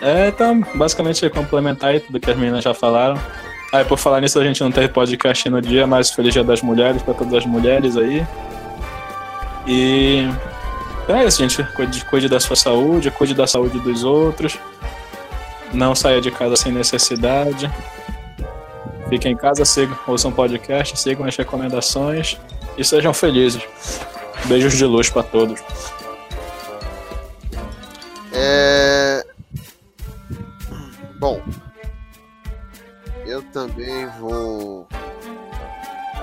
É, 0.00 0.28
então, 0.28 0.60
basicamente 0.74 1.24
é 1.24 1.30
complementar 1.30 1.90
aí 1.90 2.00
tudo 2.00 2.20
que 2.20 2.30
as 2.30 2.36
meninas 2.36 2.62
já 2.62 2.74
falaram. 2.74 3.20
Aí, 3.72 3.84
por 3.84 3.98
falar 3.98 4.20
nisso, 4.20 4.38
a 4.38 4.44
gente 4.44 4.62
não 4.62 4.70
teve 4.70 4.88
podcast 4.88 5.48
no 5.48 5.60
dia, 5.60 5.86
mas 5.86 6.10
Feliz 6.10 6.32
Dia 6.32 6.44
das 6.44 6.62
Mulheres 6.62 7.02
pra 7.02 7.14
todas 7.14 7.34
as 7.34 7.46
mulheres 7.46 7.96
aí. 7.96 8.26
E. 9.66 10.28
Então 11.02 11.16
é 11.16 11.24
isso, 11.24 11.38
gente. 11.38 11.62
Cuide, 11.74 12.04
cuide 12.04 12.28
da 12.28 12.38
sua 12.38 12.56
saúde, 12.56 13.10
cuide 13.10 13.34
da 13.34 13.46
saúde 13.46 13.78
dos 13.80 14.04
outros. 14.04 14.58
Não 15.72 15.94
saia 15.94 16.20
de 16.20 16.30
casa 16.30 16.56
sem 16.56 16.72
necessidade. 16.72 17.70
Fiquem 19.08 19.32
em 19.32 19.36
casa, 19.36 19.64
sigam, 19.64 19.96
ouçam 20.06 20.32
podcast, 20.32 20.98
sigam 20.98 21.26
as 21.26 21.36
recomendações 21.36 22.38
e 22.76 22.84
sejam 22.84 23.12
felizes. 23.12 23.62
Beijos 24.46 24.76
de 24.76 24.84
luz 24.84 25.08
pra 25.10 25.22
todos. 25.22 25.60
é. 28.32 29.26
Bom, 31.18 31.42
eu 33.24 33.42
também 33.50 34.06
vou 34.20 34.86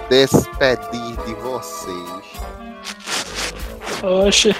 despedir 0.09 1.17
de 1.25 1.33
vocês. 1.35 2.33
Oxe. 4.03 4.55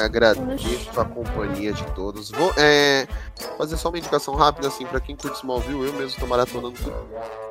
Agradeço 0.00 1.00
a 1.00 1.04
companhia 1.04 1.72
de 1.72 1.84
todos. 1.92 2.30
Vou 2.30 2.52
é, 2.56 3.06
fazer 3.58 3.76
só 3.76 3.88
uma 3.88 3.98
indicação 3.98 4.34
rápida 4.34 4.68
assim 4.68 4.86
para 4.86 5.00
quem 5.00 5.16
curte 5.16 5.38
Smallville. 5.38 5.86
Eu 5.86 5.92
mesmo 5.94 6.18
tô 6.18 6.26
maratonando 6.26 6.72
tudo. 6.72 6.94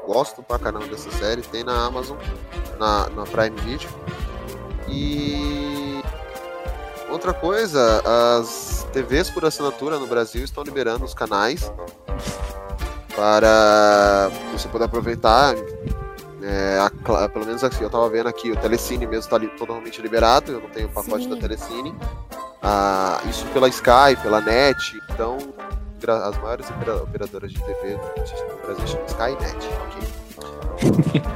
Gosto 0.08 0.42
pra 0.42 0.58
caramba 0.58 0.88
dessa 0.88 1.12
série. 1.12 1.42
Tem 1.42 1.64
na 1.64 1.86
Amazon, 1.86 2.18
na, 2.80 3.10
na 3.10 3.24
Prime 3.24 3.60
Video. 3.62 3.90
E 4.88 6.01
outra 7.12 7.34
coisa, 7.34 8.02
as 8.40 8.88
TVs 8.94 9.30
por 9.30 9.46
assinatura 9.46 10.00
no 10.00 10.08
Brasil 10.08 10.44
estão 10.44 10.64
liberando 10.64 11.06
os 11.06 11.14
canais 11.14 11.72
para 13.16 14.32
você 14.52 14.68
poder 14.68 14.86
aproveitar. 14.86 15.54
É, 16.44 16.80
a 16.80 17.30
pelo 17.30 17.46
menos 17.46 17.64
assim, 17.64 17.84
eu 17.84 17.90
tava 17.90 18.10
vendo 18.10 18.28
aqui, 18.28 18.52
o 18.52 18.56
Telecine 18.56 19.06
mesmo 19.06 19.30
tá 19.30 19.38
li- 19.38 19.48
totalmente 19.50 20.02
liberado, 20.02 20.52
eu 20.52 20.60
não 20.60 20.70
tenho 20.70 20.88
o 20.88 20.92
pacote 20.92 21.26
Sim. 21.26 21.30
da 21.30 21.36
Telecine. 21.38 21.94
Ah, 22.64 23.22
isso 23.30 23.46
pela 23.48 23.68
Sky, 23.70 24.16
pela 24.24 24.42
NET, 24.42 24.78
então 25.12 25.38
as 26.26 26.38
maiores 26.40 26.68
opera- 26.72 27.04
operadoras 27.04 27.52
de 27.52 27.62
TV 27.64 27.96
no 27.96 28.58
Brasil 28.66 28.88
chamam 28.88 29.06
Sky 29.06 29.32
e 29.32 29.36
NET, 29.44 29.70
ok? 29.84 31.22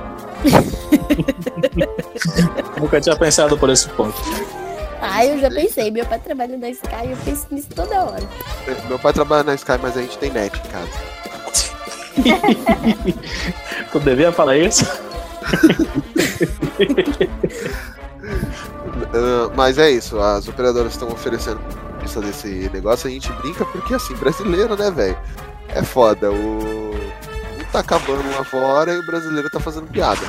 Nunca 2.82 3.00
tinha 3.00 3.16
pensado 3.16 3.58
por 3.58 3.70
esse 3.70 3.88
ponto. 3.90 4.16
Ai, 5.02 5.32
eu 5.32 5.40
já 5.40 5.50
pensei. 5.50 5.92
Meu 5.92 6.06
pai 6.06 6.20
trabalha 6.20 6.58
na 6.58 6.70
Sky, 6.70 7.10
eu 7.10 7.18
penso 7.24 7.48
nisso 7.52 7.70
toda 7.76 8.04
hora. 8.04 8.24
Meu 8.88 9.00
pai 9.00 9.14
trabalha 9.14 9.44
na 9.44 9.56
Sky, 9.56 9.78
mas 9.82 9.98
a 9.98 10.02
gente 10.02 10.18
tem 10.18 10.32
NET 10.32 10.58
em 10.58 10.70
casa. 10.70 10.90
Tu 13.92 14.00
devia 14.00 14.32
falar 14.32 14.58
isso? 14.58 14.86
Ah, 19.14 19.52
mas 19.56 19.78
é 19.78 19.92
isso, 19.92 20.20
as 20.20 20.48
operadoras 20.48 20.94
estão 20.94 21.08
oferecendo 21.10 21.60
vista 22.02 22.22
desse 22.22 22.70
negócio, 22.72 23.08
a 23.08 23.12
gente 23.12 23.32
brinca 23.34 23.66
porque 23.66 23.94
assim, 23.94 24.14
brasileiro, 24.16 24.76
né, 24.78 24.92
velho? 24.92 25.18
É 25.70 25.82
foda, 25.84 26.32
o. 26.32 26.96
Um 26.96 27.72
tá 27.72 27.80
acabando 27.80 28.30
lá 28.32 28.44
fora 28.44 28.94
e 28.94 29.00
o 29.00 29.06
brasileiro 29.06 29.50
tá 29.50 29.60
fazendo 29.60 29.88
piada. 29.88 30.22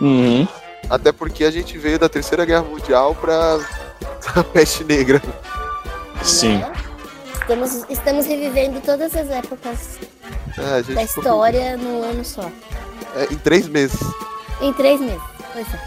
Uhum. 0.00 0.46
Até 0.90 1.12
porque 1.12 1.44
a 1.44 1.50
gente 1.50 1.76
veio 1.78 1.98
da 1.98 2.08
Terceira 2.08 2.44
Guerra 2.44 2.62
Mundial 2.62 3.14
pra 3.14 3.58
a 4.36 4.44
peste 4.44 4.84
negra. 4.84 5.20
Sim. 6.22 6.62
Estamos, 7.40 7.84
estamos 7.90 8.26
revivendo 8.26 8.80
todas 8.80 9.14
as 9.14 9.28
épocas 9.28 9.98
É, 10.56 10.62
a 10.76 10.82
gente 10.82 10.94
da 10.94 11.06
ficou- 11.06 11.22
história 11.22 11.76
num 11.76 12.02
ano 12.02 12.24
só. 12.24 12.50
É, 13.16 13.24
em 13.32 13.36
três 13.36 13.68
meses. 13.68 14.00
Em 14.60 14.72
três 14.72 15.00
meses. 15.00 15.20
Pois 15.52 15.66
é. 15.74 15.78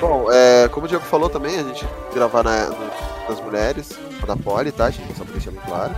Bom, 0.00 0.26
é, 0.32 0.68
como 0.68 0.86
o 0.86 0.88
Diego 0.88 1.04
falou 1.04 1.30
também, 1.30 1.58
a 1.58 1.62
gente 1.62 1.86
gravar 2.12 2.42
na, 2.42 2.66
no, 2.66 2.90
das 3.28 3.40
mulheres, 3.40 3.90
da 4.26 4.36
Poli, 4.36 4.72
tá, 4.72 4.90
gente? 4.90 5.16
Só 5.16 5.22
pra 5.24 5.32
deixar 5.34 5.52
bem 5.52 5.60
claro. 5.64 5.92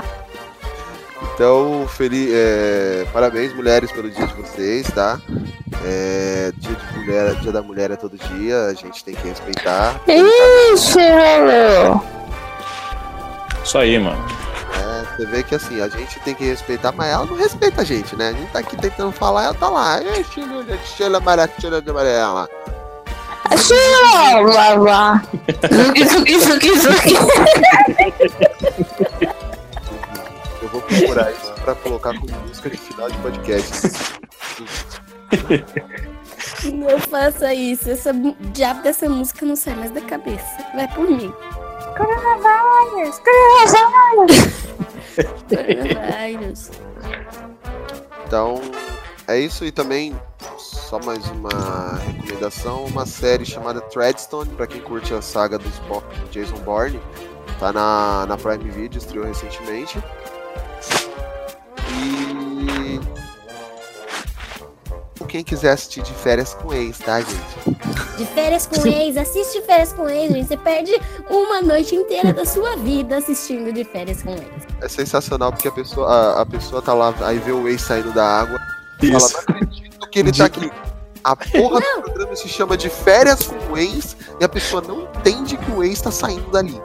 Então, 1.40 1.88
feliz, 1.88 2.28
é, 2.34 3.06
parabéns, 3.14 3.54
mulheres, 3.54 3.90
pelo 3.90 4.10
dia 4.10 4.26
de 4.26 4.34
vocês, 4.34 4.86
tá? 4.88 5.18
É, 5.86 6.52
dia, 6.54 6.76
de 6.76 6.98
mulher, 6.98 7.34
dia 7.36 7.50
da 7.50 7.62
mulher 7.62 7.90
é 7.90 7.96
todo 7.96 8.14
dia, 8.18 8.66
a 8.66 8.74
gente 8.74 9.02
tem 9.02 9.14
que 9.14 9.26
respeitar. 9.26 9.98
Ixi, 10.06 10.98
valeu. 10.98 12.02
Isso 13.64 13.78
aí, 13.78 13.98
mano. 13.98 14.22
É, 14.82 15.16
você 15.16 15.24
vê 15.28 15.42
que 15.42 15.54
assim, 15.54 15.80
a 15.80 15.88
gente 15.88 16.20
tem 16.20 16.34
que 16.34 16.44
respeitar, 16.44 16.92
mas 16.92 17.08
ela 17.10 17.24
não 17.24 17.36
respeita 17.36 17.80
a 17.80 17.84
gente, 17.84 18.14
né? 18.16 18.28
A 18.28 18.32
gente 18.32 18.52
tá 18.52 18.58
aqui 18.58 18.76
tentando 18.76 19.10
falar, 19.10 19.44
ela 19.44 19.54
tá 19.54 19.70
lá. 19.70 19.98
"Ei, 20.02 20.22
Sheila, 20.22 20.62
Sheila 20.84 21.16
amarela, 21.16 21.80
de 21.80 21.90
amarela. 21.90 22.50
Sheila, 23.56 24.42
blá, 24.42 24.76
blá. 24.76 25.22
Zuki, 26.06 26.70
vou 30.72 30.80
procurar 30.82 31.30
isso 31.32 31.52
pra 31.62 31.74
colocar 31.74 32.18
como 32.18 32.32
música 32.46 32.70
de 32.70 32.76
final 32.76 33.10
de 33.10 33.16
podcast. 33.18 33.72
Não 36.72 36.98
faça 37.00 37.52
isso. 37.54 37.90
Essa 37.90 38.12
diabo 38.52 38.82
dessa 38.82 39.08
música 39.08 39.46
não 39.46 39.56
sai 39.56 39.74
mais 39.74 39.90
da 39.90 40.00
cabeça. 40.00 40.46
Vai 40.74 40.88
por 40.94 41.08
mim. 41.08 41.32
Coronavírus, 41.96 43.18
coronavírus. 43.18 44.70
Coronavírus. 45.48 46.70
Então, 48.26 48.60
é 49.26 49.38
isso 49.38 49.64
e 49.64 49.72
também 49.72 50.18
só 50.58 51.00
mais 51.04 51.26
uma 51.30 51.98
recomendação, 51.98 52.84
uma 52.84 53.06
série 53.06 53.44
chamada 53.44 53.80
Treadstone, 53.80 54.50
pra 54.54 54.66
quem 54.66 54.80
curte 54.80 55.12
a 55.14 55.22
saga 55.22 55.58
dos 55.58 55.78
Bo- 55.80 56.02
Jason 56.30 56.56
Bourne, 56.58 57.00
tá 57.58 57.72
na, 57.72 58.26
na 58.26 58.36
Prime 58.36 58.70
Video, 58.70 58.98
estreou 58.98 59.24
recentemente. 59.26 60.02
E 62.00 62.80
quem 65.30 65.44
quiser 65.44 65.70
assistir 65.70 66.02
de 66.02 66.12
férias 66.12 66.54
com 66.54 66.74
ex, 66.74 66.98
tá, 66.98 67.20
gente? 67.20 67.78
De 68.18 68.26
férias 68.26 68.66
com 68.66 68.84
ex, 68.84 69.16
assiste 69.16 69.62
férias 69.62 69.92
com 69.92 70.08
ex, 70.08 70.32
gente. 70.32 70.48
Você 70.48 70.56
perde 70.56 70.92
uma 71.30 71.62
noite 71.62 71.94
inteira 71.94 72.32
da 72.32 72.44
sua 72.44 72.76
vida 72.76 73.18
assistindo 73.18 73.72
de 73.72 73.84
férias 73.84 74.22
com 74.22 74.32
ex. 74.32 74.66
É 74.80 74.88
sensacional 74.88 75.52
porque 75.52 75.68
a 75.68 75.72
pessoa, 75.72 76.08
a, 76.08 76.42
a 76.42 76.46
pessoa 76.46 76.82
tá 76.82 76.92
lá, 76.92 77.14
aí 77.20 77.38
vê 77.38 77.52
o 77.52 77.68
ex 77.68 77.80
saindo 77.80 78.12
da 78.12 78.24
água, 78.26 78.58
fala, 78.98 79.16
Isso. 79.16 79.34
não 79.34 79.40
acredito 79.40 80.10
que 80.10 80.18
ele 80.18 80.32
tá 80.32 80.44
aqui. 80.46 80.70
A 81.22 81.36
porra 81.36 81.80
do 81.80 82.02
programa 82.02 82.34
se 82.34 82.48
chama 82.48 82.76
de 82.76 82.88
férias 82.88 83.46
com 83.46 83.74
o 83.74 83.78
ex 83.78 84.16
e 84.40 84.44
a 84.44 84.48
pessoa 84.48 84.82
não 84.82 85.02
entende 85.02 85.56
que 85.56 85.70
o 85.70 85.84
ex 85.84 86.00
tá 86.00 86.10
saindo 86.10 86.50
dali. 86.50 86.80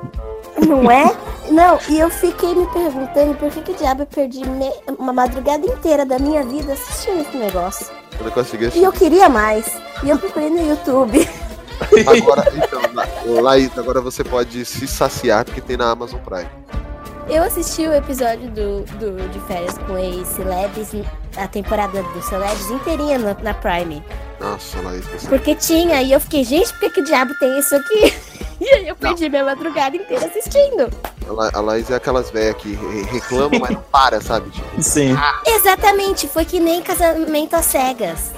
Não 0.57 0.89
é? 0.89 1.15
Não, 1.51 1.77
e 1.89 1.99
eu 1.99 2.09
fiquei 2.09 2.55
me 2.55 2.65
perguntando 2.67 3.35
por 3.35 3.49
que, 3.51 3.61
que 3.61 3.73
diabo 3.73 4.01
eu 4.03 4.07
perdi 4.07 4.47
me- 4.47 4.73
uma 4.97 5.13
madrugada 5.13 5.65
inteira 5.65 6.05
da 6.05 6.17
minha 6.17 6.43
vida 6.43 6.73
assistindo 6.73 7.21
esse 7.21 7.37
negócio. 7.37 7.87
Eu 8.17 8.25
não 8.25 8.31
consegui 8.31 8.71
E 8.73 8.83
eu 8.83 8.91
queria 8.91 9.27
mais. 9.29 9.65
E 10.03 10.09
eu 10.09 10.17
procurei 10.17 10.49
no 10.49 10.67
YouTube. 10.67 11.27
Agora, 12.07 12.43
então, 12.55 12.81
La- 12.93 13.41
Laís, 13.41 13.77
agora 13.77 13.99
você 13.99 14.23
pode 14.23 14.63
se 14.63 14.87
saciar 14.87 15.43
porque 15.43 15.59
tem 15.59 15.75
na 15.75 15.91
Amazon 15.91 16.19
Prime. 16.21 16.49
Eu 17.27 17.43
assisti 17.43 17.85
o 17.85 17.93
episódio 17.93 18.49
do, 18.51 18.81
do 18.97 19.29
de 19.29 19.39
férias 19.41 19.77
com 19.79 19.97
ex 19.97 20.25
Celebs, 20.29 20.91
a 21.35 21.47
temporada 21.47 22.01
do 22.01 22.21
Celebs 22.21 22.69
inteirinha 22.69 23.17
na, 23.17 23.33
na 23.33 23.53
Prime. 23.53 24.01
Nossa, 24.39 24.79
Laís, 24.81 25.03
você... 25.05 25.27
Porque 25.27 25.53
tinha, 25.55 26.01
e 26.01 26.13
eu 26.13 26.19
fiquei, 26.21 26.43
gente, 26.45 26.69
por 26.73 26.79
que, 26.79 26.89
que 26.91 27.01
diabo 27.01 27.33
tem 27.39 27.59
isso 27.59 27.75
aqui? 27.75 28.13
E 28.59 28.69
aí 28.69 28.87
eu 28.87 28.95
perdi 28.95 29.27
minha 29.29 29.43
madrugada 29.43 29.95
inteira 29.97 30.25
assistindo. 30.27 30.89
a 31.27 31.31
La- 31.33 31.51
a 31.53 31.59
Laís 31.59 31.89
é 31.91 31.95
aquelas 31.95 32.29
velhas 32.31 32.55
que 32.55 32.73
re- 32.73 33.01
reclamam, 33.03 33.59
mas 33.59 33.71
não 33.71 33.81
para, 33.81 34.21
sabe? 34.21 34.49
Tipo, 34.49 34.81
Sim. 34.81 35.15
Exatamente, 35.45 36.27
foi 36.27 36.45
que 36.45 36.59
nem 36.59 36.81
casamento 36.81 37.53
às 37.55 37.65
cegas. 37.65 38.31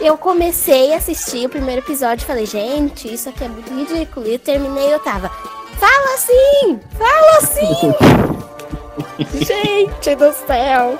Eu 0.00 0.16
comecei 0.16 0.92
a 0.94 0.98
assistir 0.98 1.46
o 1.46 1.48
primeiro 1.48 1.80
episódio 1.82 2.22
e 2.22 2.26
falei, 2.26 2.46
gente, 2.46 3.12
isso 3.12 3.28
aqui 3.28 3.42
é 3.44 3.48
muito 3.48 3.72
ridículo. 3.74 4.26
E 4.28 4.34
eu 4.34 4.38
terminei 4.38 4.88
e 4.88 4.92
eu 4.92 5.00
tava, 5.00 5.28
fala 5.28 6.14
assim! 6.14 6.78
Fala 6.96 7.38
assim! 7.38 7.94
gente 9.44 10.14
do 10.14 10.32
céu! 10.46 10.96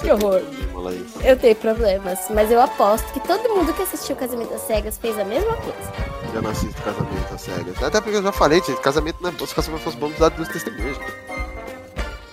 Que 0.00 0.10
horror. 0.10 0.40
Laís. 0.82 1.10
Eu 1.22 1.36
tenho 1.36 1.54
problemas, 1.56 2.18
mas 2.30 2.50
eu 2.50 2.60
aposto 2.60 3.10
que 3.12 3.20
todo 3.20 3.48
mundo 3.48 3.72
que 3.72 3.82
assistiu 3.82 4.16
Casamento 4.16 4.54
às 4.54 4.62
Cegas 4.62 4.98
fez 4.98 5.18
a 5.18 5.24
mesma 5.24 5.54
coisa. 5.56 5.92
Eu 6.34 6.42
não 6.42 6.50
assisto 6.50 6.80
casamento 6.82 7.34
às 7.34 7.40
cegas. 7.42 7.82
Até 7.82 8.00
porque 8.00 8.16
eu 8.16 8.22
já 8.22 8.32
falei, 8.32 8.62
gente, 8.62 8.80
casamento 8.80 9.18
não 9.20 9.28
é 9.28 9.32
bom. 9.32 9.46
Se 9.46 9.54
casamento 9.54 9.82
fosse 9.82 9.96
bom, 9.96 10.06
precisava 10.06 10.30
de 10.30 10.36
duas 10.38 10.48
testemunhas. 10.48 10.96
gente. 10.96 11.12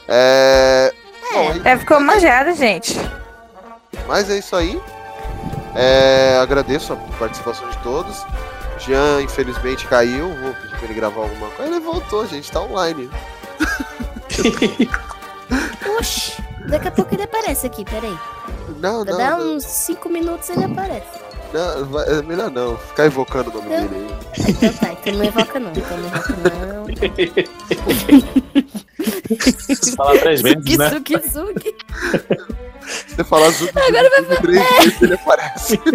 É. 0.08 0.94
Bom, 1.34 1.52
É, 1.66 1.78
ficou 1.78 2.00
manjado, 2.00 2.54
gente. 2.54 2.98
Mas 4.08 4.30
é 4.30 4.38
isso 4.38 4.56
aí. 4.56 4.82
É, 5.76 6.40
agradeço 6.42 6.94
a 6.94 6.96
participação 7.18 7.70
de 7.70 7.78
todos. 7.80 8.24
Jean, 8.80 9.22
infelizmente, 9.22 9.86
caiu. 9.88 10.34
Vou 10.36 10.54
pedir 10.54 10.70
pra 10.78 10.86
ele 10.86 10.94
gravar 10.94 11.22
alguma 11.22 11.50
coisa. 11.52 11.70
Ele 11.72 11.80
voltou, 11.82 12.26
gente, 12.26 12.50
tá 12.52 12.62
online. 12.62 13.10
Oxi, 16.00 16.42
daqui 16.68 16.88
a 16.88 16.92
pouco 16.92 17.14
ele 17.14 17.24
aparece 17.24 17.68
aqui, 17.68 17.84
peraí. 17.84 18.18
Não, 18.80 19.04
não. 19.04 19.18
dar 19.18 19.38
não, 19.38 19.56
uns 19.56 19.64
5 19.66 20.10
minutos 20.10 20.50
ele 20.50 20.64
aparece. 20.66 21.08
não, 21.54 21.86
vai- 21.86 22.08
é 22.08 22.22
melhor 22.22 22.52
não. 22.52 22.78
Ficar 22.78 23.06
evocando 23.06 23.50
o 23.50 23.54
nome 23.54 23.70
dele 23.70 23.90
aí. 23.94 24.16
Então 24.50 24.74
tá, 24.74 24.92
então 24.94 25.14
não 25.14 25.26
evoca 25.26 25.60
não, 25.60 25.72
então 25.72 25.98
não 25.98 26.08
evoca 26.08 26.36
não. 26.44 26.86
Se 29.76 29.96
falar 29.96 30.20
três 30.20 30.42
vezes, 30.42 30.78
né? 30.78 30.90
Suki, 30.90 31.14
suki. 31.30 31.76
Se 32.88 33.16
você 33.16 33.24
falar 33.24 33.50
Zuki, 33.52 33.78
Agora 33.80 34.10
vai 34.10 34.24
Zuki, 34.24 34.42
três 34.42 34.70
vezes 34.84 35.02
ele 35.02 35.14
aparece. 35.14 35.80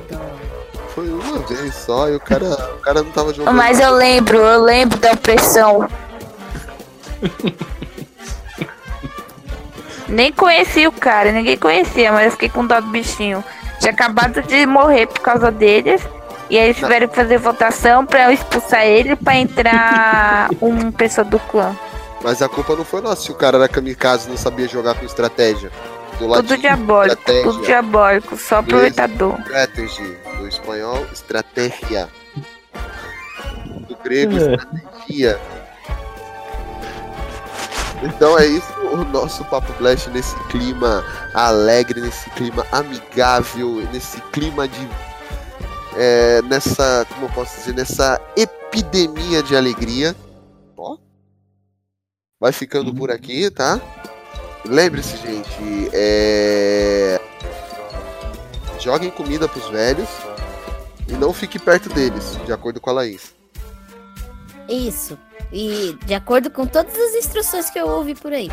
foi 0.96 1.10
uma 1.10 1.40
vez 1.40 1.76
só 1.76 2.08
e 2.10 2.16
o 2.16 2.20
cara, 2.20 2.76
o 2.76 2.80
cara 2.80 3.04
não 3.04 3.12
tava 3.12 3.34
jogando. 3.34 3.56
Mas 3.56 3.80
eu 3.80 3.92
lembro, 3.94 4.38
eu 4.38 4.62
lembro 4.64 4.98
da 5.00 5.12
opressão. 5.12 5.88
Nem 10.08 10.32
conheci 10.32 10.88
o 10.88 10.92
cara, 10.92 11.32
ninguém 11.32 11.56
conhecia, 11.56 12.12
mas 12.12 12.26
eu 12.26 12.32
fiquei 12.32 12.50
com 12.50 12.66
dó 12.66 12.82
do 12.82 12.88
bichinho. 12.88 13.44
Tinha 13.80 13.92
acabado 13.92 14.42
de 14.42 14.66
morrer 14.66 15.08
por 15.08 15.20
causa 15.22 15.50
deles 15.52 16.02
E 16.50 16.58
aí 16.58 16.66
eles 16.66 16.78
tiveram 16.78 17.08
que 17.08 17.16
fazer 17.16 17.38
votação 17.38 18.06
pra 18.06 18.32
expulsar 18.34 18.86
ele 18.86 19.16
pra 19.16 19.36
entrar 19.36 20.50
um 20.62 20.92
pessoa 20.92 21.24
do 21.26 21.40
clã. 21.40 21.76
Mas 22.22 22.42
a 22.42 22.50
culpa 22.50 22.76
não 22.76 22.84
foi 22.84 23.02
nossa 23.02 23.22
se 23.22 23.32
o 23.32 23.36
cara 23.36 23.58
era 23.58 23.68
kamikaze 23.70 24.28
e 24.28 24.30
não 24.32 24.38
sabia 24.38 24.68
jogar 24.68 24.96
com 24.96 25.06
estratégia. 25.06 25.70
Do 26.14 26.28
Tudo 26.28 26.30
latim, 26.32 26.58
diabólico, 26.60 27.16
estratégia. 27.18 27.44
tudo 27.52 27.66
diabólico, 27.66 28.38
só 28.38 28.60
Inglês, 28.60 28.92
aproveitador. 28.98 29.40
Strategy. 29.42 30.18
Do 30.38 30.48
espanhol, 30.50 31.06
estratégia. 31.14 32.10
Do 33.88 33.96
grego, 34.04 34.34
É. 34.38 34.56
estratégia. 34.56 35.40
Então 38.02 38.38
é 38.40 38.46
isso 38.46 38.72
o 38.94 39.04
nosso 39.04 39.44
Papo 39.46 39.72
Blast 39.74 40.10
nesse 40.10 40.36
clima 40.48 41.04
alegre, 41.34 42.00
nesse 42.00 42.30
clima 42.32 42.66
amigável, 42.72 43.76
nesse 43.92 44.22
clima 44.32 44.68
de. 44.68 44.88
é, 45.98 46.42
nessa. 46.44 47.06
Como 47.10 47.26
eu 47.26 47.30
posso 47.32 47.58
dizer? 47.58 47.76
Nessa 47.76 48.20
epidemia 48.38 49.44
de 49.44 49.56
alegria. 49.56 50.16
Ó. 50.78 50.98
Vai 52.40 52.54
ficando 52.54 52.94
por 52.94 53.12
aqui, 53.12 53.52
tá? 53.52 53.82
Lembre-se, 54.66 55.18
gente, 55.18 55.90
é... 55.94 57.20
joguem 58.80 59.10
comida 59.10 59.48
pros 59.48 59.68
velhos 59.70 60.10
e 61.08 61.14
não 61.14 61.34
fique 61.34 61.58
perto 61.58 61.90
deles, 61.90 62.38
de 62.46 62.52
acordo 62.52 62.80
com 62.80 62.90
a 62.90 62.94
Laís. 62.94 63.39
Isso. 64.70 65.18
E 65.52 65.98
de 66.06 66.14
acordo 66.14 66.52
com 66.52 66.68
todas 66.68 66.96
as 66.96 67.16
instruções 67.16 67.70
que 67.70 67.80
eu 67.80 67.88
ouvi 67.88 68.14
por 68.14 68.32
aí. 68.32 68.52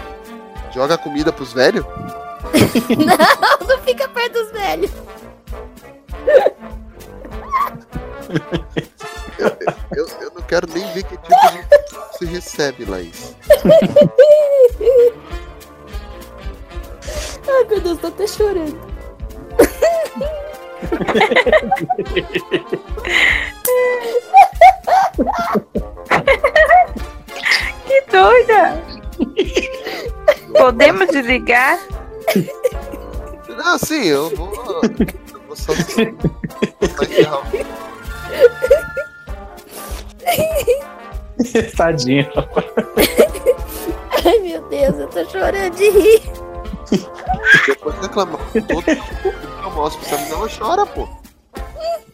Joga 0.72 0.96
comida 0.96 1.32
pros 1.32 1.52
velhos? 1.52 1.84
não, 2.88 3.68
não 3.68 3.78
fica 3.82 4.08
perto 4.08 4.32
dos 4.32 4.50
velhos. 4.52 4.90
Eu, 9.94 10.08
eu 10.20 10.32
não 10.34 10.42
quero 10.42 10.66
nem 10.72 10.84
ver 10.92 11.04
que 11.04 11.16
tipo 11.16 11.28
de 11.28 11.66
você 12.12 12.24
recebe, 12.24 12.84
Laís. 12.86 13.36
Ai, 17.48 17.64
meu 17.68 17.80
Deus, 17.80 17.98
tô 17.98 18.06
até 18.08 18.26
chorando. 18.26 18.80
Que 27.86 28.00
doida! 28.10 28.82
Podemos 30.58 31.08
desligar? 31.08 31.78
Não, 33.48 33.78
sim, 33.78 34.04
eu 34.04 34.28
vou. 34.36 34.52
Eu 34.82 35.40
vou 35.46 35.56
só. 35.56 35.72
Tadinho. 41.76 42.26
Ai, 44.24 44.38
meu 44.40 44.62
Deus, 44.68 44.98
eu 44.98 45.06
tô 45.08 45.24
chorando 45.26 45.76
de 45.76 45.90
rir. 45.90 46.22
Depois 47.66 47.98
reclamar. 48.00 48.40
Todo 48.52 48.72
mundo 48.72 48.84
que 48.84 49.64
eu 49.64 49.70
mostro 49.72 50.00
pra 50.08 50.18
menina, 50.18 50.36
ela 50.36 50.48
chora, 50.48 50.86
pô. 50.86 51.08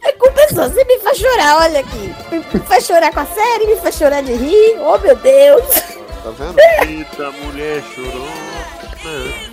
É 0.05 0.13
sua, 0.53 0.69
você 0.69 0.83
me 0.83 0.99
faz 0.99 1.17
chorar, 1.17 1.61
olha 1.61 1.79
aqui. 1.79 2.13
Me 2.31 2.59
faz 2.61 2.85
chorar 2.85 3.11
com 3.11 3.19
a 3.21 3.25
série, 3.25 3.67
me 3.67 3.75
faz 3.77 3.95
chorar 3.95 4.21
de 4.21 4.33
rir. 4.33 4.77
Oh, 4.79 4.97
meu 4.99 5.15
Deus. 5.15 5.65
Tá 6.23 6.29
vendo? 6.37 6.59
Eita, 6.59 7.31
mulher 7.31 7.81
chorou. 7.95 9.52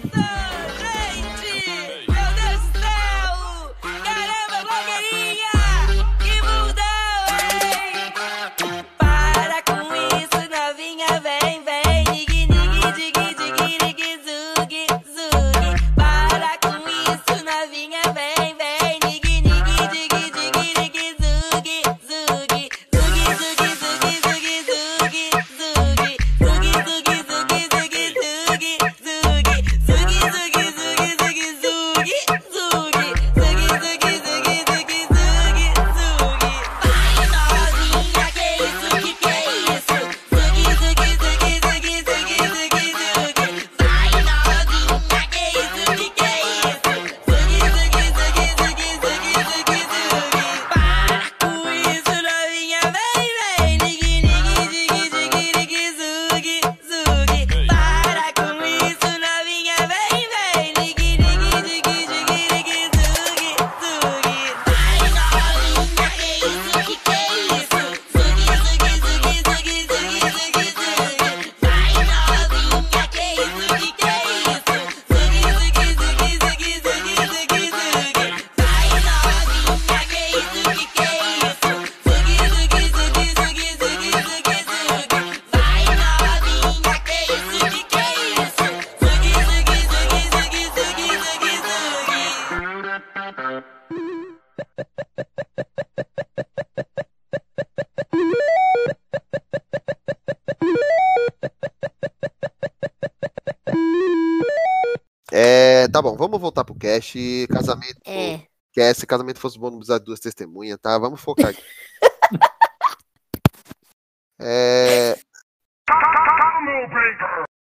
Cast. 107.13 107.47
Casamento. 107.49 108.01
É. 108.07 108.41
Que 108.73 108.95
se 108.95 109.07
casamento 109.07 109.41
fosse 109.41 109.59
bom, 109.59 109.71
não 109.71 109.79
precisar 109.79 109.99
de 109.99 110.05
duas 110.05 110.21
testemunhas, 110.21 110.79
tá? 110.81 110.97
Vamos 110.99 111.21
focar 111.21 111.51
aqui. 111.51 111.63
é, 114.41 115.17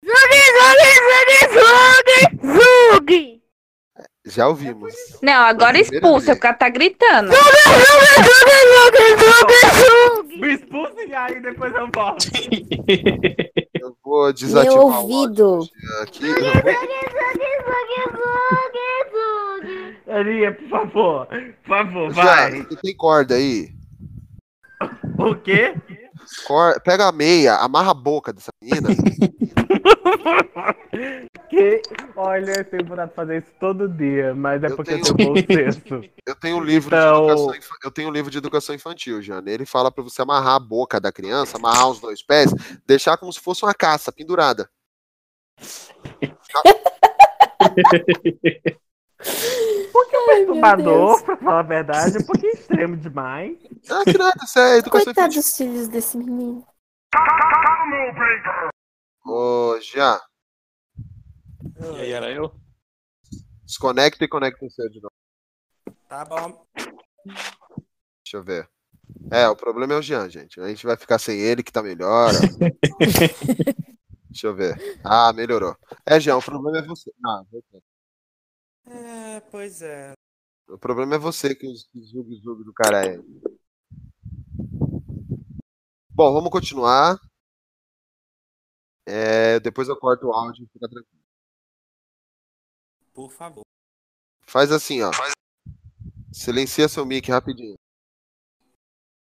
Zug, 0.05 0.35
zug, 0.59 1.53
zug, 1.53 2.43
zug, 2.43 2.59
zug. 2.59 3.41
já 4.27 4.49
ouvimos. 4.49 4.93
Não, 5.23 5.43
agora 5.43 5.79
expulsa, 5.79 6.33
o 6.33 6.39
cara 6.39 6.55
tá 6.55 6.69
gritando. 6.69 7.31
Me 10.39 10.55
expulsa 10.55 11.03
e 11.03 11.15
aí 11.15 11.41
depois 11.41 11.73
eu 11.75 11.89
volto. 11.93 12.27
Eu 13.83 13.97
vou 14.05 14.33
desativar 14.33 14.77
Meu 14.77 14.87
o 14.87 14.95
ouvido. 15.01 15.69
aqui. 16.03 16.25
Eu 16.25 16.35
vou- 20.07 20.17
Aninha, 20.17 20.53
por 20.53 20.69
favor. 20.69 21.27
Por 21.27 21.67
favor, 21.67 22.13
Já, 22.15 22.23
vai. 22.25 22.63
você 22.63 22.77
tem 22.77 22.97
corda 22.97 23.35
aí? 23.35 23.71
O 25.19 25.35
quê? 25.37 25.75
Cor- 26.47 26.81
Pega 26.83 27.09
a 27.09 27.13
meia, 27.13 27.57
amarra 27.57 27.91
a 27.91 27.95
boca 27.95 28.33
dessa 28.33 28.51
menina. 28.63 28.89
Que... 31.49 31.83
Olha, 32.17 32.53
eu 32.59 32.65
tenho 32.65 32.85
vontade 32.87 33.11
de 33.11 33.17
fazer 33.17 33.39
isso 33.39 33.53
todo 33.61 33.87
dia, 33.89 34.35
mas 34.35 34.63
é 34.65 34.71
porque 34.71 34.93
tenho- 34.93 35.07
eu 35.07 35.15
tenho 35.15 35.35
bom 35.35 35.55
senso. 35.55 36.01
Eu 36.27 36.35
tenho 36.37 36.57
um 36.57 36.65
livro 36.65 36.89
Então- 36.89 37.27
de 37.27 37.33
educação, 37.33 37.61
eu 37.85 37.91
tenho 37.91 38.09
um 38.09 38.13
livro 38.13 38.31
de 38.31 38.39
educação 38.39 38.75
infantil, 38.75 39.21
Jana. 39.21 39.51
Ele 39.51 39.67
fala 39.67 39.93
pra 39.93 40.03
você 40.03 40.23
amarrar 40.23 40.55
a 40.55 40.59
boca 40.61 40.99
da 40.99 41.13
criança, 41.13 41.59
amarrar 41.59 41.91
os 41.91 42.01
dois 42.01 42.23
pés, 42.23 42.51
deixar 42.87 43.19
como 43.19 43.31
se 43.33 43.41
fosse 43.41 43.65
uma 43.65 43.75
caça 43.75 44.11
pendurada. 44.11 44.71
Por 49.93 50.09
que 50.09 50.17
perturbador, 50.27 51.23
pra 51.23 51.37
falar 51.37 51.61
a 51.61 51.63
verdade? 51.63 52.19
Um 52.19 52.25
pouquinho 52.27 52.53
extremo 52.53 52.97
demais. 52.97 53.59
Ah, 53.91 54.03
que 54.05 54.17
nada, 54.17 54.35
isso 54.43 54.59
é 54.59 54.79
educação 54.79 55.05
Coitado 55.05 55.29
infantil. 55.29 55.43
dos 55.43 55.57
filhos 55.57 55.89
desse 55.89 56.17
menino. 56.17 56.67
Ô, 59.27 59.79
já. 59.81 60.21
E 61.81 62.01
aí, 62.01 62.13
era 62.13 62.31
eu? 62.31 62.53
Desconecta 63.65 64.25
e 64.25 64.29
conecta 64.29 64.65
o 64.65 64.71
seu 64.71 64.89
de 64.89 65.01
novo. 65.01 65.13
Tá 66.09 66.25
bom. 66.25 66.65
Deixa 67.25 68.37
eu 68.37 68.43
ver. 68.43 68.69
É, 69.31 69.49
o 69.49 69.57
problema 69.57 69.95
é 69.95 69.97
o 69.99 70.03
Jean, 70.03 70.29
gente. 70.29 70.61
A 70.61 70.69
gente 70.69 70.87
vai 70.87 70.97
ficar 70.97 71.19
sem 71.19 71.39
ele, 71.39 71.63
que 71.63 71.73
tá 71.73 71.83
melhor. 71.83 72.31
Deixa 74.31 74.47
eu 74.47 74.55
ver. 74.55 75.01
Ah, 75.05 75.33
melhorou. 75.35 75.77
É, 76.07 76.19
Jean, 76.19 76.37
o 76.37 76.43
problema 76.43 76.79
é 76.79 76.83
você. 76.83 77.13
Não, 77.21 77.45
voltou. 77.51 77.83
É, 78.87 79.41
pois 79.51 79.81
é. 79.83 80.13
o 80.69 80.79
problema 80.79 81.15
é 81.15 81.19
você 81.19 81.55
que 81.55 81.67
os 81.67 81.89
zug-zug 81.97 82.65
do 82.65 82.73
cara 82.73 83.07
é. 83.07 83.17
Bom, 86.11 86.33
vamos 86.33 86.51
continuar. 86.51 87.19
É, 89.07 89.59
depois 89.61 89.89
eu 89.89 89.99
corto 89.99 90.27
o 90.27 90.33
áudio, 90.33 90.69
fica 90.73 90.89
tranquilo. 90.89 91.23
Por 93.13 93.31
favor. 93.31 93.63
Faz 94.47 94.71
assim, 94.71 95.03
ó. 95.03 95.11
Silencia 96.33 96.89
seu 96.89 97.05
mic 97.05 97.31
rapidinho. 97.31 97.75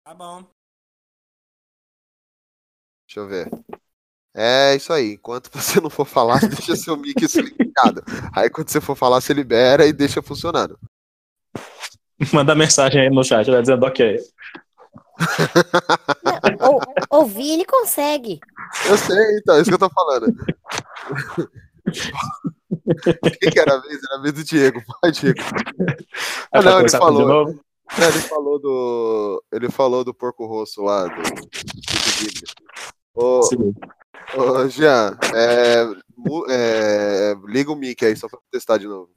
Tá 0.04 0.14
bom. 0.14 0.44
Deixa 3.08 3.20
eu 3.20 3.28
ver. 3.28 3.50
É 4.36 4.76
isso 4.76 4.94
aí. 4.94 5.14
Enquanto 5.14 5.50
você 5.54 5.80
não 5.82 5.90
for 5.90 6.06
falar, 6.06 6.40
deixa 6.40 6.76
seu 6.76 6.96
mic 6.98 7.28
silenciado. 7.28 8.04
Aí 8.34 8.50
quando 8.50 8.70
você 8.70 8.80
for 8.80 8.96
falar, 8.96 9.22
você 9.22 9.34
libera 9.34 9.86
e 9.86 9.94
deixa 9.94 10.22
funcionando. 10.22 10.78
Manda 12.34 12.54
mensagem 12.56 13.02
aí 13.02 13.10
no 13.10 13.24
chat, 13.24 13.50
vai 13.50 13.62
dizendo 13.62 13.86
ok. 13.86 14.20
Ou, 16.62 16.82
ouvir 17.10 17.52
ele 17.52 17.66
consegue. 17.66 18.40
Eu 18.88 18.98
sei, 18.98 19.38
então, 19.38 19.56
é 19.56 19.62
isso 19.62 19.70
que 19.70 19.76
eu 19.76 19.80
tô 19.80 19.90
falando. 19.90 20.34
Quem 23.40 23.52
que 23.52 23.60
era 23.60 23.76
a 23.76 23.80
vez? 23.80 24.00
Era 24.04 24.20
a 24.20 24.22
vez 24.22 24.34
do 24.34 24.44
Diego. 24.44 24.82
Vai, 25.02 25.12
Diego. 25.12 25.40
Ah, 26.52 26.62
não, 26.62 26.80
ele 26.80 26.90
falou. 26.90 27.50
É, 27.98 28.08
ele 28.08 28.20
falou 28.20 28.60
do. 28.60 29.44
Ele 29.52 29.70
falou 29.70 30.04
do 30.04 30.14
porco 30.14 30.46
rosso 30.46 30.84
lá, 30.84 31.08
do. 31.08 31.22
do. 31.22 31.50
Ô, 33.16 33.44
Sim. 33.44 33.74
Ô, 34.38 34.68
Jean, 34.70 35.18
é, 35.36 35.84
é, 36.50 37.34
liga 37.46 37.72
o 37.72 37.76
mic 37.76 38.04
aí, 38.06 38.16
só 38.16 38.28
pra 38.28 38.40
testar 38.52 38.78
de 38.78 38.88
novo. 38.88 39.12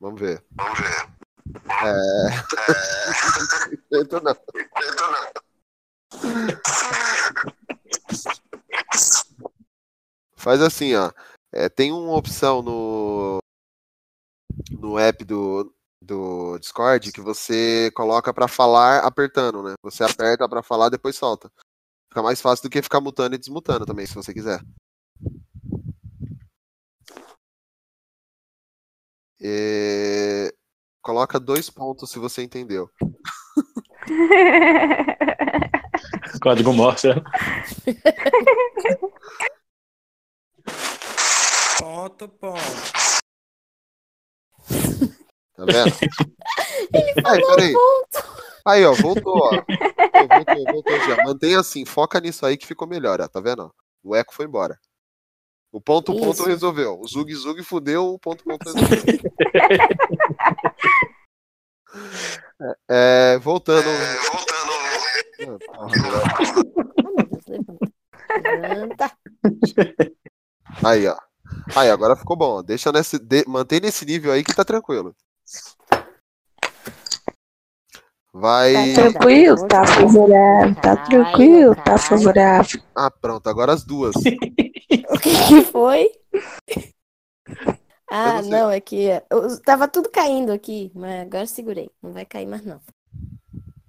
Vamos 0.00 0.20
ver. 0.20 0.44
Vamos 0.52 0.78
ver. 0.78 1.14
É. 1.70 1.94
Tento 3.90 4.20
não. 4.20 4.36
Faz 10.36 10.60
assim, 10.60 10.94
ó. 10.94 11.10
É, 11.52 11.68
tem 11.68 11.92
uma 11.92 12.16
opção 12.16 12.60
no, 12.62 13.38
no 14.70 14.98
app 14.98 15.24
do, 15.24 15.72
do 16.02 16.58
Discord 16.58 17.12
que 17.12 17.20
você 17.20 17.90
coloca 17.94 18.34
pra 18.34 18.48
falar 18.48 18.98
apertando, 19.04 19.62
né? 19.62 19.74
Você 19.82 20.04
aperta 20.04 20.48
pra 20.48 20.62
falar, 20.62 20.88
depois 20.88 21.16
solta. 21.16 21.50
Fica 22.14 22.22
mais 22.22 22.40
fácil 22.40 22.62
do 22.62 22.70
que 22.70 22.80
ficar 22.80 23.00
mutando 23.00 23.34
e 23.34 23.38
desmutando 23.38 23.84
também, 23.84 24.06
se 24.06 24.14
você 24.14 24.32
quiser. 24.32 24.60
E... 29.40 30.54
Coloca 31.02 31.40
dois 31.40 31.68
pontos 31.68 32.12
se 32.12 32.20
você 32.20 32.44
entendeu. 32.44 32.88
Código 36.40 36.72
Morse. 36.72 37.08
é. 37.08 37.14
Ponto, 41.80 42.28
ponto. 42.28 42.60
Tá 45.56 45.64
vendo? 45.64 45.90
Ele 46.92 47.22
falou 47.22 47.56
ponto. 47.56 48.44
Aí, 48.66 48.84
ó, 48.84 48.92
voltou, 48.94 49.36
ó. 49.36 49.50
Voltou, 49.50 50.28
voltou, 50.28 50.64
voltou 50.72 51.00
já. 51.00 51.24
Mantenha 51.24 51.60
assim, 51.60 51.84
foca 51.84 52.18
nisso 52.20 52.46
aí 52.46 52.56
que 52.56 52.66
ficou 52.66 52.88
melhor, 52.88 53.20
ó. 53.20 53.28
Tá 53.28 53.40
vendo? 53.40 53.72
O 54.02 54.14
eco 54.16 54.34
foi 54.34 54.46
embora. 54.46 54.78
O 55.70 55.80
ponto 55.80 56.12
ponto 56.14 56.34
Isso. 56.34 56.44
resolveu. 56.44 56.98
O 57.00 57.06
zug 57.06 57.34
zug 57.34 57.62
fudeu, 57.62 58.06
o 58.14 58.18
ponto 58.18 58.44
ponto 58.44 58.64
resolveu. 58.72 59.20
É, 62.88 63.38
voltando. 63.38 63.88
Levanta. 68.60 69.12
Aí, 70.84 71.06
ó. 71.06 71.16
Aí, 71.76 71.90
agora 71.90 72.16
ficou 72.16 72.36
bom. 72.36 72.62
Deixa 72.62 72.90
nesse, 72.92 73.18
de- 73.18 73.44
mantém 73.46 73.80
nesse 73.80 74.04
nível 74.04 74.32
aí 74.32 74.42
que 74.44 74.54
tá 74.54 74.64
tranquilo. 74.64 75.14
Vai. 78.34 78.92
Tá 78.94 79.02
tranquilo? 79.12 79.68
Tá 79.68 79.86
favorável. 79.86 80.74
Tá 80.74 80.96
tranquilo? 80.96 81.76
Tá 81.76 81.96
favorável. 81.96 82.80
Ah, 82.92 83.08
pronto, 83.08 83.48
agora 83.48 83.72
as 83.72 83.84
duas. 83.84 84.14
O 85.10 85.18
que, 85.18 85.30
que 85.48 85.62
foi? 85.62 86.10
Ah, 88.10 88.42
não 88.42 88.70
é 88.70 88.80
que 88.80 89.06
eu- 89.30 89.60
tava 89.62 89.88
tudo 89.88 90.08
caindo 90.08 90.52
aqui, 90.52 90.90
mas 90.94 91.22
agora 91.22 91.42
eu 91.42 91.46
segurei. 91.48 91.90
Não 92.02 92.12
vai 92.12 92.24
cair 92.24 92.46
mais, 92.46 92.64
não. 92.64 92.80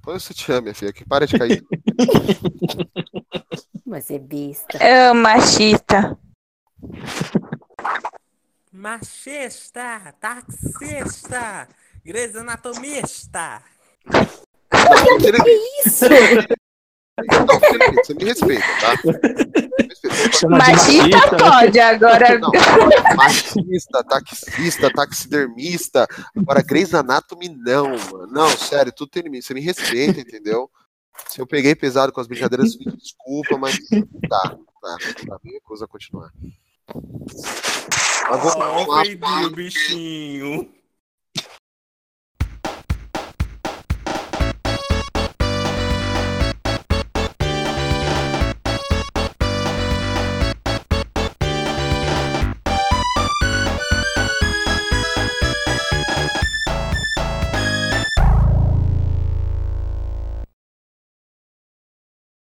Põe 0.02 0.16
o 0.16 0.20
sutiã, 0.20 0.62
minha 0.62 0.74
filha, 0.74 0.94
que 0.94 1.06
para 1.06 1.28
de 1.28 1.38
cair. 1.38 1.64
Mas 3.86 4.10
é 4.10 4.20
besta. 4.20 4.78
É 4.78 5.14
machista. 5.14 6.18
Machista, 8.72 10.14
taxista, 10.20 11.68
Grey's 12.04 12.36
Anatomista. 12.36 13.62
Que 15.20 15.88
isso? 15.88 16.06
Não, 17.48 17.60
Felipe, 17.60 17.96
você 18.06 18.14
me 18.14 18.24
respeita, 18.26 18.66
tá? 18.82 18.94
Machista 20.50 21.38
pode, 21.38 21.80
agora. 21.80 22.40
Não, 22.40 22.52
machista, 23.16 24.04
taxista, 24.04 24.92
taxidermista. 24.92 26.08
Agora, 26.36 26.62
Grey's 26.62 26.94
Anatomy, 26.94 27.50
não, 27.50 27.90
mano. 27.90 28.28
Não, 28.28 28.50
sério, 28.50 28.92
tudo 28.92 29.10
tem 29.10 29.24
limite. 29.24 29.46
Você 29.46 29.54
me 29.54 29.62
respeita, 29.62 30.20
entendeu? 30.20 30.70
Se 31.30 31.40
eu 31.40 31.48
peguei 31.48 31.74
pesado 31.74 32.12
com 32.12 32.20
as 32.20 32.28
brincadeiras, 32.28 32.78
me 32.78 32.92
desculpa, 32.98 33.58
mas 33.58 33.78
tá, 34.30 34.50
tá. 34.50 34.98
Pra 35.26 35.40
mim, 35.44 35.56
a 35.56 35.62
coisa 35.62 35.88
continuar. 35.88 36.32
Mas 38.30 38.42
vou 38.42 38.52
Ó, 38.58 38.86
continuar. 38.86 39.50
bichinho. 39.52 40.70